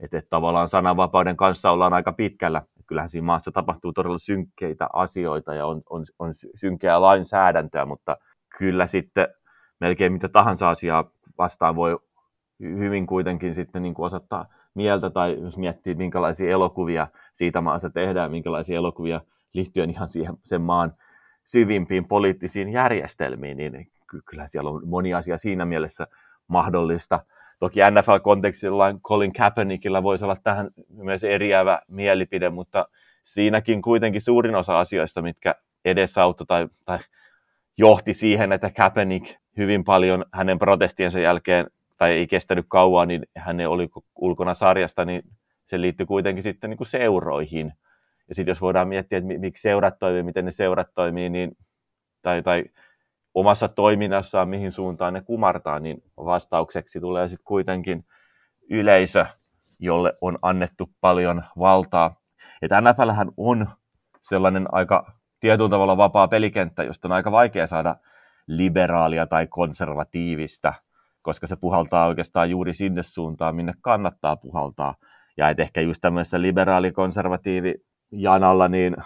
Että 0.00 0.18
et 0.18 0.26
tavallaan 0.30 0.68
sananvapauden 0.68 1.36
kanssa 1.36 1.70
ollaan 1.70 1.92
aika 1.92 2.12
pitkällä. 2.12 2.62
Kyllähän 2.86 3.10
siinä 3.10 3.24
maassa 3.24 3.52
tapahtuu 3.52 3.92
todella 3.92 4.18
synkkeitä 4.18 4.88
asioita 4.92 5.54
ja 5.54 5.66
on, 5.66 5.82
on, 5.90 6.04
on 6.18 6.30
synkeää 6.54 7.00
lainsäädäntöä, 7.00 7.84
mutta 7.84 8.16
kyllä 8.58 8.86
sitten 8.86 9.28
melkein 9.80 10.12
mitä 10.12 10.28
tahansa 10.28 10.70
asiaa 10.70 11.10
vastaan 11.38 11.76
voi 11.76 11.98
hyvin 12.60 13.06
kuitenkin 13.06 13.54
sitten 13.54 13.82
niin 13.82 13.94
kuin 13.94 14.06
osoittaa 14.06 14.46
mieltä 14.74 15.10
tai 15.10 15.38
jos 15.40 15.58
miettii, 15.58 15.94
minkälaisia 15.94 16.50
elokuvia 16.50 17.06
siitä 17.34 17.60
maassa 17.60 17.90
tehdään, 17.90 18.30
minkälaisia 18.30 18.76
elokuvia 18.76 19.20
liittyen 19.54 19.90
ihan 19.90 20.08
siihen 20.08 20.34
sen 20.44 20.62
maan 20.62 20.94
syvimpiin 21.44 22.04
poliittisiin 22.04 22.68
järjestelmiin, 22.68 23.56
niin 23.56 23.90
kyllä 24.30 24.48
siellä 24.48 24.70
on 24.70 24.88
moni 24.88 25.14
asia 25.14 25.38
siinä 25.38 25.64
mielessä 25.64 26.06
mahdollista. 26.48 27.24
Toki 27.58 27.80
NFL-kontekstilla 27.80 29.00
Colin 29.02 29.32
Kaepernickillä 29.32 30.02
voisi 30.02 30.24
olla 30.24 30.36
tähän 30.44 30.70
myös 30.88 31.24
eriävä 31.24 31.82
mielipide, 31.88 32.50
mutta 32.50 32.88
siinäkin 33.24 33.82
kuitenkin 33.82 34.20
suurin 34.20 34.54
osa 34.54 34.80
asioista, 34.80 35.22
mitkä 35.22 35.54
edesauttoi 35.84 36.46
tai, 36.46 36.68
tai 36.84 36.98
johti 37.78 38.14
siihen, 38.14 38.52
että 38.52 38.70
Kaepernick 38.70 39.36
hyvin 39.56 39.84
paljon 39.84 40.24
hänen 40.32 40.58
protestiensa 40.58 41.20
jälkeen, 41.20 41.66
tai 41.96 42.12
ei 42.12 42.26
kestänyt 42.26 42.66
kauan, 42.68 43.08
niin 43.08 43.22
hän 43.36 43.60
oli 43.60 43.88
ulkona 44.16 44.54
sarjasta, 44.54 45.04
niin 45.04 45.22
se 45.66 45.80
liittyy 45.80 46.06
kuitenkin 46.06 46.42
sitten 46.42 46.70
niin 46.70 46.78
kuin 46.78 46.86
seuroihin. 46.86 47.72
Ja 48.28 48.34
sitten 48.34 48.50
jos 48.50 48.60
voidaan 48.60 48.88
miettiä, 48.88 49.18
että 49.18 49.38
miksi 49.38 49.62
seurat 49.62 49.98
toimii, 49.98 50.22
miten 50.22 50.44
ne 50.44 50.52
seurat 50.52 50.88
toimii, 50.94 51.30
niin, 51.30 51.56
tai, 52.22 52.42
tai 52.42 52.64
omassa 53.34 53.68
toiminnassaan, 53.68 54.48
mihin 54.48 54.72
suuntaan 54.72 55.12
ne 55.14 55.20
kumartaa, 55.20 55.78
niin 55.78 56.02
vastaukseksi 56.16 57.00
tulee 57.00 57.28
sitten 57.28 57.44
kuitenkin 57.44 58.04
yleisö, 58.70 59.26
jolle 59.78 60.12
on 60.20 60.38
annettu 60.42 60.90
paljon 61.00 61.44
valtaa. 61.58 62.16
Että 62.62 62.80
NFLhän 62.80 63.30
on 63.36 63.68
sellainen 64.20 64.74
aika 64.74 65.12
tietyllä 65.40 65.70
tavalla 65.70 65.96
vapaa 65.96 66.28
pelikenttä, 66.28 66.82
josta 66.82 67.08
on 67.08 67.12
aika 67.12 67.32
vaikea 67.32 67.66
saada 67.66 67.96
liberaalia 68.46 69.26
tai 69.26 69.46
konservatiivista, 69.46 70.74
koska 71.22 71.46
se 71.46 71.56
puhaltaa 71.56 72.06
oikeastaan 72.06 72.50
juuri 72.50 72.74
sinne 72.74 73.02
suuntaan, 73.02 73.56
minne 73.56 73.72
kannattaa 73.80 74.36
puhaltaa. 74.36 74.94
Ja 75.36 75.48
et 75.48 75.60
ehkä 75.60 75.80
just 75.80 76.00
tämmöisessä 76.00 76.42
liberaali-konservatiivi 76.42 77.74
janalla, 78.10 78.68
niin 78.68 78.96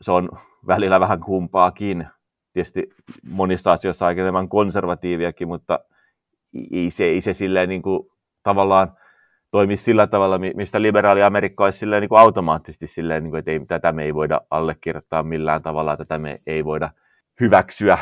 se 0.00 0.12
on 0.12 0.28
välillä 0.66 1.00
vähän 1.00 1.20
kumpaakin. 1.20 2.08
Tietysti 2.52 2.86
monissa 3.30 3.72
asioissa 3.72 4.06
aika 4.06 4.20
enemmän 4.20 4.48
konservatiiviakin, 4.48 5.48
mutta 5.48 5.78
ei 6.72 6.90
se, 6.90 7.04
ei 7.04 7.20
se 7.20 7.34
silleen 7.34 7.68
niin 7.68 7.82
kuin, 7.82 8.08
tavallaan 8.42 8.96
toimi 9.50 9.76
sillä 9.76 10.06
tavalla, 10.06 10.38
mistä 10.38 10.82
liberaali 10.82 11.22
Amerikka 11.22 11.64
olisi 11.64 11.78
silleen, 11.78 12.00
niin 12.00 12.08
kuin 12.08 12.20
automaattisesti 12.20 12.86
silleen, 12.86 13.22
niin 13.22 13.30
kuin, 13.30 13.38
että 13.38 13.50
ei, 13.50 13.60
tätä 13.60 13.92
me 13.92 14.04
ei 14.04 14.14
voida 14.14 14.40
allekirjoittaa 14.50 15.22
millään 15.22 15.62
tavalla, 15.62 15.96
tätä 15.96 16.18
me 16.18 16.36
ei 16.46 16.64
voida 16.64 16.90
hyväksyä. 17.40 17.98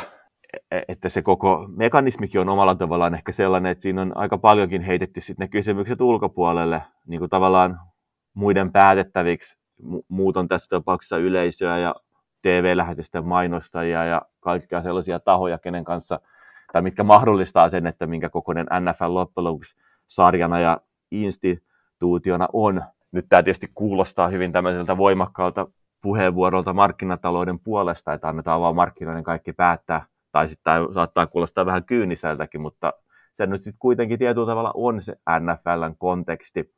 E, 0.53 0.77
e, 0.77 0.83
että 0.89 1.09
se 1.09 1.23
koko 1.23 1.67
mekanismikin 1.77 2.41
on 2.41 2.49
omalla 2.49 2.75
tavallaan 2.75 3.15
ehkä 3.15 3.33
sellainen, 3.33 3.73
että 3.73 3.83
siinä 3.83 4.03
on 4.03 4.17
aika 4.17 4.39
paljonkin 4.39 4.83
heitetty 4.83 5.21
sitten 5.21 5.45
ne 5.45 5.49
kysymykset 5.49 6.01
ulkopuolelle, 6.01 6.83
niin 7.07 7.19
kuin 7.19 7.31
tavallaan 7.31 7.81
muiden 8.35 8.73
päätettäviksi. 8.73 9.59
Muut 10.09 10.37
on 10.37 10.49
tässä 10.49 10.69
tapauksessa 10.69 11.17
yleisöä 11.17 11.79
ja 11.79 11.95
TV-lähetysten 12.43 13.25
mainostajia 13.25 14.05
ja 14.05 14.23
kaikkia 14.41 14.83
sellaisia 14.83 15.21
tahoja, 15.21 15.59
kenen 15.59 15.85
kanssa, 15.85 16.21
tai 16.73 16.83
mitkä 16.83 17.03
mahdollistaa 17.03 17.69
sen, 17.69 17.87
että 17.87 18.07
minkä 18.07 18.29
kokoinen 18.29 18.67
NFL 18.81 19.15
loppujen 19.15 19.59
sarjana 20.07 20.61
ja 20.61 20.81
instituutiona 21.11 22.49
on. 22.53 22.85
Nyt 23.13 23.27
tämä 23.29 23.43
tietysti 23.43 23.71
kuulostaa 23.75 24.29
hyvin 24.29 24.53
tämmöiseltä 24.53 24.97
voimakkaalta 24.97 25.67
puheenvuorolta 26.03 26.73
markkinatalouden 26.73 27.59
puolesta, 27.59 28.13
että 28.13 28.29
annetaan 28.29 28.61
vaan 28.61 28.75
markkinoiden 28.75 29.25
kaikki 29.25 29.53
päättää, 29.53 30.07
tai 30.33 30.49
sitten 30.49 30.95
saattaa 30.95 31.27
kuulostaa 31.27 31.67
vähän 31.67 31.85
kyyniseltäkin, 31.85 32.61
mutta 32.61 32.93
se 33.37 33.47
nyt 33.47 33.63
sitten 33.63 33.79
kuitenkin 33.79 34.19
tietyllä 34.19 34.47
tavalla 34.47 34.73
on 34.75 35.03
se 35.03 35.17
NFLn 35.41 35.95
konteksti. 35.99 36.75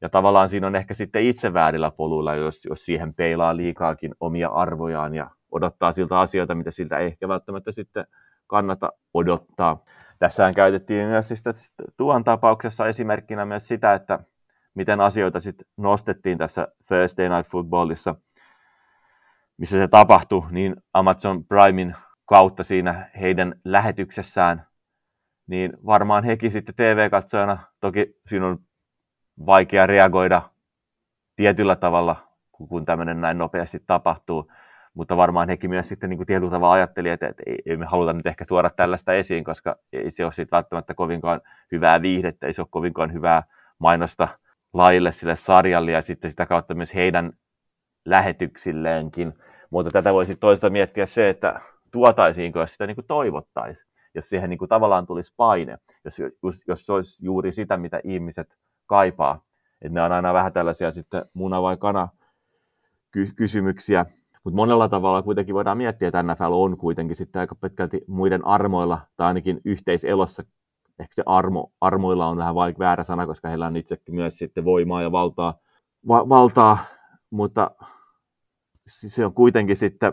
Ja 0.00 0.08
tavallaan 0.08 0.48
siinä 0.48 0.66
on 0.66 0.76
ehkä 0.76 0.94
sitten 0.94 1.22
itse 1.22 1.54
väärillä 1.54 1.90
poluilla, 1.90 2.34
jos, 2.34 2.64
jos 2.64 2.84
siihen 2.84 3.14
peilaa 3.14 3.56
liikaakin 3.56 4.14
omia 4.20 4.48
arvojaan 4.48 5.14
ja 5.14 5.30
odottaa 5.50 5.92
siltä 5.92 6.20
asioita, 6.20 6.54
mitä 6.54 6.70
siltä 6.70 6.98
ei 6.98 7.06
ehkä 7.06 7.28
välttämättä 7.28 7.72
sitten 7.72 8.06
kannata 8.46 8.92
odottaa. 9.14 9.84
Tässähän 10.18 10.54
käytettiin 10.54 11.08
myös 11.08 11.28
siis 11.28 11.42
tuon 11.96 12.24
tapauksessa 12.24 12.86
esimerkkinä 12.86 13.44
myös 13.44 13.68
sitä, 13.68 13.94
että 13.94 14.18
miten 14.74 15.00
asioita 15.00 15.40
sitten 15.40 15.66
nostettiin 15.76 16.38
tässä 16.38 16.68
Thursday 16.86 17.28
Night 17.28 17.50
Footballissa, 17.50 18.14
missä 19.56 19.76
se 19.76 19.88
tapahtui, 19.88 20.42
niin 20.50 20.76
Amazon 20.92 21.44
Primein 21.44 21.96
kautta 22.24 22.64
siinä 22.64 23.10
heidän 23.20 23.54
lähetyksessään, 23.64 24.66
niin 25.46 25.72
varmaan 25.86 26.24
hekin 26.24 26.50
sitten 26.50 26.74
TV-katsojana, 26.74 27.58
toki 27.80 28.14
siinä 28.26 28.46
on 28.46 28.58
vaikea 29.46 29.86
reagoida 29.86 30.42
tietyllä 31.36 31.76
tavalla, 31.76 32.16
kun 32.52 32.84
tämmöinen 32.84 33.20
näin 33.20 33.38
nopeasti 33.38 33.82
tapahtuu, 33.86 34.50
mutta 34.94 35.16
varmaan 35.16 35.48
hekin 35.48 35.70
myös 35.70 35.88
sitten 35.88 36.10
niin 36.10 36.18
kuin 36.18 36.26
tietyllä 36.26 36.50
tavalla 36.50 36.74
ajatteli, 36.74 37.08
että, 37.08 37.28
että 37.28 37.42
ei, 37.66 37.76
me 37.76 37.86
haluta 37.86 38.12
nyt 38.12 38.26
ehkä 38.26 38.44
tuoda 38.44 38.70
tällaista 38.70 39.12
esiin, 39.12 39.44
koska 39.44 39.76
ei 39.92 40.10
se 40.10 40.24
ole 40.24 40.32
sitten 40.32 40.56
välttämättä 40.56 40.94
kovinkaan 40.94 41.40
hyvää 41.72 42.02
viihdettä, 42.02 42.46
ei 42.46 42.54
se 42.54 42.62
ole 42.62 42.68
kovinkaan 42.70 43.12
hyvää 43.12 43.42
mainosta 43.78 44.28
laille 44.72 45.12
sille 45.12 45.36
sarjalle 45.36 45.90
ja 45.90 46.02
sitten 46.02 46.30
sitä 46.30 46.46
kautta 46.46 46.74
myös 46.74 46.94
heidän 46.94 47.32
lähetyksilleenkin. 48.04 49.34
Mutta 49.70 49.90
tätä 49.90 50.12
voisi 50.12 50.36
toista 50.36 50.70
miettiä 50.70 51.06
se, 51.06 51.28
että 51.28 51.60
tuotaisiinko, 51.92 52.60
jos 52.60 52.72
sitä 52.72 52.86
niin 52.86 52.96
toivottaisiin, 53.06 53.92
jos 54.14 54.28
siihen 54.28 54.50
niin 54.50 54.58
kuin 54.58 54.68
tavallaan 54.68 55.06
tulisi 55.06 55.34
paine, 55.36 55.78
jos, 56.04 56.18
jos, 56.18 56.62
jos 56.68 56.86
se 56.86 56.92
olisi 56.92 57.24
juuri 57.24 57.52
sitä, 57.52 57.76
mitä 57.76 58.00
ihmiset 58.04 58.56
kaipaa. 58.88 59.40
Että 59.82 59.94
ne 59.94 60.02
on 60.02 60.12
aina 60.12 60.34
vähän 60.34 60.52
tällaisia 60.52 60.90
sitten 60.92 61.24
muna 61.34 61.62
vai 61.62 61.76
kana 61.76 62.08
kysymyksiä, 63.36 64.06
mutta 64.44 64.56
monella 64.56 64.88
tavalla 64.88 65.22
kuitenkin 65.22 65.54
voidaan 65.54 65.78
miettiä, 65.78 66.08
että 66.08 66.22
NFL 66.22 66.52
on 66.52 66.76
kuitenkin 66.76 67.16
sitten 67.16 67.40
aika 67.40 67.54
pitkälti 67.54 68.04
muiden 68.06 68.46
armoilla, 68.46 69.00
tai 69.16 69.26
ainakin 69.26 69.60
yhteiselossa. 69.64 70.44
Ehkä 70.98 71.14
se 71.14 71.22
armo, 71.26 71.72
armoilla 71.80 72.26
on 72.26 72.36
vähän 72.36 72.54
vaikka 72.54 72.78
väärä 72.78 73.04
sana, 73.04 73.26
koska 73.26 73.48
heillä 73.48 73.66
on 73.66 73.76
itsekin 73.76 74.14
myös 74.14 74.38
sitten 74.38 74.64
voimaa 74.64 75.02
ja 75.02 75.12
valtaa, 75.12 75.58
va- 76.08 76.28
valtaa 76.28 76.78
mutta 77.30 77.70
se 78.86 79.26
on 79.26 79.34
kuitenkin 79.34 79.76
sitten, 79.76 80.12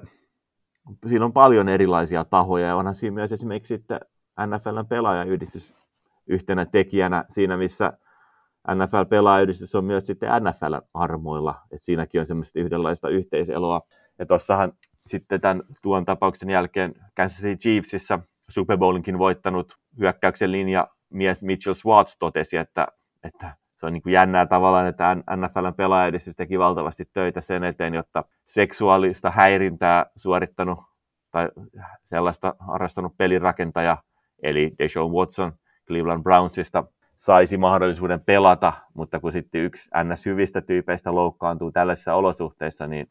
siinä 1.09 1.25
on 1.25 1.33
paljon 1.33 1.69
erilaisia 1.69 2.25
tahoja, 2.25 2.67
ja 2.67 2.75
onhan 2.75 2.95
siinä 2.95 3.13
myös 3.13 3.31
esimerkiksi 3.31 3.75
sitten 3.75 3.99
NFLn 4.45 4.85
pelaajayhdistys 4.89 5.87
yhtenä 6.27 6.65
tekijänä 6.65 7.25
siinä, 7.29 7.57
missä 7.57 7.93
NFL-pelaajayhdistys 8.67 9.75
on 9.75 9.85
myös 9.85 10.05
sitten 10.05 10.29
NFLn 10.43 10.81
armoilla, 10.93 11.55
että 11.71 11.85
siinäkin 11.85 12.19
on 12.19 12.25
semmoista 12.25 12.59
yhdenlaista 12.59 13.09
yhteiseloa. 13.09 13.81
Ja 14.19 14.25
tuossahan 14.25 14.71
sitten 14.97 15.41
tämän 15.41 15.63
tuon 15.81 16.05
tapauksen 16.05 16.49
jälkeen 16.49 16.93
Kansas 17.15 17.39
City 17.41 17.55
Chiefsissä 17.55 18.19
Super 18.49 18.77
Bowlinkin 18.77 19.19
voittanut 19.19 19.73
hyökkäyksen 19.99 20.51
linja 20.51 20.87
mies 21.09 21.43
Mitchell 21.43 21.73
Swartz 21.73 22.17
totesi, 22.19 22.57
että, 22.57 22.87
että 23.23 23.55
se 23.79 23.85
on 23.85 23.93
niin 23.93 24.03
kuin 24.03 24.13
jännää 24.13 24.45
tavallaan, 24.45 24.87
että 24.87 25.15
NFLn 25.15 25.73
pelaajayhdistys 25.77 26.35
teki 26.35 26.59
valtavasti 26.59 27.09
töitä 27.13 27.41
sen 27.41 27.63
eteen, 27.63 27.93
jotta 27.93 28.23
seksuaalista 28.45 29.31
häirintää 29.31 30.05
suorittanut 30.15 30.79
tai 31.31 31.49
sellaista 32.03 32.55
harrastanut 32.59 33.17
pelirakentaja, 33.17 33.97
eli 34.43 34.71
Deshaun 34.79 35.11
Watson 35.11 35.53
Cleveland 35.87 36.23
Brownsista, 36.23 36.83
saisi 37.17 37.57
mahdollisuuden 37.57 38.21
pelata, 38.21 38.73
mutta 38.93 39.19
kun 39.19 39.31
sitten 39.31 39.61
yksi 39.61 39.89
NS 40.03 40.25
hyvistä 40.25 40.61
tyypeistä 40.61 41.15
loukkaantuu 41.15 41.71
tällaisissa 41.71 42.13
olosuhteissa, 42.13 42.87
niin 42.87 43.07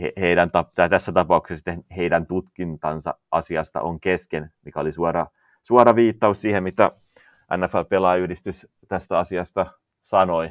he, 0.00 0.12
heidän, 0.20 0.50
tai 0.74 0.90
tässä 0.90 1.12
tapauksessa 1.12 1.70
heidän 1.96 2.26
tutkintansa 2.26 3.14
asiasta 3.30 3.80
on 3.80 4.00
kesken, 4.00 4.50
mikä 4.64 4.80
oli 4.80 4.92
suora, 4.92 5.26
suora 5.62 5.94
viittaus 5.94 6.40
siihen, 6.40 6.62
mitä 6.62 6.90
NFL-pelaajayhdistys 7.56 8.66
tästä 8.88 9.18
asiasta 9.18 9.66
sanoi. 10.04 10.50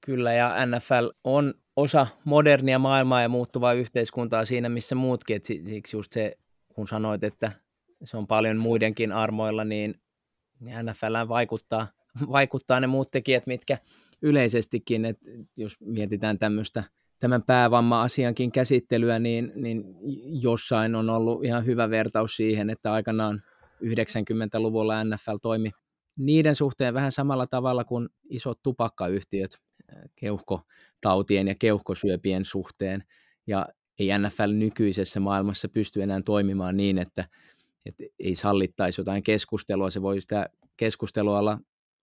Kyllä, 0.00 0.32
ja 0.32 0.66
NFL 0.66 1.06
on 1.24 1.54
osa 1.76 2.06
modernia 2.24 2.78
maailmaa 2.78 3.22
ja 3.22 3.28
muuttuvaa 3.28 3.72
yhteiskuntaa 3.72 4.44
siinä, 4.44 4.68
missä 4.68 4.94
muutkin. 4.94 5.36
Et 5.36 5.44
siksi 5.44 5.96
just 5.96 6.12
se, 6.12 6.36
kun 6.74 6.88
sanoit, 6.88 7.24
että 7.24 7.52
se 8.04 8.16
on 8.16 8.26
paljon 8.26 8.56
muidenkin 8.56 9.12
armoilla, 9.12 9.64
niin 9.64 9.94
NFL 10.60 11.28
vaikuttaa, 11.28 11.88
vaikuttaa 12.32 12.80
ne 12.80 12.86
muut 12.86 13.08
tekijät, 13.12 13.46
mitkä 13.46 13.78
yleisestikin, 14.22 15.04
että 15.04 15.26
jos 15.56 15.76
mietitään 15.80 16.38
tämmöistä 16.38 16.84
tämän 17.20 17.42
päävamma-asiankin 17.42 18.52
käsittelyä, 18.52 19.18
niin, 19.18 19.52
niin 19.54 19.84
jossain 20.42 20.94
on 20.94 21.10
ollut 21.10 21.44
ihan 21.44 21.66
hyvä 21.66 21.90
vertaus 21.90 22.36
siihen, 22.36 22.70
että 22.70 22.92
aikanaan 22.92 23.42
90-luvulla 23.84 25.04
NFL 25.04 25.36
toimi 25.42 25.70
niiden 26.18 26.54
suhteen 26.54 26.94
vähän 26.94 27.12
samalla 27.12 27.46
tavalla 27.46 27.84
kuin 27.84 28.08
isot 28.30 28.62
tupakkayhtiöt 28.62 29.58
keuhkotautien 30.16 31.48
ja 31.48 31.54
keuhkosyöpien 31.54 32.44
suhteen. 32.44 33.04
Ja 33.46 33.68
ei 33.98 34.08
NFL 34.18 34.52
nykyisessä 34.52 35.20
maailmassa 35.20 35.68
pysty 35.68 36.02
enää 36.02 36.22
toimimaan 36.24 36.76
niin, 36.76 36.98
että, 36.98 37.24
että 37.86 38.04
ei 38.18 38.34
sallittaisi 38.34 39.00
jotain 39.00 39.22
keskustelua. 39.22 39.90
Se 39.90 40.02
voi 40.02 40.20
sitä 40.20 40.48
keskustelua 40.76 41.38
olla 41.38 41.58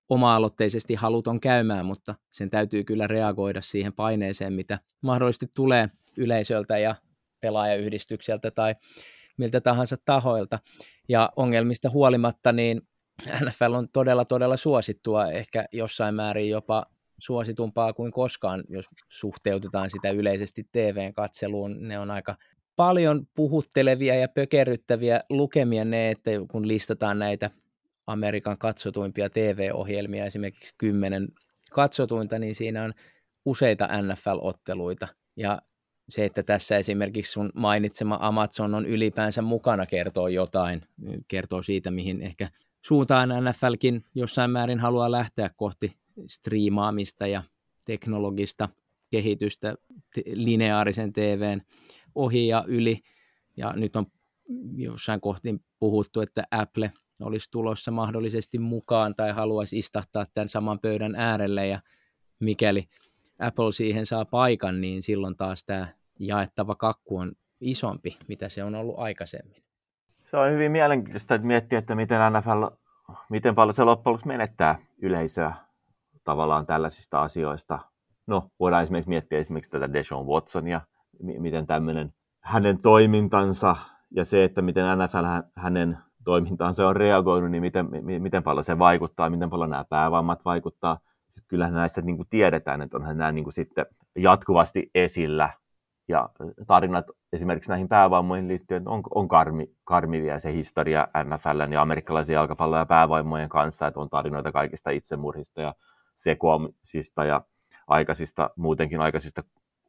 oma-aloitteisesti 0.10 0.96
haluton 0.96 1.40
käymään, 1.40 1.86
mutta 1.86 2.16
sen 2.32 2.50
täytyy 2.50 2.84
kyllä 2.84 3.08
reagoida 3.08 3.62
siihen 3.62 3.94
paineeseen, 3.94 4.54
mitä 4.54 4.80
mahdollisesti 5.02 5.52
tulee 5.54 5.90
yleisöltä 6.18 6.78
ja 6.78 6.96
pelaajayhdistykseltä 7.42 8.52
tai 8.52 8.76
miltä 9.38 9.62
tahansa 9.62 9.96
tahoilta. 10.06 10.60
Ja 11.10 11.30
ongelmista 11.36 11.90
huolimatta, 11.90 12.52
niin 12.52 12.82
NFL 13.46 13.74
on 13.74 13.90
todella, 13.90 14.26
todella 14.26 14.58
suosittua, 14.58 15.28
ehkä 15.28 15.66
jossain 15.72 16.16
määrin 16.16 16.50
jopa 16.50 16.86
suositumpaa 17.18 17.94
kuin 17.94 18.12
koskaan, 18.12 18.64
jos 18.70 18.86
suhteutetaan 19.10 19.90
sitä 19.90 20.10
yleisesti 20.10 20.64
TVn 20.72 21.14
katseluun. 21.14 21.88
Ne 21.88 22.00
on 22.00 22.12
aika 22.12 22.36
paljon 22.76 23.28
puhuttelevia 23.36 24.16
ja 24.16 24.28
pökerryttäviä 24.28 25.22
lukemia 25.30 25.86
ne, 25.86 26.12
että 26.12 26.32
kun 26.52 26.68
listataan 26.68 27.20
näitä 27.20 27.50
Amerikan 28.08 28.58
katsotuimpia 28.58 29.30
TV-ohjelmia, 29.30 30.26
esimerkiksi 30.26 30.76
kymmenen 30.78 31.28
katsotuinta, 31.72 32.40
niin 32.40 32.56
siinä 32.56 32.84
on 32.84 32.94
useita 33.46 33.88
NFL-otteluita. 34.02 35.08
Ja 35.36 35.62
se, 36.10 36.26
että 36.26 36.44
tässä 36.44 36.78
esimerkiksi 36.78 37.32
sun 37.32 37.52
mainitsema 37.56 38.18
Amazon 38.22 38.76
on 38.76 38.86
ylipäänsä 38.86 39.42
mukana, 39.42 39.86
kertoo 39.86 40.28
jotain. 40.28 40.82
Kertoo 41.28 41.64
siitä, 41.64 41.92
mihin 41.92 42.22
ehkä 42.22 42.50
suuntaan 42.82 43.30
NFLkin 43.30 44.04
jossain 44.16 44.52
määrin 44.52 44.80
haluaa 44.80 45.12
lähteä 45.12 45.50
kohti 45.56 45.98
striimaamista 46.28 47.28
ja 47.28 47.44
teknologista 47.86 48.70
kehitystä 49.12 49.76
lineaarisen 50.26 51.14
TVn 51.14 51.62
ohi 52.16 52.48
ja 52.48 52.64
yli. 52.68 53.00
Ja 53.58 53.74
nyt 53.76 53.96
on 53.96 54.06
jossain 54.76 55.22
kohti 55.22 55.62
puhuttu, 55.80 56.22
että 56.22 56.44
Apple 56.52 56.92
olisi 57.22 57.52
tulossa 57.52 57.92
mahdollisesti 57.92 58.60
mukaan 58.60 59.16
tai 59.16 59.32
haluaisi 59.32 59.80
istahtaa 59.80 60.26
tämän 60.34 60.50
saman 60.50 60.80
pöydän 60.80 61.16
äärelle 61.16 61.68
ja 61.68 61.80
mikäli 62.40 62.88
Apple 63.40 63.72
siihen 63.72 64.06
saa 64.06 64.26
paikan, 64.26 64.82
niin 64.82 65.02
silloin 65.02 65.38
taas 65.38 65.66
tämä 65.66 65.88
jaettava 66.20 66.76
kakku 66.76 67.18
on 67.18 67.32
isompi, 67.62 68.18
mitä 68.28 68.50
se 68.50 68.64
on 68.64 68.76
ollut 68.76 69.00
aikaisemmin. 69.00 69.64
Se 70.26 70.38
on 70.38 70.52
hyvin 70.52 70.72
mielenkiintoista, 70.72 71.36
että 71.36 71.48
miettiä, 71.48 71.80
että 71.80 71.96
miten 71.96 72.20
NFL, 72.34 72.64
miten 73.30 73.56
paljon 73.56 73.74
se 73.74 73.84
loppujen 73.84 74.14
lopuksi 74.14 74.28
menettää 74.28 74.80
yleisöä 74.98 75.54
tavallaan 76.24 76.66
tällaisista 76.66 77.22
asioista. 77.22 77.80
No, 78.28 78.50
voidaan 78.60 78.84
esimerkiksi 78.84 79.10
miettiä 79.10 79.40
esimerkiksi 79.40 79.72
tätä 79.72 79.94
Deshaun 79.94 80.28
Watsonia, 80.28 80.82
miten 81.20 81.68
tämmöinen 81.68 82.14
hänen 82.42 82.82
toimintansa 82.82 83.76
ja 84.12 84.26
se, 84.26 84.44
että 84.44 84.62
miten 84.62 84.86
NFL 84.98 85.26
hänen 85.56 85.98
toimintaansa 86.26 86.88
on 86.88 86.96
reagoinut, 86.96 87.52
niin 87.52 87.62
miten, 87.62 87.90
miten 88.20 88.44
paljon 88.44 88.64
se 88.64 88.80
vaikuttaa, 88.80 89.30
miten 89.30 89.50
paljon 89.50 89.70
nämä 89.70 89.86
päävammat 89.90 90.46
vaikuttaa. 90.46 91.00
Sitten 91.30 91.48
kyllähän 91.48 91.74
näissä 91.74 92.02
niin 92.02 92.18
kuin 92.18 92.28
tiedetään, 92.30 92.82
että 92.82 92.98
onhan 92.98 93.18
nämä 93.18 93.32
niin 93.32 93.44
kuin 93.44 93.54
sitten 93.54 93.86
jatkuvasti 94.16 94.92
esillä. 94.96 95.50
Ja 96.08 96.30
tarinat 96.68 97.06
esimerkiksi 97.34 97.70
näihin 97.70 97.88
päävammoihin 97.88 98.48
liittyen 98.48 98.88
on, 98.88 99.04
on 99.16 99.28
karmi, 99.28 99.76
karmivia 99.84 100.40
se 100.40 100.54
historia 100.54 101.08
NFLn 101.24 101.74
ja 101.74 101.82
amerikkalaisen 101.82 102.34
jalkapallon 102.34 102.80
ja 102.80 102.86
päävaimojen 102.86 103.50
kanssa, 103.50 103.88
että 103.88 104.00
on 104.00 104.10
tarinoita 104.10 104.52
kaikista 104.52 104.90
itsemurhista 104.90 105.62
ja 105.62 105.74
sekoamisista 106.16 107.26
ja 107.26 107.42
aikaisista, 107.88 108.50
muutenkin 108.56 109.02
aikaisista 109.02 109.44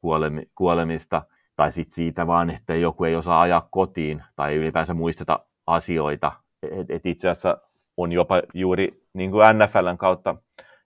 kuolemi, 0.05 0.43
kuolemista, 0.55 1.23
tai 1.57 1.73
sitten 1.73 1.95
siitä 1.95 2.27
vaan, 2.27 2.51
että 2.51 2.75
joku 2.75 3.05
ei 3.05 3.17
osaa 3.17 3.41
ajaa 3.41 3.69
kotiin 3.71 4.23
tai 4.37 4.55
ylipäänsä 4.55 4.95
muisteta 4.95 5.39
asioita. 5.67 6.33
Et, 6.63 6.91
et 6.91 7.07
itse 7.07 7.29
asiassa 7.29 7.59
on 7.97 8.13
jopa 8.13 8.43
juuri 8.55 8.89
niin 9.13 9.31
kuin 9.31 9.45
NFLn 9.59 9.99
kautta 9.99 10.37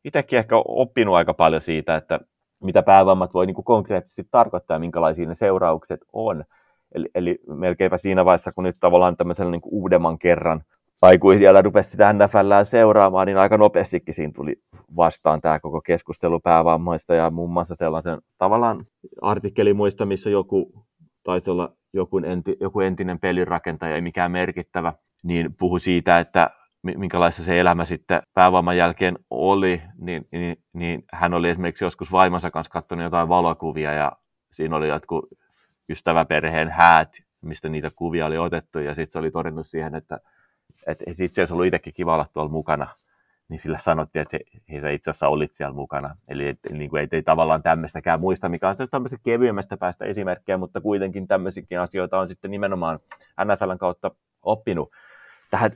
itsekin 0.05 0.39
ehkä 0.39 0.57
oppinut 0.57 1.15
aika 1.15 1.35
paljon 1.35 1.63
siitä, 1.63 1.97
että 1.97 2.21
mitä 2.63 2.83
päävammat 2.83 3.35
voi 3.35 3.47
niin 3.47 3.55
kuin 3.55 3.65
konkreettisesti 3.65 4.29
tarkoittaa 4.31 4.75
ja 4.75 4.79
minkälaisia 4.79 5.29
ne 5.29 5.35
seuraukset 5.35 6.01
on. 6.13 6.45
Eli, 6.95 7.09
eli 7.15 7.39
melkeinpä 7.47 7.99
siinä 7.99 8.25
vaiheessa, 8.25 8.53
kun 8.53 8.65
nyt 8.65 8.77
tavallaan 8.81 9.17
tämmöisellä 9.17 9.51
niin 9.51 9.61
kuin 9.61 9.75
uudemman 9.75 10.19
kerran 10.19 10.63
aikuisilla 11.03 11.63
rupesi 11.63 11.91
sitä 11.91 12.13
NFLää 12.13 12.65
seuraamaan, 12.65 13.27
niin 13.27 13.39
aika 13.39 13.57
nopeastikin 13.57 14.15
siinä 14.15 14.33
tuli 14.37 14.57
vastaan 14.97 15.41
tämä 15.41 15.61
koko 15.61 15.81
keskustelu 15.81 16.41
päävammoista 16.41 17.15
ja 17.15 17.31
muun 17.31 17.51
muassa 17.51 17.75
sellaisen 17.75 18.19
tavallaan 18.39 18.87
artikkeli 19.23 19.75
muista, 19.75 20.07
missä 20.07 20.31
joku 20.31 20.85
taisi 21.23 21.51
olla 21.51 21.73
joku, 21.93 22.19
enti, 22.19 22.57
joku 22.61 22.81
entinen 22.81 23.21
pelirakentaja, 23.21 23.95
ei 23.95 24.01
mikään 24.01 24.31
merkittävä, 24.31 24.93
niin 25.23 25.55
puhu 25.59 25.79
siitä, 25.79 26.19
että 26.19 26.51
minkälaista 26.83 27.43
se 27.43 27.61
elämä 27.61 27.85
sitten 27.85 28.23
päävamman 28.35 28.77
jälkeen 28.77 29.19
oli, 29.31 29.83
niin, 29.99 30.25
niin, 30.33 30.57
niin 30.73 31.05
hän 31.13 31.35
oli 31.35 31.51
esimerkiksi 31.51 31.85
joskus 31.85 32.13
vaimonsa 32.13 32.51
kanssa 32.51 32.71
katsonut 32.71 33.03
jotain 33.03 33.29
valokuvia 33.29 33.93
ja 33.93 34.13
siinä 34.53 34.77
oli 34.77 34.89
jotkut 34.89 35.29
ystäväperheen 35.91 36.69
häät, 36.69 37.13
mistä 37.41 37.69
niitä 37.69 37.89
kuvia 37.97 38.27
oli 38.27 38.39
otettu 38.39 38.79
ja 38.79 38.95
sitten 38.95 39.13
se 39.13 39.19
oli 39.19 39.31
todennut 39.31 39.67
siihen, 39.67 39.95
että, 39.95 40.21
että 40.87 41.05
itse 41.11 41.25
asiassa 41.25 41.55
ollut 41.55 41.67
itsekin 41.67 41.93
kiva 41.97 42.15
olla 42.15 42.27
tuolla 42.33 42.51
mukana 42.51 42.87
niin 43.49 43.61
sillä 43.61 43.79
sanottiin, 43.79 44.23
että 44.23 44.39
he, 44.73 44.81
he 44.83 44.95
itse 44.95 45.11
asiassa 45.11 45.29
olit 45.29 45.55
siellä 45.55 45.75
mukana. 45.75 46.17
Eli 46.29 46.49
et, 46.49 46.59
niin 46.71 46.91
kuin 46.91 47.01
ei, 47.01 47.09
ei 47.13 47.23
tavallaan 47.23 47.63
tämmöistäkään 47.63 48.21
muista, 48.21 48.49
mikä 48.49 48.69
on 48.69 48.75
tämmöistä 48.91 49.17
kevyemmästä 49.25 49.77
päästä 49.77 50.05
esimerkkejä, 50.05 50.59
mutta 50.59 50.81
kuitenkin 50.81 51.29
tämmöisiäkin 51.29 51.81
asioita 51.81 52.19
on 52.19 52.29
sitten 52.29 52.51
nimenomaan 52.51 52.99
NFLn 53.45 53.79
kautta 53.79 54.11
oppinut. 54.43 54.91
Tähän 55.51 55.71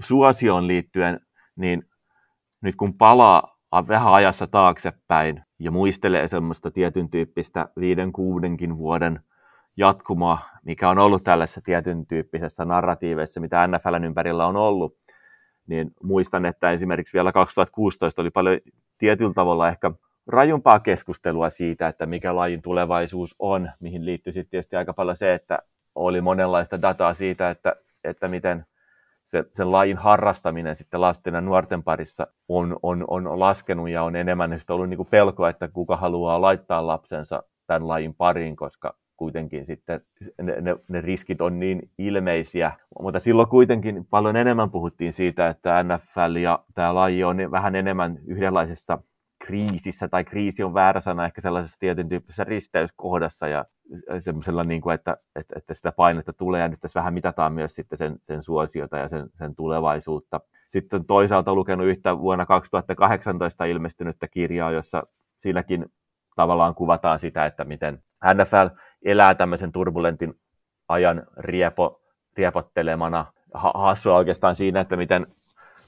suosioon 0.00 0.66
liittyen, 0.66 1.20
niin 1.56 1.88
nyt 2.60 2.76
kun 2.76 2.94
palaa 2.94 3.58
vähän 3.88 4.12
ajassa 4.12 4.46
taaksepäin 4.46 5.44
ja 5.58 5.70
muistelee 5.70 6.28
semmoista 6.28 6.70
tietyn 6.70 7.10
tyyppistä 7.10 7.68
viiden, 7.80 8.12
kuudenkin 8.12 8.78
vuoden 8.78 9.20
jatkumoa, 9.76 10.38
mikä 10.64 10.90
on 10.90 10.98
ollut 10.98 11.24
tällaisessa 11.24 11.60
tietyn 11.60 12.06
tyyppisessä 12.06 12.64
narratiiveissa, 12.64 13.40
mitä 13.40 13.66
NFLn 13.66 14.04
ympärillä 14.04 14.46
on 14.46 14.56
ollut, 14.56 14.96
niin 15.66 15.90
muistan, 16.02 16.46
että 16.46 16.70
esimerkiksi 16.70 17.14
vielä 17.14 17.32
2016 17.32 18.22
oli 18.22 18.30
paljon 18.30 18.60
tietyllä 18.98 19.34
tavalla 19.34 19.68
ehkä 19.68 19.90
rajumpaa 20.26 20.80
keskustelua 20.80 21.50
siitä, 21.50 21.88
että 21.88 22.06
mikä 22.06 22.36
lajin 22.36 22.62
tulevaisuus 22.62 23.34
on, 23.38 23.70
mihin 23.80 24.04
liittyy 24.04 24.32
sitten 24.32 24.50
tietysti 24.50 24.76
aika 24.76 24.92
paljon 24.92 25.16
se, 25.16 25.34
että 25.34 25.58
oli 25.94 26.20
monenlaista 26.20 26.82
dataa 26.82 27.14
siitä, 27.14 27.50
että, 27.50 27.76
että 28.04 28.28
miten 28.28 28.66
se, 29.26 29.44
sen 29.52 29.72
lajin 29.72 29.96
harrastaminen 29.96 30.76
sitten 30.76 31.00
lasten 31.00 31.34
ja 31.34 31.40
nuorten 31.40 31.82
parissa 31.82 32.26
on, 32.48 32.76
on, 32.82 33.04
on 33.08 33.40
laskenut 33.40 33.88
ja 33.88 34.02
on 34.02 34.16
enemmän 34.16 34.60
ollut 34.68 34.88
niin 34.88 34.96
kuin 34.96 35.08
pelkoa, 35.10 35.50
että 35.50 35.68
kuka 35.68 35.96
haluaa 35.96 36.40
laittaa 36.40 36.86
lapsensa 36.86 37.42
tämän 37.66 37.88
lajin 37.88 38.14
pariin, 38.14 38.56
koska 38.56 38.94
kuitenkin 39.16 39.66
sitten 39.66 40.00
ne, 40.42 40.60
ne, 40.60 40.76
ne 40.88 41.00
riskit 41.00 41.40
on 41.40 41.60
niin 41.60 41.90
ilmeisiä. 41.98 42.72
Mutta 43.02 43.20
silloin 43.20 43.48
kuitenkin 43.48 44.06
paljon 44.10 44.36
enemmän 44.36 44.70
puhuttiin 44.70 45.12
siitä, 45.12 45.48
että 45.48 45.82
NFL 45.82 46.36
ja 46.36 46.64
tämä 46.74 46.94
laji 46.94 47.24
on 47.24 47.36
vähän 47.50 47.74
enemmän 47.74 48.18
yhdenlaisessa 48.26 48.98
kriisissä, 49.38 50.08
tai 50.08 50.24
kriisi 50.24 50.62
on 50.62 50.74
väärä 50.74 51.00
sana, 51.00 51.26
ehkä 51.26 51.40
sellaisessa 51.40 51.78
tietyn 51.78 52.08
tyyppisessä 52.08 52.44
risteyskohdassa, 52.44 53.48
ja 53.48 53.64
semmoisella, 54.20 54.64
niin 54.64 54.80
kuin, 54.80 54.94
että, 54.94 55.16
että, 55.36 55.54
että, 55.58 55.74
sitä 55.74 55.92
painetta 55.92 56.32
tulee, 56.32 56.60
ja 56.60 56.68
nyt 56.68 56.80
tässä 56.80 57.00
vähän 57.00 57.14
mitataan 57.14 57.52
myös 57.52 57.74
sitten 57.74 57.98
sen, 57.98 58.16
sen 58.22 58.42
suosiota 58.42 58.98
ja 58.98 59.08
sen, 59.08 59.30
sen 59.34 59.54
tulevaisuutta. 59.54 60.40
Sitten 60.68 61.04
toisaalta 61.04 61.54
lukenut 61.54 61.86
yhtä 61.86 62.18
vuonna 62.18 62.46
2018 62.46 63.64
ilmestynyttä 63.64 64.28
kirjaa, 64.28 64.70
jossa 64.70 65.02
siinäkin 65.38 65.86
tavallaan 66.36 66.74
kuvataan 66.74 67.18
sitä, 67.18 67.46
että 67.46 67.64
miten 67.64 68.02
NFL 68.34 68.66
elää 69.06 69.34
tämmöisen 69.34 69.72
turbulentin 69.72 70.34
ajan 70.88 71.22
riepo, 71.36 72.00
riepottelemana. 72.36 73.32
Ha- 73.54 73.72
hassua 73.74 74.16
oikeastaan 74.16 74.56
siinä, 74.56 74.80
että 74.80 74.96
miten 74.96 75.26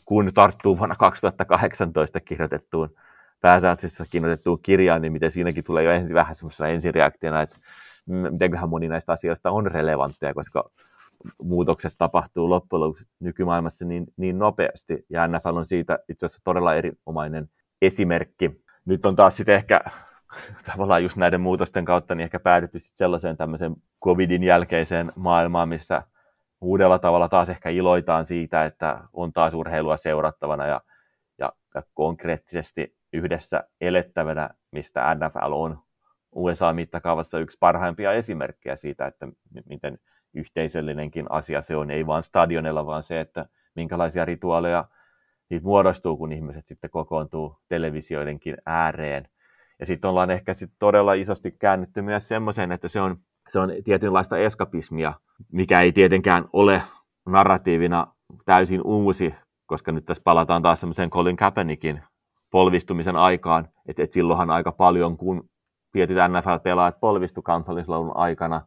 kun 0.04 0.31
tarttuu 0.35 0.78
vuonna 0.78 0.96
2018 0.96 2.20
kirjoitettuun 2.20 2.94
pääsääntöisessä 3.40 4.04
kirjoitettuun 4.11 4.62
kirjaan, 4.62 5.02
niin 5.02 5.12
miten 5.12 5.31
siinäkin 5.31 5.64
tulee 5.64 5.85
jo 5.85 5.90
ensin 5.90 6.14
vähän 6.14 6.37
semmoisena 6.37 6.68
ensireaktiona, 6.68 7.42
että 7.42 7.57
mitenköhän 8.07 8.68
moni 8.68 8.88
näistä 8.88 9.12
asioista 9.12 9.50
on 9.50 9.66
relevantteja, 9.66 10.35
koska 10.35 10.70
muutokset 11.42 11.92
tapahtuu 11.98 12.50
loppujen 12.50 12.81
lopuksi 12.81 13.04
nykymaailmassa 13.20 13.85
niin, 13.85 14.07
niin 14.16 14.38
nopeasti, 14.38 15.07
ja 15.11 15.28
NFL 15.28 15.57
on 15.57 15.66
siitä 15.66 15.98
itse 16.09 16.26
asiassa 16.26 16.44
todella 16.44 16.74
erinomainen 16.74 17.48
esimerkki. 17.83 18.64
Nyt 18.85 19.07
on 19.07 19.16
taas 19.16 19.37
sitten 19.37 19.54
ehkä 19.54 19.81
tavallaan 20.73 21.03
just 21.03 21.17
näiden 21.17 21.41
muutosten 21.41 21.85
kautta 21.85 22.14
niin 22.14 22.25
ehkä 22.25 22.41
päädytty 22.41 22.79
sitten 22.79 22.97
sellaiseen 22.97 23.37
tämmöiseen 23.37 23.77
covidin 24.05 24.43
jälkeiseen 24.43 25.12
maailmaan, 25.17 25.69
missä 25.69 26.03
uudella 26.61 26.99
tavalla 26.99 27.29
taas 27.29 27.49
ehkä 27.49 27.71
iloitaan 27.71 28.27
siitä, 28.27 28.64
että 28.64 29.01
on 29.12 29.33
taas 29.33 29.55
urheilua 29.55 29.97
seurattavana 29.97 30.67
ja, 30.67 30.81
ja, 31.38 31.53
ja 31.75 31.83
konkreettisesti 31.95 32.97
yhdessä 33.12 33.64
elettävänä, 33.81 34.51
mistä 34.71 35.14
NFL 35.14 35.53
on 35.53 35.79
USA-mittakaavassa 36.33 37.38
yksi 37.38 37.57
parhaimpia 37.61 38.12
esimerkkejä 38.12 38.77
siitä, 38.77 39.07
että 39.07 39.29
miten 39.69 39.99
yhteisöllinenkin 40.35 41.27
asia 41.31 41.62
se 41.62 41.77
on, 41.77 41.91
ei 41.91 42.07
vain 42.07 42.25
stadionilla, 42.25 42.87
vaan 42.87 43.03
se, 43.03 43.21
että 43.21 43.47
minkälaisia 43.75 44.25
rituaaleja 44.25 44.85
niitä 45.51 45.67
muodostuu, 45.67 46.17
kun 46.17 46.33
ihmiset 46.33 46.67
sitten 46.67 46.91
kokoontuu 46.91 47.59
televisioidenkin 47.69 48.57
ääreen– 48.67 49.29
ja 49.81 49.87
sitten 49.87 50.11
ollaan 50.11 50.31
ehkä 50.31 50.55
sit 50.55 50.71
todella 50.79 51.12
isosti 51.12 51.51
käännetty 51.51 52.03
myös 52.03 52.29
semmoiseen, 52.29 52.73
että 52.73 52.88
se 52.88 53.01
on, 53.01 53.17
se 53.49 53.59
on 53.59 53.71
tietynlaista 53.85 54.38
eskapismia, 54.38 55.14
mikä 55.53 55.81
ei 55.81 55.93
tietenkään 55.93 56.45
ole 56.53 56.83
narratiivina 57.27 58.07
täysin 58.45 58.83
uusi, 58.85 59.35
koska 59.67 59.93
nyt 59.93 60.05
tässä 60.05 60.23
palataan 60.25 60.62
taas 60.62 60.81
semmoiseen 60.81 61.11
Colin 61.11 61.37
Kaepernickin 61.37 62.03
polvistumisen 62.51 63.17
aikaan, 63.17 63.69
että 63.87 64.03
et 64.03 64.12
silloinhan 64.12 64.51
aika 64.51 64.73
paljon, 64.73 65.17
kun 65.17 65.49
tietyt 65.93 66.17
NFL-pelaajat 66.17 67.01
polvistu 67.01 67.43
kansallislaulun 67.43 68.17
aikana 68.17 68.61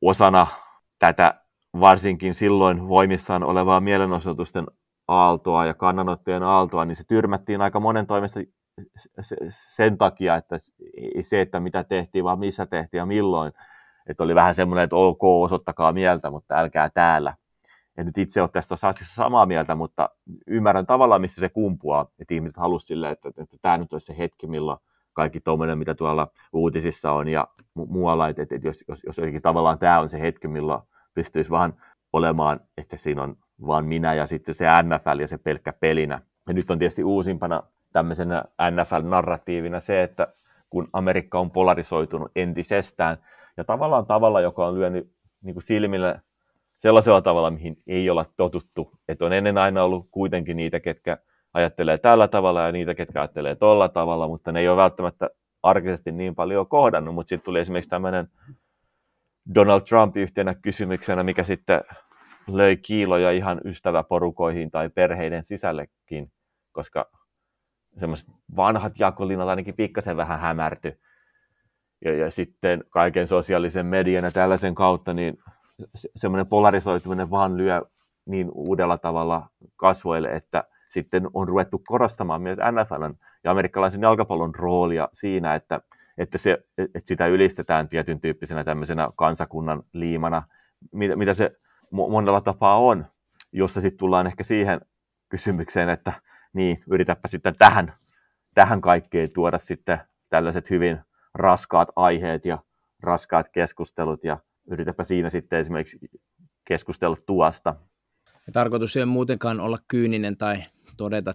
osana 0.00 0.46
tätä 0.98 1.40
varsinkin 1.80 2.34
silloin 2.34 2.88
voimissaan 2.88 3.42
olevaa 3.42 3.80
mielenosoitusten 3.80 4.66
aaltoa 5.08 5.66
ja 5.66 5.74
kannanottojen 5.74 6.42
aaltoa, 6.42 6.84
niin 6.84 6.96
se 6.96 7.04
tyrmättiin 7.08 7.60
aika 7.60 7.80
monen 7.80 8.06
toimesta 8.06 8.40
sen 9.48 9.98
takia, 9.98 10.36
että 10.36 10.56
se, 11.22 11.40
että 11.40 11.60
mitä 11.60 11.84
tehtiin, 11.84 12.24
vaan 12.24 12.38
missä 12.38 12.66
tehtiin 12.66 12.98
ja 12.98 13.06
milloin, 13.06 13.52
että 14.06 14.22
oli 14.22 14.34
vähän 14.34 14.54
semmoinen, 14.54 14.84
että 14.84 14.96
ok, 14.96 15.24
osoittakaa 15.24 15.92
mieltä, 15.92 16.30
mutta 16.30 16.54
älkää 16.54 16.90
täällä. 16.90 17.34
En 17.96 18.06
nyt 18.06 18.18
itse 18.18 18.42
ole 18.42 18.50
tästä 18.52 18.74
asiassa 18.74 19.14
samaa 19.14 19.46
mieltä, 19.46 19.74
mutta 19.74 20.10
ymmärrän 20.46 20.86
tavallaan, 20.86 21.20
mistä 21.20 21.40
se 21.40 21.48
kumpuaa, 21.48 22.06
että 22.18 22.34
ihmiset 22.34 22.56
halusivat 22.56 22.88
silleen, 22.88 23.12
että, 23.12 23.28
että, 23.28 23.56
tämä 23.62 23.78
nyt 23.78 23.92
olisi 23.92 24.06
se 24.06 24.18
hetki, 24.18 24.46
milloin 24.46 24.78
kaikki 25.12 25.40
tuommoinen, 25.40 25.78
mitä 25.78 25.94
tuolla 25.94 26.28
uutisissa 26.52 27.12
on 27.12 27.28
ja 27.28 27.48
mu- 27.58 27.86
muualla, 27.88 28.28
että, 28.28 28.42
että 28.42 28.68
jos, 28.68 28.84
jos, 28.88 29.02
jos 29.06 29.16
tavallaan 29.42 29.78
tämä 29.78 30.00
on 30.00 30.08
se 30.08 30.20
hetki, 30.20 30.48
milloin 30.48 30.82
pystyisi 31.14 31.50
vaan 31.50 31.74
olemaan, 32.12 32.60
että 32.76 32.96
siinä 32.96 33.22
on 33.22 33.36
vaan 33.66 33.84
minä 33.84 34.14
ja 34.14 34.26
sitten 34.26 34.54
se 34.54 34.64
NFL 34.82 35.18
ja 35.20 35.28
se 35.28 35.38
pelkkä 35.38 35.72
pelinä. 35.72 36.20
Ja 36.48 36.54
nyt 36.54 36.70
on 36.70 36.78
tietysti 36.78 37.04
uusimpana 37.04 37.62
tämmöisenä 37.94 38.44
NFL-narratiivina 38.70 39.80
se, 39.80 40.02
että 40.02 40.28
kun 40.70 40.88
Amerikka 40.92 41.38
on 41.38 41.50
polarisoitunut 41.50 42.32
entisestään. 42.36 43.16
Ja 43.56 43.64
tavallaan 43.64 44.06
tavalla, 44.06 44.40
joka 44.40 44.66
on 44.66 44.74
lyönyt 44.74 45.12
niin 45.42 45.54
kuin 45.54 45.62
silmille 45.62 46.20
sellaisella 46.78 47.22
tavalla, 47.22 47.50
mihin 47.50 47.76
ei 47.86 48.10
olla 48.10 48.26
totuttu. 48.36 48.90
Että 49.08 49.24
on 49.24 49.32
ennen 49.32 49.58
aina 49.58 49.84
ollut 49.84 50.08
kuitenkin 50.10 50.56
niitä, 50.56 50.80
ketkä 50.80 51.18
ajattelee 51.54 51.98
tällä 51.98 52.28
tavalla 52.28 52.62
ja 52.62 52.72
niitä, 52.72 52.94
ketkä 52.94 53.20
ajattelee 53.20 53.54
tolla 53.54 53.88
tavalla, 53.88 54.28
mutta 54.28 54.52
ne 54.52 54.60
ei 54.60 54.68
ole 54.68 54.76
välttämättä 54.76 55.30
arkisesti 55.62 56.12
niin 56.12 56.34
paljon 56.34 56.66
kohdannut. 56.66 57.14
Mutta 57.14 57.28
sitten 57.28 57.44
tuli 57.44 57.60
esimerkiksi 57.60 57.90
tämmöinen 57.90 58.28
Donald 59.54 59.80
Trump 59.80 60.16
yhtenä 60.16 60.54
kysymyksenä, 60.54 61.22
mikä 61.22 61.42
sitten 61.42 61.80
löi 62.52 62.76
kiiloja 62.76 63.30
ihan 63.30 63.60
ystäväporukoihin 63.64 64.70
tai 64.70 64.88
perheiden 64.88 65.44
sisällekin, 65.44 66.32
koska 66.72 67.10
semmoiset 68.00 68.28
vanhat 68.56 68.92
jakolinat 68.98 69.48
ainakin 69.48 69.74
pikkasen 69.74 70.16
vähän 70.16 70.40
hämärty. 70.40 71.00
Ja, 72.04 72.14
ja 72.14 72.30
sitten 72.30 72.84
kaiken 72.90 73.28
sosiaalisen 73.28 73.86
median 73.86 74.24
ja 74.24 74.30
tällaisen 74.30 74.74
kautta, 74.74 75.14
niin 75.14 75.38
se, 75.94 76.08
semmoinen 76.16 76.46
polarisoituminen 76.46 77.30
vaan 77.30 77.56
lyö 77.56 77.82
niin 78.26 78.50
uudella 78.54 78.98
tavalla 78.98 79.48
kasvoille, 79.76 80.28
että 80.28 80.64
sitten 80.88 81.28
on 81.34 81.48
ruvettu 81.48 81.82
korostamaan 81.88 82.42
myös 82.42 82.58
NFLn 82.58 83.14
ja 83.44 83.50
amerikkalaisen 83.50 84.02
jalkapallon 84.02 84.54
roolia 84.54 85.08
siinä, 85.12 85.54
että, 85.54 85.80
että, 86.18 86.38
se, 86.38 86.58
että 86.78 87.00
sitä 87.08 87.26
ylistetään 87.26 87.88
tietyn 87.88 88.20
tyyppisenä 88.20 88.64
tämmöisenä 88.64 89.06
kansakunnan 89.16 89.82
liimana, 89.92 90.42
mitä, 90.92 91.16
mitä 91.16 91.34
se 91.34 91.50
monella 91.90 92.40
tapaa 92.40 92.78
on, 92.78 93.06
josta 93.52 93.80
sitten 93.80 93.98
tullaan 93.98 94.26
ehkä 94.26 94.44
siihen 94.44 94.80
kysymykseen, 95.28 95.88
että 95.88 96.12
niin, 96.54 96.82
yritäpä 96.90 97.28
sitten 97.28 97.54
tähän, 97.58 97.92
tähän 98.54 98.80
kaikkeen 98.80 99.30
tuoda 99.30 99.58
sitten 99.58 99.98
tällaiset 100.28 100.70
hyvin 100.70 100.98
raskaat 101.34 101.88
aiheet 101.96 102.44
ja 102.44 102.58
raskaat 103.00 103.48
keskustelut 103.48 104.24
ja 104.24 104.38
yritäpä 104.70 105.04
siinä 105.04 105.30
sitten 105.30 105.60
esimerkiksi 105.60 105.98
keskustella 106.64 107.16
tuosta. 107.26 107.76
Ja 108.46 108.52
tarkoitus 108.52 108.96
ei 108.96 109.06
muutenkaan 109.06 109.60
olla 109.60 109.78
kyyninen 109.88 110.36
tai 110.36 110.58
todeta 110.96 111.34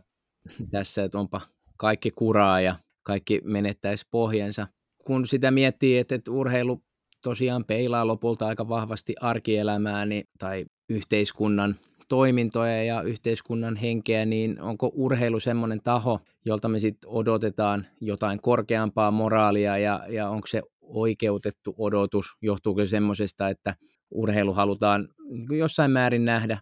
tässä, 0.71 1.03
että 1.03 1.19
onpa 1.19 1.41
kaikki 1.77 2.11
kuraa 2.11 2.61
ja 2.61 2.75
kaikki 3.03 3.41
menettäisi 3.43 4.07
pohjensa. 4.11 4.67
Kun 5.05 5.27
sitä 5.27 5.51
miettii, 5.51 5.97
että, 5.97 6.15
että 6.15 6.31
urheilu 6.31 6.83
tosiaan 7.23 7.65
peilaa 7.65 8.07
lopulta 8.07 8.47
aika 8.47 8.69
vahvasti 8.69 9.15
arkielämää 9.21 10.05
niin, 10.05 10.23
tai 10.39 10.65
yhteiskunnan 10.89 11.75
toimintoja 12.09 12.83
ja 12.83 13.01
yhteiskunnan 13.01 13.75
henkeä, 13.75 14.25
niin 14.25 14.61
onko 14.61 14.91
urheilu 14.93 15.39
semmoinen 15.39 15.81
taho, 15.83 16.19
jolta 16.45 16.69
me 16.69 16.79
sitten 16.79 17.09
odotetaan 17.09 17.87
jotain 18.01 18.41
korkeampaa 18.41 19.11
moraalia 19.11 19.77
ja, 19.77 20.05
ja 20.09 20.29
onko 20.29 20.47
se 20.47 20.61
oikeutettu 20.81 21.75
odotus, 21.77 22.37
johtuuko 22.41 22.81
se 22.81 22.87
semmoisesta, 22.87 23.49
että 23.49 23.75
urheilu 24.11 24.53
halutaan 24.53 25.07
niin 25.29 25.59
jossain 25.59 25.91
määrin 25.91 26.25
nähdä 26.25 26.59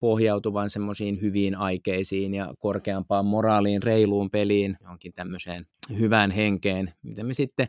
pohjautuvan 0.00 0.70
semmoisiin 0.70 1.20
hyviin 1.20 1.56
aikeisiin 1.56 2.34
ja 2.34 2.54
korkeampaan 2.58 3.26
moraaliin, 3.26 3.82
reiluun 3.82 4.30
peliin, 4.30 4.76
johonkin 4.80 5.12
tämmöiseen 5.12 5.66
hyvään 5.98 6.30
henkeen, 6.30 6.92
mitä 7.02 7.24
me 7.24 7.34
sitten 7.34 7.68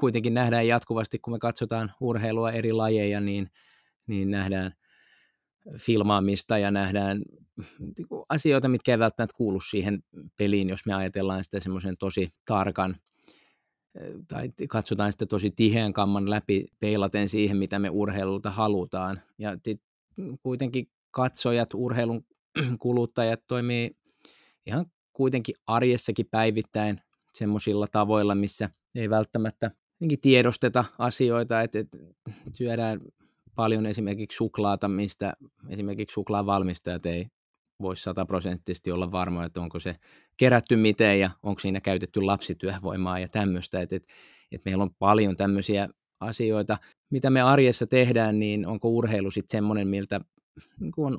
kuitenkin 0.00 0.34
nähdään 0.34 0.66
jatkuvasti, 0.66 1.18
kun 1.18 1.32
me 1.32 1.38
katsotaan 1.38 1.92
urheilua 2.00 2.50
eri 2.50 2.72
lajeja, 2.72 3.20
niin, 3.20 3.50
niin 4.06 4.30
nähdään 4.30 4.74
filmaamista 5.78 6.58
ja 6.58 6.70
nähdään 6.70 7.22
niinku 7.80 8.26
asioita, 8.28 8.68
mitkä 8.68 8.92
ei 8.92 8.98
välttämättä 8.98 9.36
kuulu 9.36 9.60
siihen 9.60 10.02
peliin, 10.36 10.68
jos 10.68 10.86
me 10.86 10.94
ajatellaan 10.94 11.44
sitä 11.44 11.60
semmoisen 11.60 11.94
tosi 11.98 12.28
tarkan 12.44 12.96
tai 14.28 14.50
katsotaan 14.68 15.12
sitä 15.12 15.26
tosi 15.26 15.50
tiheän 15.50 15.92
kamman 15.92 16.30
läpi 16.30 16.66
peilaten 16.80 17.28
siihen, 17.28 17.56
mitä 17.56 17.78
me 17.78 17.90
urheilulta 17.90 18.50
halutaan. 18.50 19.22
Ja 19.38 19.56
kuitenkin 20.42 20.86
katsojat, 21.10 21.68
urheilun 21.74 22.24
kuluttajat 22.82 23.40
toimii 23.46 23.96
ihan 24.66 24.86
kuitenkin 25.12 25.54
arjessakin 25.66 26.26
päivittäin 26.30 27.00
semmoisilla 27.32 27.86
tavoilla, 27.92 28.34
missä 28.34 28.70
ei 28.94 29.10
välttämättä 29.10 29.70
tiedosteta 30.20 30.84
asioita, 30.98 31.62
että, 31.62 31.78
että 31.78 31.98
syödään 32.52 33.00
paljon 33.56 33.86
esimerkiksi 33.86 34.36
suklaata, 34.36 34.88
mistä 34.88 35.32
esimerkiksi 35.68 36.14
suklaan 36.14 36.46
valmistajat 36.46 37.06
ei 37.06 37.26
voi 37.82 37.96
sataprosenttisesti 37.96 38.92
olla 38.92 39.12
varma, 39.12 39.44
että 39.44 39.60
onko 39.60 39.80
se 39.80 39.96
kerätty 40.36 40.76
miten 40.76 41.20
ja 41.20 41.30
onko 41.42 41.58
siinä 41.58 41.80
käytetty 41.80 42.22
lapsityövoimaa 42.22 43.18
ja 43.18 43.28
tämmöistä, 43.28 43.80
että, 43.80 43.96
että, 43.96 44.12
että 44.52 44.70
meillä 44.70 44.84
on 44.84 44.94
paljon 44.98 45.36
tämmöisiä 45.36 45.88
asioita, 46.20 46.78
mitä 47.10 47.30
me 47.30 47.42
arjessa 47.42 47.86
tehdään, 47.86 48.38
niin 48.38 48.66
onko 48.66 48.88
urheilu 48.88 49.30
sitten 49.30 49.58
semmoinen, 49.58 49.88
miltä 49.88 50.20
niin 50.80 50.92
on 50.96 51.18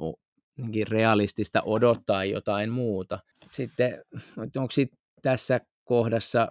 realistista 0.89 1.61
odottaa 1.61 2.25
jotain 2.25 2.71
muuta. 2.71 3.19
Sitten 3.51 4.03
onko 4.37 4.71
sitten 4.71 4.99
tässä 5.21 5.59
kohdassa 5.83 6.47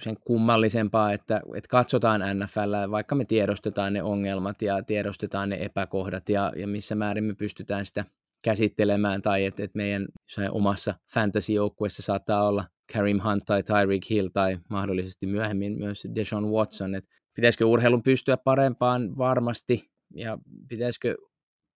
sen 0.00 0.16
kummallisempaa, 0.24 1.12
että, 1.12 1.42
että 1.54 1.68
katsotaan 1.68 2.20
NFL, 2.38 2.90
vaikka 2.90 3.14
me 3.14 3.24
tiedostetaan 3.24 3.92
ne 3.92 4.02
ongelmat 4.02 4.62
ja 4.62 4.82
tiedostetaan 4.82 5.48
ne 5.48 5.64
epäkohdat 5.64 6.28
ja, 6.28 6.52
ja 6.56 6.66
missä 6.66 6.94
määrin 6.94 7.24
me 7.24 7.34
pystytään 7.34 7.86
sitä 7.86 8.04
käsittelemään 8.42 9.22
tai 9.22 9.44
että, 9.44 9.64
että 9.64 9.76
meidän 9.76 10.06
omassa 10.50 10.94
fantasy-joukkueessa 11.14 12.02
saattaa 12.02 12.48
olla 12.48 12.64
Karim 12.92 13.20
Hunt 13.24 13.44
tai 13.44 13.62
Tyreek 13.62 14.10
Hill 14.10 14.28
tai 14.32 14.58
mahdollisesti 14.68 15.26
myöhemmin 15.26 15.78
myös 15.78 16.06
Deshaun 16.14 16.50
Watson. 16.50 16.94
Että 16.94 17.10
pitäisikö 17.36 17.66
urheilun 17.66 18.02
pystyä 18.02 18.36
parempaan? 18.36 19.18
Varmasti. 19.18 19.90
Ja 20.14 20.38
pitäisikö, 20.68 21.16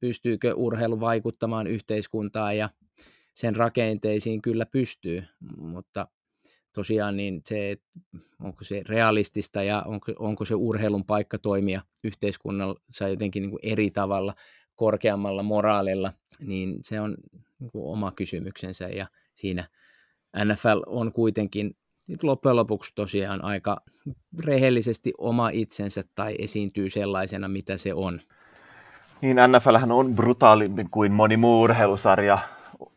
pystyykö 0.01 0.55
urheilu 0.55 1.01
vaikuttamaan 1.01 1.67
yhteiskuntaan 1.67 2.57
ja 2.57 2.71
sen 3.35 3.57
rakenteisiin? 3.57 4.43
Kyllä 4.43 4.67
pystyy, 4.67 5.25
mutta 5.57 6.09
tosiaan 6.75 7.17
niin 7.17 7.43
se, 7.47 7.77
onko 8.43 8.65
se 8.65 8.83
realistista 8.89 9.63
ja 9.63 9.83
onko, 9.87 10.13
onko 10.19 10.45
se 10.45 10.55
urheilun 10.55 11.05
paikka 11.05 11.39
toimia 11.39 11.81
yhteiskunnassa 12.05 13.09
jotenkin 13.09 13.41
niin 13.41 13.51
kuin 13.51 13.61
eri 13.63 13.91
tavalla, 13.91 14.35
korkeammalla 14.75 15.43
moraalilla, 15.43 16.13
niin 16.41 16.79
se 16.83 17.01
on 17.01 17.17
niin 17.61 17.71
kuin 17.71 17.93
oma 17.93 18.13
kysymyksensä 18.13 18.89
ja 18.89 19.07
siinä 19.35 19.65
NFL 20.45 20.83
on 20.87 21.13
kuitenkin 21.13 21.77
loppujen 22.23 22.57
lopuksi 22.57 22.93
tosiaan 22.95 23.45
aika 23.45 23.81
rehellisesti 24.45 25.13
oma 25.19 25.51
itsensä 25.51 26.03
tai 26.15 26.35
esiintyy 26.39 26.91
sellaisena, 26.91 27.49
mitä 27.49 27.77
se 27.77 27.95
on. 27.95 28.21
Niin, 29.23 29.37
NFL 29.49 29.93
on 29.93 30.15
brutaalimpi 30.15 30.87
kuin 30.91 31.13
moni 31.13 31.37
muu 31.37 31.63
urheilusarja, 31.63 32.39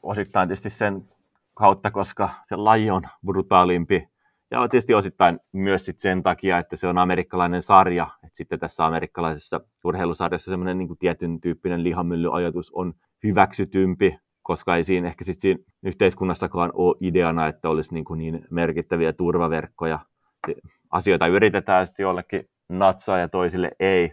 osittain 0.03 0.49
tietysti 0.49 0.69
sen 0.69 1.05
kautta, 1.57 1.91
koska 1.91 2.29
se 2.49 2.55
laji 2.55 2.91
on 2.91 3.03
brutaalimpi. 3.25 4.07
Ja 4.51 4.67
tietysti 4.67 4.93
osittain 4.93 5.39
myös 5.53 5.85
sit 5.85 5.99
sen 5.99 6.23
takia, 6.23 6.57
että 6.57 6.75
se 6.75 6.87
on 6.87 6.97
amerikkalainen 6.97 7.63
sarja. 7.63 8.07
Et 8.23 8.35
sitten 8.35 8.59
tässä 8.59 8.85
amerikkalaisessa 8.85 9.61
urheilusarjassa 9.83 10.51
semmoinen 10.51 10.77
niin 10.77 10.97
tietyn 10.99 11.41
tyyppinen 11.41 11.83
lihamyllyajatus 11.83 12.71
on 12.71 12.93
hyväksytympi, 13.23 14.17
koska 14.43 14.75
ei 14.75 14.83
siinä 14.83 15.07
ehkä 15.07 15.23
sit 15.23 15.39
siinä 15.39 15.63
yhteiskunnassakaan 15.83 16.71
ole 16.73 16.95
ideana, 17.01 17.47
että 17.47 17.69
olisi 17.69 17.93
niin, 17.93 18.05
kuin 18.05 18.17
niin 18.17 18.45
merkittäviä 18.51 19.13
turvaverkkoja. 19.13 19.99
Asioita 20.91 21.27
yritetään 21.27 21.87
sitten 21.87 22.03
jollekin 22.03 22.49
natsaa 22.69 23.19
ja 23.19 23.29
toisille 23.29 23.71
ei, 23.79 24.11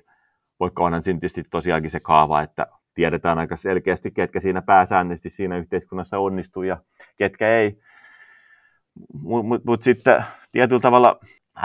vaikka 0.61 0.85
onhan 0.85 1.03
siinä 1.03 1.21
tietysti 1.21 1.43
tosiaankin 1.51 1.91
se 1.91 2.01
kaava, 2.01 2.43
että 2.43 2.66
tiedetään 2.95 3.38
aika 3.38 3.57
selkeästi, 3.57 4.11
ketkä 4.11 4.40
siinä 4.40 4.62
pääsäännöllisesti 4.62 5.30
siinä 5.30 5.57
yhteiskunnassa 5.57 6.18
onnistuu 6.18 6.62
ja 6.62 6.76
ketkä 7.16 7.49
ei. 7.49 7.78
Mutta 9.12 9.47
mut, 9.49 9.64
mut 9.64 9.82
sitten 9.82 10.24
tietyllä 10.53 10.80
tavalla 10.80 11.20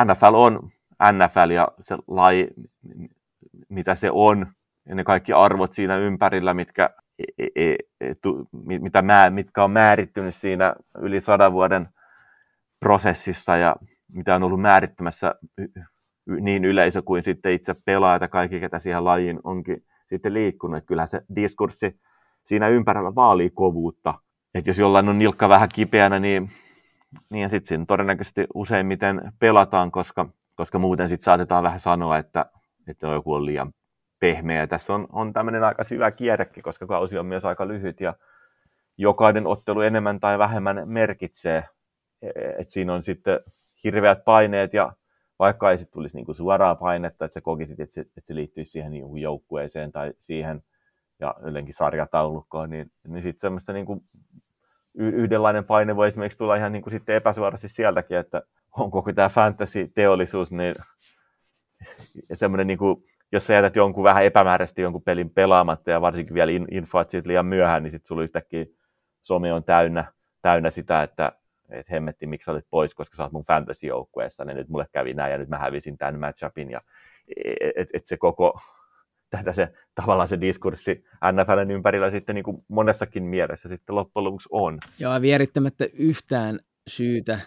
NFL 0.05 0.34
on 0.34 0.69
NFL 1.13 1.49
ja 1.49 1.67
se 1.82 1.97
laji, 2.07 2.47
mitä 3.69 3.95
se 3.95 4.09
on, 4.11 4.47
ja 4.89 4.95
ne 4.95 5.03
kaikki 5.03 5.34
arvot 5.34 5.73
siinä 5.73 5.97
ympärillä, 5.97 6.53
mitkä, 6.53 6.89
e, 7.19 7.43
e, 7.55 7.75
e, 8.01 8.15
tu, 8.21 8.49
mitä 8.65 9.01
mä, 9.01 9.30
mitkä 9.30 9.63
on 9.63 9.71
määrittynyt 9.71 10.36
siinä 10.36 10.73
yli 11.01 11.21
sadan 11.21 11.53
vuoden 11.53 11.86
prosessissa 12.80 13.57
ja 13.57 13.75
mitä 14.15 14.36
on 14.36 14.43
ollut 14.43 14.61
määrittämässä 14.61 15.36
niin 16.41 16.65
yleisö 16.65 17.01
kuin 17.01 17.23
sitten 17.23 17.53
itse 17.53 17.73
pelaajat 17.86 18.21
ja 18.21 18.27
kaikki, 18.27 18.59
ketä 18.59 18.80
siihen 18.80 19.05
lajiin 19.05 19.39
onkin 19.43 19.84
sitten 20.10 20.34
liikkunut. 20.34 20.78
Että 20.78 20.88
kyllähän 20.88 21.07
se 21.07 21.22
diskurssi 21.36 21.99
siinä 22.45 22.68
ympärillä 22.68 23.16
vaalii 23.16 23.49
kovuutta. 23.49 24.14
Että 24.53 24.70
jos 24.70 24.78
jollain 24.78 25.10
on 25.10 25.20
nilkka 25.20 25.49
vähän 25.49 25.70
kipeänä, 25.76 26.20
niin, 26.20 26.51
niin 27.32 27.49
sitten 27.49 27.68
siinä 27.68 27.86
todennäköisesti 27.88 28.47
useimmiten 28.53 29.34
pelataan, 29.39 29.91
koska, 29.91 30.30
koska 30.55 30.80
muuten 30.80 31.10
sitten 31.10 31.26
saatetaan 31.26 31.64
vähän 31.64 31.80
sanoa, 31.80 32.18
että, 32.18 32.45
että 32.88 33.07
joku 33.07 33.34
on 33.34 33.45
liian 33.45 33.74
pehmeä. 34.20 34.68
Tässä 34.68 34.93
on, 34.93 35.07
on 35.12 35.34
tämmöinen 35.34 35.64
aika 35.64 35.84
syvä 35.84 36.12
kierrekin, 36.12 36.64
koska 36.64 36.88
kausi 36.88 37.18
on 37.18 37.26
myös 37.26 37.45
aika 37.45 37.68
lyhyt 37.68 38.01
ja 38.01 38.14
jokainen 38.97 39.47
ottelu 39.47 39.82
enemmän 39.82 40.20
tai 40.20 40.39
vähemmän 40.39 40.82
merkitsee. 40.86 41.64
Et 42.57 42.70
siinä 42.70 42.93
on 42.93 43.03
sitten 43.03 43.39
hirveät 43.84 44.26
paineet 44.26 44.74
ja 44.74 44.93
vaikka 45.40 45.72
ei 45.72 45.78
sitten 45.78 45.94
tulisi 45.94 46.16
niin 46.16 46.26
kuin 46.26 46.36
suoraa 46.36 46.76
painetta, 46.76 47.26
että 47.26 47.34
sä 47.34 47.42
kokisit, 47.42 47.80
että 47.80 47.94
se, 47.94 48.02
että 48.02 48.22
se 48.24 48.36
liittyisi 48.36 48.72
siihen 48.72 48.92
niin 48.92 49.08
kuin 49.08 49.22
joukkueeseen 49.22 49.92
tai 49.92 50.14
siihen 50.18 50.64
ja 51.20 51.36
jotenkin 51.46 51.74
sarjataulukkoon, 51.74 52.70
niin, 52.70 52.92
niin 53.08 53.24
sitten 53.24 53.40
semmoista 53.40 53.74
niin 53.74 53.86
kuin 53.86 54.04
yhdenlainen 54.94 55.66
paine 55.66 55.96
voi 55.96 56.08
esimerkiksi 56.08 56.38
tulla 56.38 56.56
ihan 56.56 56.72
niin 56.72 56.82
kuin 56.82 56.92
sitten 56.92 57.16
epäsuorasti 57.16 57.70
sieltäkin, 57.70 58.18
että 58.18 58.42
on 58.78 58.92
koko 58.92 59.14
tämä 59.14 59.30
fantasy-teollisuus, 59.30 60.52
niin 60.52 60.76
semmoinen 62.22 62.68
niin 62.68 62.78
kuin, 62.78 63.04
jos 63.32 63.48
sä 63.48 63.54
jätät 63.54 63.76
jonkun 63.76 64.04
vähän 64.04 64.26
epämääräisesti 64.26 64.82
jonkun 64.82 65.04
pelin 65.04 65.30
pelaamatta 65.30 65.92
ja 65.92 66.02
varsinkin 66.02 66.34
vielä 66.34 66.52
infoat 66.72 67.10
siitä 67.10 67.28
liian 67.28 67.46
myöhään, 67.46 67.84
niin 67.84 67.92
sitten 67.92 68.08
sulla 68.08 68.24
yhtäkkiä 68.24 68.66
some 69.22 69.54
on 69.54 69.64
täynnä, 69.64 70.14
täynnä 70.42 70.70
sitä, 70.70 71.04
että 71.04 71.32
et 71.72 71.89
hemmetti, 71.89 72.28
miksi 72.28 72.45
sä 72.45 72.51
olit 72.51 72.65
pois, 72.70 72.95
koska 72.95 73.17
sä 73.17 73.24
oot 73.24 73.32
mun 73.32 73.45
fantasy-joukkueessa, 73.45 74.45
niin 74.45 74.57
nyt 74.57 74.70
mulle 74.70 74.88
kävi 74.91 75.13
näin 75.13 75.32
ja 75.32 75.38
nyt 75.38 75.49
mä 75.49 75.57
hävisin 75.57 75.97
tämän 75.97 76.20
matchupin 76.20 76.72
ja 76.72 76.82
et, 77.61 77.72
et, 77.76 77.88
et 77.93 78.05
se 78.05 78.17
koko, 78.17 78.59
tätä 79.30 79.53
se, 79.53 79.74
tavallaan 79.95 80.28
se 80.28 80.41
diskurssi 80.41 81.03
NFLn 81.32 81.72
ympärillä 81.72 82.09
sitten 82.09 82.36
niin 82.36 82.43
kuin 82.43 82.65
monessakin 82.67 83.24
mielessä 83.24 83.70
sitten 83.70 83.95
loppujen 83.95 84.24
lopuksi 84.24 84.49
on. 84.51 84.78
Joo, 84.99 85.22
vierittämättä 85.22 85.86
yhtään 85.93 86.59
syytä 86.88 87.39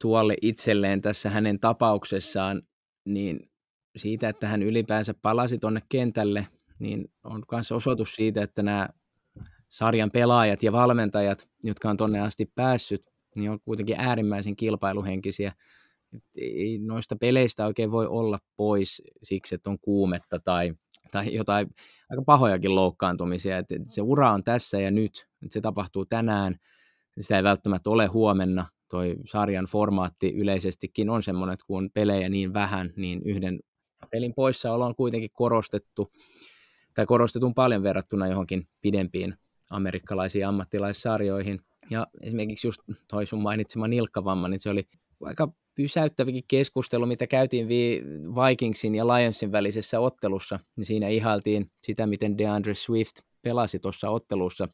tuolle 0.00 0.34
itselleen 0.42 1.02
tässä 1.02 1.30
hänen 1.30 1.60
tapauksessaan, 1.60 2.62
niin 3.04 3.50
siitä, 3.96 4.28
että 4.28 4.48
hän 4.48 4.62
ylipäänsä 4.62 5.14
palasi 5.22 5.58
tuonne 5.58 5.80
kentälle, 5.88 6.46
niin 6.78 7.04
on 7.24 7.42
myös 7.52 7.72
osoitus 7.72 8.14
siitä, 8.14 8.42
että 8.42 8.62
nämä 8.62 8.88
sarjan 9.68 10.10
pelaajat 10.10 10.62
ja 10.62 10.72
valmentajat, 10.72 11.48
jotka 11.62 11.90
on 11.90 11.96
tuonne 11.96 12.20
asti 12.20 12.52
päässyt, 12.54 13.06
niin 13.36 13.50
on 13.50 13.60
kuitenkin 13.60 13.96
äärimmäisen 13.98 14.56
kilpailuhenkisiä. 14.56 15.52
Ei 16.36 16.78
noista 16.78 17.16
peleistä 17.16 17.66
oikein 17.66 17.90
voi 17.90 18.06
olla 18.06 18.38
pois 18.56 19.02
siksi, 19.22 19.54
että 19.54 19.70
on 19.70 19.78
kuumetta 19.78 20.38
tai, 20.38 20.74
tai 21.10 21.34
jotain 21.34 21.66
aika 22.10 22.22
pahojakin 22.22 22.74
loukkaantumisia. 22.74 23.58
Et, 23.58 23.72
et 23.72 23.88
se 23.88 24.02
ura 24.02 24.32
on 24.32 24.44
tässä 24.44 24.80
ja 24.80 24.90
nyt, 24.90 25.26
et 25.44 25.52
se 25.52 25.60
tapahtuu 25.60 26.04
tänään, 26.04 26.56
sitä 27.20 27.36
ei 27.36 27.42
välttämättä 27.42 27.90
ole 27.90 28.06
huomenna. 28.06 28.66
Toi 28.88 29.16
sarjan 29.26 29.64
formaatti 29.64 30.34
yleisestikin 30.34 31.10
on 31.10 31.22
semmoinen, 31.22 31.54
että 31.54 31.66
kun 31.66 31.78
on 31.78 31.90
pelejä 31.94 32.28
niin 32.28 32.54
vähän, 32.54 32.92
niin 32.96 33.22
yhden 33.24 33.60
pelin 34.10 34.34
poissaolo 34.34 34.86
on 34.86 34.94
kuitenkin 34.94 35.30
korostettu, 35.32 36.12
tai 36.94 37.06
korostetun 37.06 37.54
paljon 37.54 37.82
verrattuna 37.82 38.26
johonkin 38.26 38.68
pidempiin 38.80 39.34
amerikkalaisiin 39.70 40.46
ammattilaissarjoihin. 40.46 41.60
Ja 41.90 42.06
esimerkiksi 42.22 42.66
just 42.66 42.80
toi 43.08 43.26
sun 43.26 43.42
mainitsema 43.42 43.88
nilkkavamma, 43.88 44.48
niin 44.48 44.60
se 44.60 44.70
oli 44.70 44.84
aika 45.22 45.48
pysäyttävikin 45.74 46.44
keskustelu, 46.48 47.06
mitä 47.06 47.26
käytiin 47.26 47.68
Vikingsin 48.34 48.94
ja 48.94 49.06
Lionsin 49.06 49.52
välisessä 49.52 50.00
ottelussa, 50.00 50.58
niin 50.76 50.84
siinä 50.84 51.08
ihailtiin 51.08 51.70
sitä, 51.82 52.06
miten 52.06 52.38
DeAndre 52.38 52.74
Swift 52.74 53.16
pelasi 53.42 53.78
tuossa 53.78 54.10
ottelussa 54.10 54.68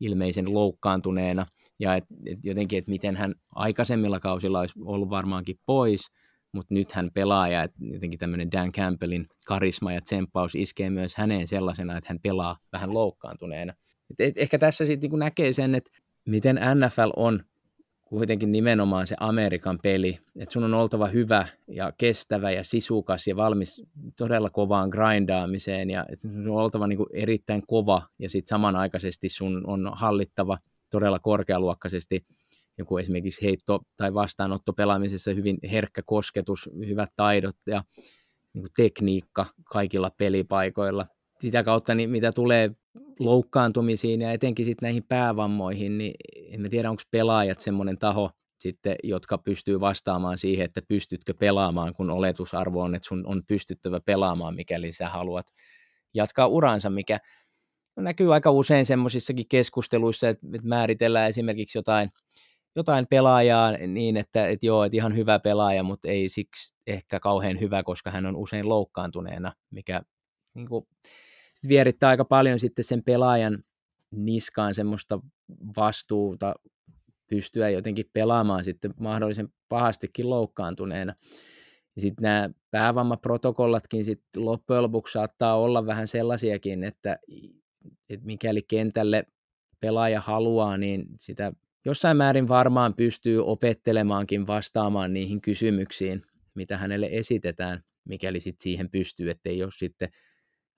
ilmeisen 0.00 0.54
loukkaantuneena, 0.54 1.46
ja 1.78 1.94
et, 1.94 2.04
et 2.26 2.38
jotenkin, 2.44 2.78
että 2.78 2.90
miten 2.90 3.16
hän 3.16 3.34
aikaisemmilla 3.54 4.20
kausilla 4.20 4.60
olisi 4.60 4.74
ollut 4.84 5.10
varmaankin 5.10 5.56
pois, 5.66 6.10
mutta 6.52 6.74
nyt 6.74 6.92
hän 6.92 7.10
pelaa, 7.14 7.48
ja 7.48 7.68
jotenkin 7.80 8.18
tämmöinen 8.18 8.52
Dan 8.52 8.72
Campbellin 8.72 9.26
karisma 9.46 9.92
ja 9.92 10.00
tsemppaus 10.00 10.54
iskee 10.54 10.90
myös 10.90 11.16
häneen 11.16 11.48
sellaisena, 11.48 11.96
että 11.96 12.10
hän 12.10 12.20
pelaa 12.22 12.56
vähän 12.72 12.94
loukkaantuneena. 12.94 13.74
Et, 14.10 14.20
et 14.20 14.38
ehkä 14.38 14.58
tässä 14.58 14.86
sitten 14.86 15.10
niin 15.10 15.18
näkee 15.18 15.52
sen, 15.52 15.74
että 15.74 15.90
miten 16.24 16.60
NFL 16.74 17.10
on 17.16 17.44
kuitenkin 18.04 18.52
nimenomaan 18.52 19.06
se 19.06 19.16
Amerikan 19.20 19.78
peli, 19.82 20.18
että 20.38 20.52
sun 20.52 20.64
on 20.64 20.74
oltava 20.74 21.06
hyvä 21.06 21.46
ja 21.68 21.92
kestävä 21.98 22.50
ja 22.50 22.64
sisukas 22.64 23.26
ja 23.26 23.36
valmis 23.36 23.82
todella 24.18 24.50
kovaan 24.50 24.88
grindaamiseen. 24.88 25.90
Ja 25.90 26.06
sun 26.22 26.48
on 26.48 26.56
oltava 26.56 26.86
niin 26.86 26.98
erittäin 27.12 27.62
kova 27.66 28.02
ja 28.18 28.30
sitten 28.30 28.48
samanaikaisesti 28.48 29.28
sun 29.28 29.62
on 29.66 29.90
hallittava 29.94 30.58
todella 30.90 31.18
korkealuokkaisesti. 31.18 32.26
Joku 32.78 32.98
esimerkiksi 32.98 33.42
heitto- 33.42 33.82
tai 33.96 34.14
vastaanotto 34.14 34.72
pelaamisessa 34.72 35.30
hyvin 35.30 35.58
herkkä 35.70 36.02
kosketus, 36.06 36.70
hyvät 36.86 37.10
taidot 37.16 37.56
ja 37.66 37.84
niin 38.52 38.66
tekniikka 38.76 39.46
kaikilla 39.64 40.10
pelipaikoilla. 40.10 41.06
Sitä 41.38 41.62
kautta, 41.62 41.94
niin 41.94 42.10
mitä 42.10 42.32
tulee 42.32 42.70
loukkaantumisiin 43.18 44.20
ja 44.20 44.32
etenkin 44.32 44.64
sitten 44.64 44.86
näihin 44.86 45.04
päävammoihin, 45.08 45.98
niin 45.98 46.14
en 46.48 46.70
tiedä, 46.70 46.90
onko 46.90 47.02
pelaajat 47.10 47.60
semmoinen 47.60 47.98
taho, 47.98 48.30
sitten, 48.58 48.96
jotka 49.02 49.38
pystyy 49.38 49.80
vastaamaan 49.80 50.38
siihen, 50.38 50.64
että 50.64 50.80
pystytkö 50.88 51.34
pelaamaan, 51.34 51.94
kun 51.94 52.10
oletusarvo 52.10 52.82
on, 52.82 52.94
että 52.94 53.08
sun 53.08 53.26
on 53.26 53.42
pystyttävä 53.46 54.00
pelaamaan, 54.00 54.54
mikäli 54.54 54.92
sä 54.92 55.08
haluat 55.08 55.46
jatkaa 56.14 56.46
uransa, 56.46 56.90
mikä 56.90 57.18
näkyy 57.96 58.34
aika 58.34 58.50
usein 58.50 58.86
semmoisissakin 58.86 59.48
keskusteluissa, 59.48 60.28
että 60.28 60.46
määritellään 60.62 61.28
esimerkiksi 61.28 61.78
jotain, 61.78 62.10
jotain 62.76 63.06
pelaajaa 63.10 63.72
niin, 63.72 64.16
että, 64.16 64.48
että 64.48 64.66
joo, 64.66 64.84
että 64.84 64.96
ihan 64.96 65.16
hyvä 65.16 65.38
pelaaja, 65.38 65.82
mutta 65.82 66.08
ei 66.08 66.28
siksi 66.28 66.74
ehkä 66.86 67.20
kauhean 67.20 67.60
hyvä, 67.60 67.82
koska 67.82 68.10
hän 68.10 68.26
on 68.26 68.36
usein 68.36 68.68
loukkaantuneena, 68.68 69.52
mikä 69.70 70.02
niin 70.54 70.68
kuin, 70.68 70.86
sit 71.64 71.68
vierittää 71.68 72.10
aika 72.10 72.24
paljon 72.24 72.58
sitten 72.58 72.84
sen 72.84 73.02
pelaajan 73.02 73.64
niskaan 74.10 74.74
semmoista 74.74 75.20
vastuuta 75.76 76.54
pystyä 77.30 77.70
jotenkin 77.70 78.04
pelaamaan 78.12 78.64
sitten 78.64 78.94
mahdollisen 79.00 79.48
pahastikin 79.68 80.30
loukkaantuneena. 80.30 81.14
Sitten 81.98 82.22
nämä 82.22 82.50
päävammaprotokollatkin 82.70 84.04
sitten 84.04 84.44
loppujen 84.44 84.82
lopuksi 84.82 85.12
saattaa 85.12 85.56
olla 85.56 85.86
vähän 85.86 86.08
sellaisiakin, 86.08 86.84
että, 86.84 87.18
että 88.08 88.26
mikäli 88.26 88.62
kentälle 88.62 89.24
pelaaja 89.80 90.20
haluaa, 90.20 90.76
niin 90.76 91.06
sitä 91.20 91.52
jossain 91.84 92.16
määrin 92.16 92.48
varmaan 92.48 92.94
pystyy 92.94 93.44
opettelemaankin 93.44 94.46
vastaamaan 94.46 95.12
niihin 95.12 95.40
kysymyksiin, 95.40 96.22
mitä 96.54 96.78
hänelle 96.78 97.08
esitetään, 97.12 97.84
mikäli 98.04 98.40
sitten 98.40 98.62
siihen 98.62 98.90
pystyy, 98.90 99.30
ettei 99.30 99.62
ole 99.62 99.70
sitten 99.76 100.08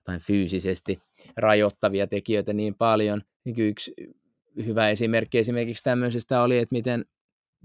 jotain 0.07 0.21
fyysisesti 0.21 0.99
rajoittavia 1.37 2.07
tekijöitä 2.07 2.53
niin 2.53 2.75
paljon. 2.75 3.21
Niin 3.43 3.59
yksi 3.59 3.93
hyvä 4.65 4.89
esimerkki 4.89 5.37
esimerkiksi 5.37 5.83
tämmöisestä 5.83 6.41
oli, 6.41 6.57
että 6.57 6.73
miten 6.73 7.05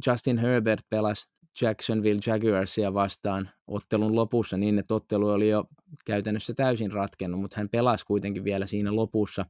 Justin 0.07 0.39
Herbert 0.39 0.81
pelasi 0.91 1.29
Jacksonville 1.61 2.21
Jaguarsia 2.27 2.95
vastaan 2.95 3.51
ottelun 3.67 4.15
lopussa 4.17 4.57
niin, 4.57 4.79
että 4.79 4.95
ottelu 4.95 5.29
oli 5.29 5.49
jo 5.49 5.65
käytännössä 6.07 6.55
täysin 6.55 6.93
ratkennut, 6.93 7.41
mutta 7.41 7.57
hän 7.57 7.69
pelasi 7.69 8.07
kuitenkin 8.07 8.45
vielä 8.45 8.67
siinä 8.67 8.97
lopussa, 8.97 9.47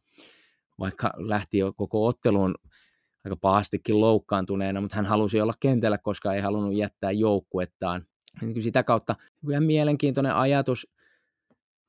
vaikka 0.78 1.10
lähti 1.16 1.58
jo 1.58 1.72
koko 1.72 2.06
otteluun 2.06 2.54
aika 3.24 3.36
pahastikin 3.36 4.00
loukkaantuneena, 4.00 4.80
mutta 4.80 4.96
hän 4.96 5.06
halusi 5.06 5.40
olla 5.40 5.52
kentällä, 5.60 5.98
koska 5.98 6.34
ei 6.34 6.40
halunnut 6.40 6.74
jättää 6.74 7.10
joukkuettaan. 7.10 8.06
Niin 8.40 8.62
sitä 8.62 8.82
kautta 8.82 9.14
ihan 9.50 9.64
mielenkiintoinen 9.64 10.34
ajatus 10.34 10.88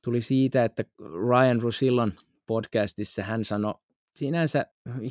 tuli 0.04 0.20
siitä, 0.20 0.64
että 0.64 0.84
Ryan 1.28 1.62
Rusillon 1.62 2.12
podcastissa 2.46 3.22
hän 3.22 3.44
sanoi 3.44 3.74
sinänsä 4.16 4.66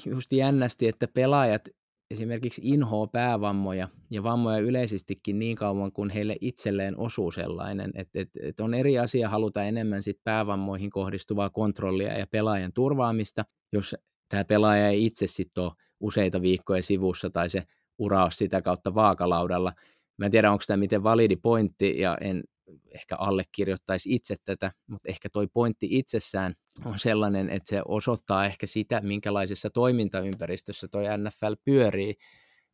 just 0.06 0.34
jännästi, 0.34 0.88
että 0.88 1.08
pelaajat 1.08 1.70
esimerkiksi 2.12 2.62
inhoa 2.64 3.08
päävammoja 3.08 3.88
ja 4.10 4.24
vammoja 4.24 4.58
yleisestikin 4.58 5.40
niin 5.40 5.56
kauan, 5.56 5.92
kun 5.92 6.10
heille 6.10 6.36
itselleen 6.42 6.98
osuu 6.98 7.32
sellainen, 7.32 7.92
että, 7.96 8.20
että, 8.20 8.40
että 8.44 8.64
on 8.64 8.74
eri 8.74 9.00
asia 9.00 9.30
haluta 9.30 9.64
enemmän 9.64 10.04
sit 10.04 10.20
päävammoihin 10.24 10.90
kohdistuvaa 10.90 11.50
kontrollia 11.50 12.20
ja 12.20 12.28
pelaajan 12.28 12.74
turvaamista, 12.74 13.46
jos 13.74 13.96
tämä 14.30 14.46
pelaaja 14.46 14.90
ei 14.90 15.06
itse 15.06 15.28
sitten 15.28 15.64
ole 15.64 15.72
useita 16.00 16.42
viikkoja 16.42 16.84
sivussa 16.84 17.30
tai 17.30 17.50
se 17.50 17.64
ura 17.98 18.30
sitä 18.30 18.62
kautta 18.62 18.96
vaakalaudalla. 18.96 19.74
Mä 20.18 20.26
en 20.26 20.32
tiedä, 20.32 20.52
onko 20.52 20.64
tämä 20.68 20.78
miten 20.78 21.04
validi 21.04 21.36
pointti 21.36 22.00
ja 22.00 22.18
en 22.22 22.44
ehkä 22.92 23.16
allekirjoittaisi 23.16 24.16
itse 24.16 24.36
tätä, 24.46 24.72
mutta 24.88 25.10
ehkä 25.10 25.30
toi 25.30 25.48
pointti 25.48 25.88
itsessään 25.92 26.54
on 26.86 27.00
sellainen, 27.00 27.50
että 27.50 27.70
se 27.70 27.82
osoittaa 27.86 28.46
ehkä 28.46 28.68
sitä, 28.68 29.02
minkälaisessa 29.02 29.70
toimintaympäristössä 29.70 30.88
toi 30.88 31.04
NFL 31.18 31.54
pyörii 31.66 32.16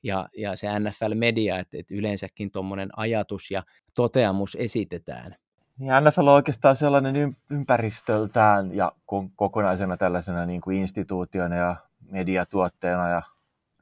ja, 0.03 0.29
ja 0.37 0.55
se 0.55 0.67
NFL-media, 0.79 1.59
että, 1.59 1.77
että 1.77 1.95
yleensäkin 1.95 2.51
tuommoinen 2.51 2.89
ajatus 2.97 3.51
ja 3.51 3.63
toteamus 3.95 4.57
esitetään. 4.59 5.35
Niin 5.77 5.91
NFL 6.03 6.27
on 6.27 6.33
oikeastaan 6.33 6.75
sellainen 6.75 7.37
ympäristöltään 7.49 8.75
ja 8.75 8.91
kokonaisena 9.35 9.97
tällaisena 9.97 10.45
niin 10.45 10.61
kuin 10.61 10.77
instituutiona 10.77 11.55
ja 11.55 11.75
mediatuotteena 12.11 13.09
ja 13.09 13.21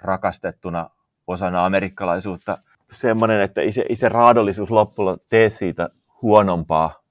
rakastettuna 0.01 0.89
osana 1.27 1.65
amerikkalaisuutta 1.65 2.57
semmoinen, 2.91 3.41
että 3.41 3.61
ei 3.61 3.71
se, 3.71 3.85
ei 3.89 3.95
se 3.95 4.09
raadollisuus 4.09 4.71
loppuun 4.71 5.17
tee 5.29 5.49
siitä 5.49 5.89
huonompaa. 6.21 7.03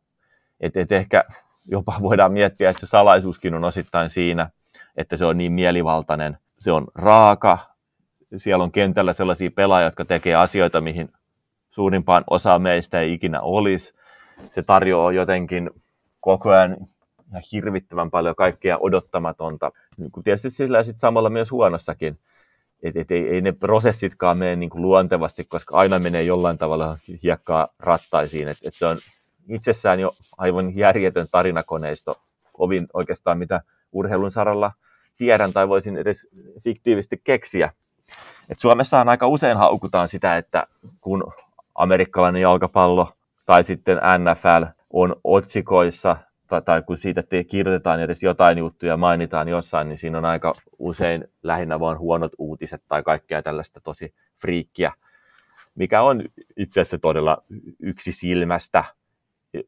Että 0.61 0.81
et 0.81 0.93
ehkä 0.93 1.25
jopa 1.69 1.97
voidaan 2.03 2.33
miettiä, 2.33 2.71
että 2.71 2.81
se 2.81 2.87
salaisuuskin 2.87 3.55
on 3.55 3.65
osittain 3.65 4.11
siinä, 4.11 4.51
että 4.97 5.17
se 5.17 5.25
on 5.25 5.39
niin 5.39 5.53
mielivaltainen. 5.53 6.39
Se 6.59 6.73
on 6.73 6.87
raaka. 6.95 7.59
Siellä 8.37 8.65
on 8.65 8.73
kentällä 8.73 9.13
sellaisia 9.13 9.51
pelaajia, 9.51 9.87
jotka 9.87 10.05
tekee 10.05 10.35
asioita, 10.35 10.81
mihin 10.81 11.09
suurimpaan 11.71 12.25
osa 12.31 12.59
meistä 12.59 13.01
ei 13.01 13.13
ikinä 13.13 13.41
olisi. 13.41 13.95
Se 14.43 14.63
tarjoaa 14.63 15.13
jotenkin 15.13 15.71
koko 16.21 16.51
ajan 16.51 16.77
ja 17.33 17.41
hirvittävän 17.53 18.11
paljon 18.11 18.35
kaikkea 18.35 18.79
odottamatonta. 18.81 19.73
Niin 19.97 20.11
tietysti 20.25 20.51
sillä 20.51 20.83
sit 20.83 20.99
samalla 20.99 21.31
myös 21.31 21.51
huonossakin. 21.51 22.19
Et, 22.83 22.97
et, 22.97 23.11
ei, 23.11 23.29
ei 23.29 23.41
ne 23.41 23.53
prosessitkaan 23.53 24.39
mene 24.39 24.57
niin 24.57 24.71
kuin 24.71 24.83
luontevasti, 24.83 25.45
koska 25.45 25.79
aina 25.79 25.99
menee 25.99 26.23
jollain 26.23 26.59
tavalla 26.59 26.99
hiekkaa 27.23 27.69
rattaisiin. 27.79 28.49
Et, 28.49 28.57
et 28.65 28.75
se 28.75 28.87
on 28.87 28.99
itsessään 29.49 30.01
jo 30.01 30.13
aivan 30.39 30.77
järjetön 30.77 31.27
tarinakoneisto, 31.33 32.17
kovin 32.53 32.87
oikeastaan 32.93 33.39
mitä 33.39 33.61
urheilun 33.93 34.31
saralla 34.31 34.73
tiedän 35.19 35.53
tai 35.53 35.69
voisin 35.69 35.97
edes 35.97 36.29
fiktiivisesti 36.65 37.21
keksiä. 37.25 37.73
Et 38.51 38.59
Suomessahan 38.59 39.09
aika 39.09 39.29
usein 39.29 39.57
haukutaan 39.57 40.09
sitä, 40.09 40.37
että 40.37 40.65
kun 41.01 41.33
amerikkalainen 41.75 42.43
jalkapallo 42.43 43.13
tai 43.47 43.65
sitten 43.65 43.97
NFL 43.97 44.65
on 44.91 45.17
otsikoissa 45.25 46.17
tai, 46.47 46.63
tai 46.63 46.83
kun 46.83 46.99
siitä 46.99 47.23
te 47.23 47.45
kirjoitetaan 47.45 48.01
edes 48.01 48.23
jotain 48.23 48.59
juttuja 48.59 48.97
mainitaan 48.97 49.49
jossain, 49.49 49.89
niin 49.89 49.99
siinä 49.99 50.19
on 50.19 50.25
aika 50.25 50.55
usein 50.79 51.25
lähinnä 51.43 51.81
vain 51.81 51.99
huonot 51.99 52.33
uutiset 52.39 52.83
tai 52.89 53.03
kaikkea 53.03 53.43
tällaista 53.43 53.81
tosi 53.81 54.15
friikkiä, 54.41 54.93
mikä 55.79 56.03
on 56.03 56.23
itse 56.57 56.81
asiassa 56.81 56.99
todella 56.99 57.39
yksi 57.81 58.13
silmästä. 58.13 58.85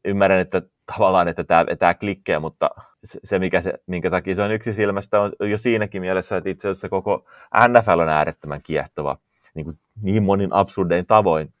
Ymmärrän, 0.05 0.39
että 0.39 0.61
tavallaan, 0.85 1.27
että 1.27 1.43
tämä 1.43 1.65
vetää 1.65 1.93
klikkejä, 1.93 2.39
mutta 2.39 2.69
se, 3.03 3.39
mikä 3.39 3.61
se, 3.61 3.73
minkä 3.87 4.09
takia 4.09 4.35
se 4.35 4.41
on 4.41 4.51
yksi 4.51 4.73
silmästä, 4.73 5.21
on 5.21 5.49
jo 5.49 5.57
siinäkin 5.57 6.01
mielessä, 6.01 6.37
että 6.37 6.49
itse 6.49 6.69
asiassa 6.69 6.89
koko 6.89 7.25
NFL 7.67 7.99
on 7.99 8.09
äärettömän 8.09 8.61
kiehtova 8.63 9.17
niin, 9.53 9.65
kuin 9.65 9.77
niin 10.01 10.23
monin 10.23 10.53
absurdein 10.53 11.05
tavoin. 11.05 11.53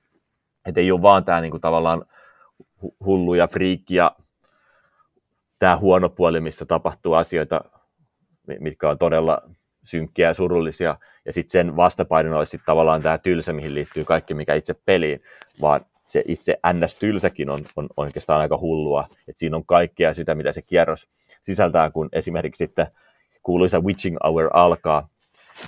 Että 0.65 0.81
ei 0.81 0.91
ole 0.91 1.01
vaan 1.01 1.25
tämä 1.25 1.41
niin 1.41 1.51
kuin 1.51 1.61
tavallaan 1.61 2.05
hullu 3.05 3.33
ja 3.33 3.47
friikki 3.47 3.95
ja 3.95 4.15
tämä 5.59 5.77
huono 5.77 6.09
puoli, 6.09 6.41
missä 6.41 6.65
tapahtuu 6.65 7.13
asioita, 7.13 7.61
mitkä 8.59 8.89
on 8.89 8.97
todella 8.97 9.41
synkkiä 9.83 10.27
ja 10.27 10.33
surullisia, 10.33 10.95
ja 11.25 11.33
sitten 11.33 11.51
sen 11.51 11.75
vastapainona 11.75 12.37
olisi 12.37 12.61
tavallaan 12.65 13.01
tämä 13.01 13.17
tylsä, 13.17 13.53
mihin 13.53 13.75
liittyy 13.75 14.05
kaikki, 14.05 14.33
mikä 14.33 14.53
itse 14.53 14.75
peliin, 14.85 15.21
vaan 15.61 15.85
se 16.07 16.23
itse 16.27 16.59
NS-tylsäkin 16.73 17.49
on, 17.49 17.65
on 17.75 17.87
oikeastaan 17.97 18.41
aika 18.41 18.57
hullua, 18.57 19.07
että 19.27 19.39
siinä 19.39 19.57
on 19.57 19.65
kaikkea 19.65 20.13
sitä, 20.13 20.35
mitä 20.35 20.51
se 20.51 20.61
kierros 20.61 21.07
sisältää, 21.43 21.89
kun 21.89 22.09
esimerkiksi 22.13 22.67
sitten 22.67 22.87
kuuluisa 23.43 23.79
Witching 23.79 24.17
Hour 24.23 24.49
alkaa, 24.53 25.07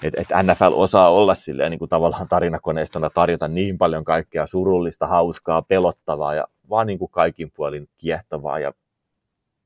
että 0.03 0.21
et 0.21 0.27
NFL 0.45 0.71
osaa 0.73 1.09
olla 1.09 1.33
silleen 1.33 1.71
niin 1.71 1.79
kuin 1.79 1.89
tavallaan 1.89 2.27
tarinakoneistona 2.27 3.09
tarjota 3.09 3.47
niin 3.47 3.77
paljon 3.77 4.03
kaikkea 4.03 4.47
surullista, 4.47 5.07
hauskaa, 5.07 5.61
pelottavaa 5.61 6.35
ja 6.35 6.47
vaan 6.69 6.87
niin 6.87 6.99
kuin 6.99 7.11
kaikin 7.11 7.51
puolin 7.55 7.89
kiehtovaa 7.97 8.59
ja 8.59 8.73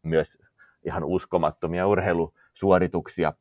myös 0.05 0.37
ihan 0.85 1.03
uskomattomia 1.03 1.87
urheilusuorituksia. 1.87 3.33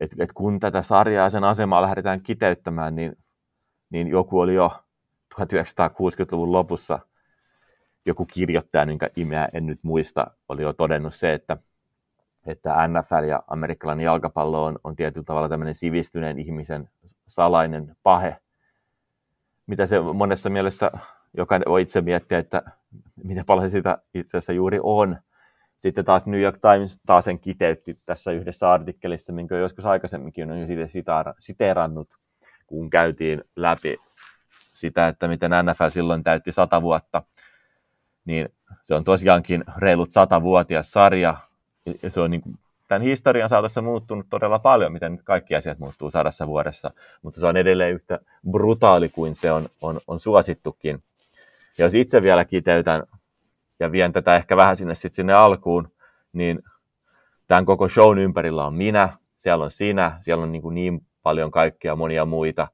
Et, 0.00 0.10
et 0.18 0.32
kun 0.32 0.60
tätä 0.60 0.82
sarjaa 0.82 1.30
sen 1.30 1.44
asemaa 1.44 1.82
lähdetään 1.82 2.22
kiteyttämään, 2.22 2.94
niin, 2.94 3.16
niin 3.90 4.08
joku 4.08 4.40
oli 4.40 4.54
jo 4.54 4.70
1960-luvun 5.34 6.52
lopussa, 6.52 6.98
joku 8.06 8.26
kirjoittaja, 8.26 8.86
minkä 8.86 9.08
imeä 9.16 9.48
en 9.52 9.66
nyt 9.66 9.78
muista, 9.82 10.26
oli 10.48 10.62
jo 10.62 10.72
todennut 10.72 11.14
se, 11.14 11.32
että, 11.32 11.56
että 12.46 12.74
NFL 12.88 13.24
ja 13.28 13.42
amerikkalainen 13.46 14.04
jalkapallo 14.04 14.64
on, 14.64 14.78
on 14.84 14.96
tietyllä 14.96 15.24
tavalla 15.24 15.48
tämmöinen 15.48 15.74
sivistyneen 15.74 16.38
ihmisen 16.38 16.88
salainen 17.28 17.96
pahe, 18.02 18.36
mitä 19.66 19.86
se 19.86 20.00
monessa 20.00 20.50
mielessä 20.50 20.90
jokainen 21.36 21.68
voi 21.68 21.82
itse 21.82 22.00
miettiä, 22.00 22.38
että 22.38 22.62
mitä 23.24 23.44
paljon 23.44 23.70
sitä 23.70 23.98
itse 24.14 24.36
asiassa 24.36 24.52
juuri 24.52 24.78
on– 24.82 25.16
sitten 25.82 26.04
taas 26.04 26.26
New 26.26 26.40
York 26.40 26.58
Times 26.60 27.00
taas 27.06 27.24
sen 27.24 27.38
kiteytti 27.38 27.98
tässä 28.06 28.32
yhdessä 28.32 28.72
artikkelissa, 28.72 29.32
minkä 29.32 29.56
joskus 29.56 29.84
aikaisemminkin 29.84 30.50
on 30.50 30.60
jo 30.60 30.66
siteerannut, 31.38 32.08
kun 32.66 32.90
käytiin 32.90 33.42
läpi 33.56 33.96
sitä, 34.58 35.08
että 35.08 35.28
miten 35.28 35.50
NFL 35.50 35.88
silloin 35.88 36.24
täytti 36.24 36.52
sata 36.52 36.82
vuotta, 36.82 37.22
niin 38.24 38.48
se 38.84 38.94
on 38.94 39.04
tosiaankin 39.04 39.64
reilut 39.76 40.10
satavuotias 40.10 40.92
sarja, 40.92 41.34
ja 42.02 42.10
se 42.10 42.20
on 42.20 42.30
niin 42.30 42.40
kuin, 42.40 42.54
tämän 42.88 43.02
historian 43.02 43.48
saatossa 43.48 43.82
muuttunut 43.82 44.26
todella 44.30 44.58
paljon, 44.58 44.92
miten 44.92 45.20
kaikki 45.24 45.54
asiat 45.54 45.78
muuttuu 45.78 46.10
sadassa 46.10 46.46
vuodessa, 46.46 46.90
mutta 47.22 47.40
se 47.40 47.46
on 47.46 47.56
edelleen 47.56 47.94
yhtä 47.94 48.18
brutaali 48.50 49.08
kuin 49.08 49.36
se 49.36 49.52
on, 49.52 49.68
on, 49.80 50.00
on 50.06 50.20
suosittukin. 50.20 51.02
Ja 51.78 51.84
jos 51.84 51.94
itse 51.94 52.22
vielä 52.22 52.44
kiteytän 52.44 53.02
ja 53.82 53.92
vien 53.92 54.12
tätä 54.12 54.36
ehkä 54.36 54.56
vähän 54.56 54.76
sinne, 54.76 54.94
sit 54.94 55.14
sinne 55.14 55.32
alkuun, 55.32 55.92
niin 56.32 56.62
tämän 57.46 57.64
koko 57.66 57.88
shown 57.88 58.18
ympärillä 58.18 58.66
on 58.66 58.74
minä, 58.74 59.08
siellä 59.38 59.64
on 59.64 59.70
sinä, 59.70 60.18
siellä 60.20 60.42
on 60.42 60.52
niin, 60.52 60.62
kuin 60.62 60.74
niin 60.74 61.06
paljon 61.22 61.50
kaikkia 61.50 61.96
monia 61.96 62.24
muita. 62.24 62.68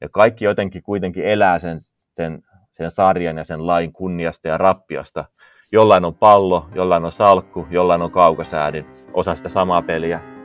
Ja 0.00 0.08
kaikki 0.08 0.44
jotenkin 0.44 0.82
kuitenkin 0.82 1.24
elää 1.24 1.58
sen, 1.58 1.80
sen, 2.16 2.42
sen 2.72 2.90
sarjan 2.90 3.36
ja 3.36 3.44
sen 3.44 3.66
lain 3.66 3.92
kunniasta 3.92 4.48
ja 4.48 4.58
rappiosta. 4.58 5.24
Jollain 5.72 6.04
on 6.04 6.14
pallo, 6.14 6.68
jollain 6.74 7.04
on 7.04 7.12
salkku, 7.12 7.66
jollain 7.70 8.02
on 8.02 8.10
kaukasäädin, 8.10 8.86
osa 9.12 9.34
sitä 9.34 9.48
samaa 9.48 9.82
peliä. 9.82 10.35